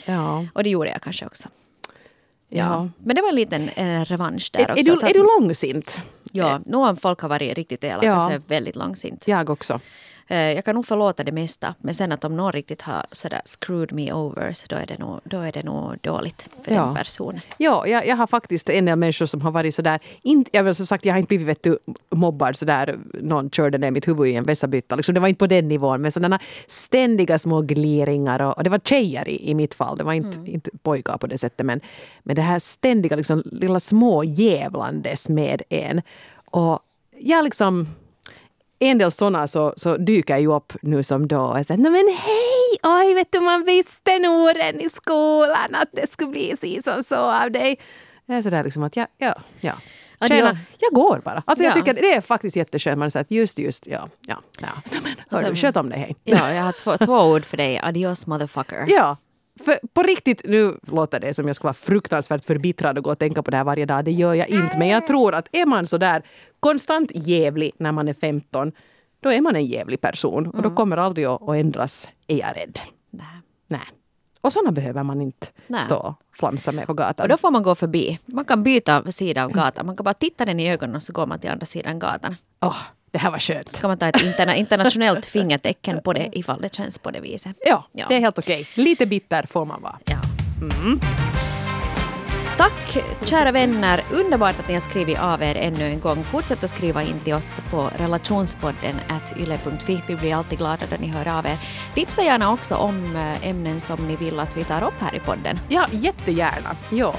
Ja. 0.05 0.45
Och 0.53 0.63
det 0.63 0.69
gjorde 0.69 0.89
jag 0.89 1.01
kanske 1.01 1.25
också. 1.25 1.49
Ja. 2.49 2.57
Ja. 2.57 2.89
Men 2.97 3.15
det 3.15 3.21
var 3.21 3.29
en 3.29 3.35
liten 3.35 3.69
en 3.75 4.05
revansch 4.05 4.49
där 4.53 4.59
Är, 4.59 4.71
också. 4.71 4.79
är, 4.79 4.83
du, 4.83 4.95
så 4.95 5.07
är 5.07 5.13
du 5.13 5.23
långsint? 5.39 5.97
Ja, 6.31 6.61
nu 6.65 6.77
om 6.77 6.97
folk 6.97 7.19
har 7.19 7.29
varit 7.29 7.57
riktigt 7.57 7.83
elaka 7.83 8.07
Ja. 8.07 8.19
så 8.19 8.29
är 8.29 8.33
jag 8.33 8.41
väldigt 8.47 8.75
långsint. 8.75 9.27
Jag 9.27 9.49
också. 9.49 9.79
Eh, 10.27 10.37
Jag 10.37 10.65
kan 10.65 10.75
nog 10.75 10.85
förlåta 10.85 11.23
det 11.23 11.31
mesta. 11.31 11.75
Men 11.79 11.93
sen 11.93 12.11
att 12.11 12.23
om 12.23 12.37
någon 12.37 12.51
riktigt 12.51 12.81
har 12.81 13.05
sådär 13.11 13.41
screwed 13.45 13.91
me 13.93 14.13
over 14.13 14.51
så 14.53 14.67
då 14.69 14.75
är 14.75 14.85
det 14.85 14.97
nog, 14.99 15.19
då 15.23 15.39
är 15.39 15.51
det 15.51 15.63
nog 15.63 15.97
dåligt 16.01 16.49
för 16.63 16.71
Ja. 16.71 16.85
den 16.85 16.95
personen. 16.95 17.41
Ja, 17.57 17.87
jag, 17.87 18.07
jag 18.07 18.15
har 18.15 18.27
faktiskt 18.27 18.69
en 18.69 18.85
del 18.85 18.95
människor 18.95 19.25
som 19.25 19.41
har 19.41 19.51
varit 19.51 19.75
sådär, 19.75 19.99
inte, 20.21 20.49
jag 20.53 20.63
vill 20.63 20.75
som 20.75 20.85
sagt 20.85 21.05
jag 21.05 21.13
har 21.13 21.19
inte 21.19 21.27
blivit 21.27 21.47
vet 21.47 21.63
du, 21.63 21.77
mobbad 22.09 22.57
sådär, 22.57 22.97
någon 23.13 23.49
körde 23.49 23.77
ner 23.77 23.91
mitt 23.91 24.07
huvud 24.07 24.27
i 24.27 24.35
en 24.35 24.43
vässabytta, 24.43 24.95
liksom, 24.95 25.15
det 25.15 25.21
var 25.21 25.27
inte 25.27 25.39
på 25.39 25.47
den 25.47 25.67
nivån, 25.67 26.01
men 26.01 26.11
sådana 26.11 26.39
ständiga 26.67 27.39
små 27.39 27.61
gliringar 27.61 28.41
och, 28.41 28.57
och 28.57 28.63
det 28.63 28.69
var 28.69 28.79
tjejer 28.79 29.27
i, 29.27 29.49
i 29.49 29.53
mitt 29.53 29.73
fall, 29.73 29.97
det 29.97 30.03
var 30.03 30.13
inte, 30.13 30.51
inte 30.51 30.71
pojkar 30.83 31.17
på 31.17 31.27
det 31.27 31.37
sättet, 31.37 31.65
men, 31.65 31.81
men 32.23 32.35
det 32.35 32.41
här 32.41 32.59
ständiga 32.59 33.15
liksom, 33.15 33.43
lilla 33.51 33.79
små 33.79 34.23
jävlandes 34.23 35.29
med 35.29 35.61
en. 35.69 36.01
Och 36.45 36.79
jag 37.19 37.43
liksom 37.43 37.87
en 38.79 38.97
del 38.97 39.11
sådana 39.11 39.47
så, 39.47 39.73
så 39.77 39.97
dyker 39.97 40.37
ju 40.37 40.53
upp 40.53 40.73
nu 40.81 41.03
som 41.03 41.27
då 41.27 41.39
och 41.41 41.65
säger, 41.65 41.81
"Nej, 41.81 41.91
men 41.91 42.07
hej, 42.17 42.79
oj 43.07 43.13
vet 43.13 43.31
du 43.31 43.39
man 43.39 43.63
visste 43.63 44.19
nog 44.19 44.49
redan 44.55 44.81
i 44.81 44.89
skolan 44.89 45.75
att 45.75 45.89
det 45.91 46.11
skulle 46.11 46.29
bli 46.29 46.57
si 46.57 46.81
som 46.81 47.03
så 47.03 47.15
av 47.15 47.51
dig. 47.51 47.79
Jag 48.25 48.37
är 48.37 48.41
sådär 48.41 48.63
liksom 48.63 48.83
att 48.83 48.95
ja, 48.95 49.07
ja, 49.17 49.33
ja. 49.59 49.73
Tjena, 50.27 50.51
det- 50.51 50.57
jag 50.79 50.91
går 50.93 51.21
bara. 51.25 51.43
Alltså 51.45 51.63
jag 51.63 51.71
Ja. 51.71 51.75
tycker 51.75 51.93
det 51.93 52.13
är 52.13 52.21
faktiskt 52.21 52.55
jätteskönt. 52.55 52.97
Man 52.99 53.11
säger 53.11 53.25
just, 53.29 53.59
just, 53.59 53.87
ja, 53.87 54.07
ja, 54.21 54.35
ja. 54.61 54.67
Men, 55.03 55.15
hör 55.29 55.49
du, 55.49 55.55
så- 55.55 55.61
sköt 55.61 55.77
om 55.77 55.89
dig, 55.89 55.99
hej. 55.99 56.15
Ja, 56.23 56.53
jag 56.53 56.63
har 56.63 56.71
två, 56.71 56.97
två 56.97 57.13
ord 57.19 57.45
för 57.45 57.57
dig. 57.57 57.79
Adios 57.83 58.27
motherfucker. 58.27 58.85
Ja, 58.89 59.17
för 59.63 59.79
på 59.93 60.03
riktigt, 60.03 60.41
nu 60.43 60.79
låter 60.81 61.19
det 61.19 61.33
som 61.33 61.47
jag 61.47 61.55
ska 61.55 61.63
vara 61.63 61.73
fruktansvärt 61.73 62.45
förbittrad 62.45 62.97
och 62.97 63.03
gå 63.03 63.11
och 63.11 63.19
tänka 63.19 63.43
på 63.43 63.51
det 63.51 63.57
här 63.57 63.63
varje 63.63 63.85
dag. 63.85 64.05
Det 64.05 64.11
gör 64.11 64.33
jag 64.33 64.49
inte. 64.49 64.77
Men 64.77 64.87
jag 64.87 65.07
tror 65.07 65.35
att 65.35 65.47
är 65.51 65.65
man 65.65 65.87
så 65.87 65.97
där 65.97 66.23
konstant 66.59 67.11
jävlig 67.13 67.71
när 67.77 67.91
man 67.91 68.07
är 68.07 68.13
15, 68.13 68.71
då 69.19 69.31
är 69.31 69.41
man 69.41 69.55
en 69.55 69.65
jävlig 69.65 70.01
person. 70.01 70.47
Och 70.47 70.61
då 70.61 70.69
kommer 70.69 70.97
aldrig 70.97 71.25
att, 71.25 71.41
att 71.41 71.55
ändras, 71.55 72.09
är 72.27 72.37
jag 72.37 72.57
rädd. 72.57 72.79
Nej. 73.09 73.25
Nej. 73.67 73.81
Och 74.41 74.53
sådana 74.53 74.71
behöver 74.71 75.03
man 75.03 75.21
inte 75.21 75.47
Nej. 75.67 75.81
stå 75.85 75.97
och 75.97 76.13
flamsa 76.31 76.71
med 76.71 76.87
på 76.87 76.93
gatan. 76.93 77.23
Och 77.23 77.29
då 77.29 77.37
får 77.37 77.51
man 77.51 77.63
gå 77.63 77.75
förbi. 77.75 78.19
Man 78.25 78.45
kan 78.45 78.63
byta 78.63 79.11
sida 79.11 79.43
av 79.43 79.51
gatan. 79.51 79.85
Man 79.85 79.97
kan 79.97 80.03
bara 80.03 80.13
titta 80.13 80.45
den 80.45 80.59
i 80.59 80.71
ögonen 80.71 80.95
och 80.95 81.03
så 81.03 81.13
går 81.13 81.25
man 81.25 81.39
till 81.39 81.49
andra 81.49 81.65
sidan 81.65 81.99
gatan. 81.99 82.35
Åh, 82.61 82.77
det 83.15 83.19
här 83.19 83.31
var 83.31 83.39
skönt. 83.39 83.71
Så 83.71 83.81
kan 83.81 83.89
man 83.89 83.97
ta 83.97 84.07
ett 84.07 84.21
interna 84.21 84.55
internationellt 84.63 85.25
fingertecken 85.25 86.01
på 86.01 86.13
det 86.13 86.29
ifall 86.31 86.61
det 86.61 86.75
känns 86.75 86.99
på 86.99 87.11
det 87.11 87.19
viset. 87.19 87.55
Ja, 87.65 87.87
Ja. 87.91 88.05
det 88.09 88.15
är 88.15 88.19
helt 88.19 88.37
okej. 88.39 88.67
Lite 88.75 89.05
bitter 89.05 89.45
får 89.51 89.65
man 89.65 89.81
vara. 89.81 89.97
Ja. 90.05 90.17
Tack 92.57 92.97
kära 93.25 93.51
vänner. 93.51 94.03
Underbart 94.11 94.59
att 94.59 94.67
ni 94.67 94.73
har 94.73 94.81
skrivit 94.81 95.19
av 95.19 95.41
er 95.43 95.55
ännu 95.55 95.83
en 95.83 95.99
gång. 95.99 96.23
Fortsätt 96.23 96.63
att 96.63 96.69
skriva 96.69 97.03
in 97.03 97.19
till 97.23 97.33
oss 97.33 97.61
på 97.71 97.89
relationspodden 97.97 98.95
yle.fi. 99.37 100.01
Vi 100.07 100.15
blir 100.15 100.35
alltid 100.35 100.57
glada 100.57 100.85
när 100.89 100.97
ni 100.97 101.07
hör 101.07 101.27
av 101.37 101.45
er. 101.45 101.57
Tipsa 101.95 102.23
gärna 102.23 102.51
också 102.51 102.75
om 102.75 103.15
eh, 103.15 103.47
ämnen 103.49 103.79
som 103.79 104.07
ni 104.07 104.15
vill 104.15 104.39
att 104.39 104.57
vi 104.57 104.63
tar 104.63 104.83
upp 104.83 104.93
här 104.99 105.15
i 105.15 105.19
podden. 105.19 105.59
Ja, 105.69 105.85
jättegärna. 105.91 106.75
Ja. 106.91 107.15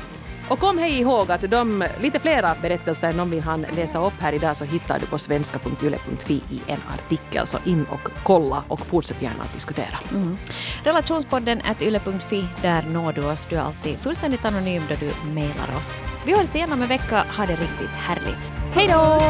Och 0.48 0.58
kom 0.58 0.78
hej 0.78 0.98
ihåg 0.98 1.30
att 1.30 1.50
de 1.50 1.84
lite 2.00 2.20
flera 2.20 2.54
berättelser 2.62 3.08
än 3.08 3.16
de 3.16 3.30
vi 3.30 3.40
hann 3.40 3.66
läsa 3.76 4.06
upp 4.06 4.12
här 4.20 4.32
idag 4.32 4.56
så 4.56 4.64
hittar 4.64 4.98
du 4.98 5.06
på 5.06 5.18
svenska.yle.fi 5.18 6.34
i 6.34 6.60
en 6.66 6.80
artikel. 6.94 7.46
Så 7.46 7.58
in 7.64 7.84
och 7.84 8.10
kolla 8.22 8.64
och 8.68 8.80
fortsätt 8.80 9.22
gärna 9.22 9.42
att 9.42 9.54
diskutera. 9.54 9.98
Relationspodden 10.84 11.60
at 11.64 11.82
yle.fi. 11.82 12.44
Där 12.62 12.82
når 12.82 13.12
du 13.12 13.24
oss. 13.24 13.46
Du 13.50 13.56
är 13.56 13.60
alltid 13.60 13.98
fullständigt 13.98 14.44
anonym 14.44 14.82
då 14.88 14.94
du 15.00 15.30
mejlar 15.30 15.76
oss. 15.78 16.02
Vi 16.26 16.36
hörs 16.36 16.54
igen 16.54 16.72
om 16.72 16.82
en 16.82 16.88
vecka. 16.88 17.24
Ha 17.36 17.46
det 17.46 17.56
riktigt 17.56 17.96
härligt. 17.96 18.52
Hej 18.74 18.88
då! 18.88 19.20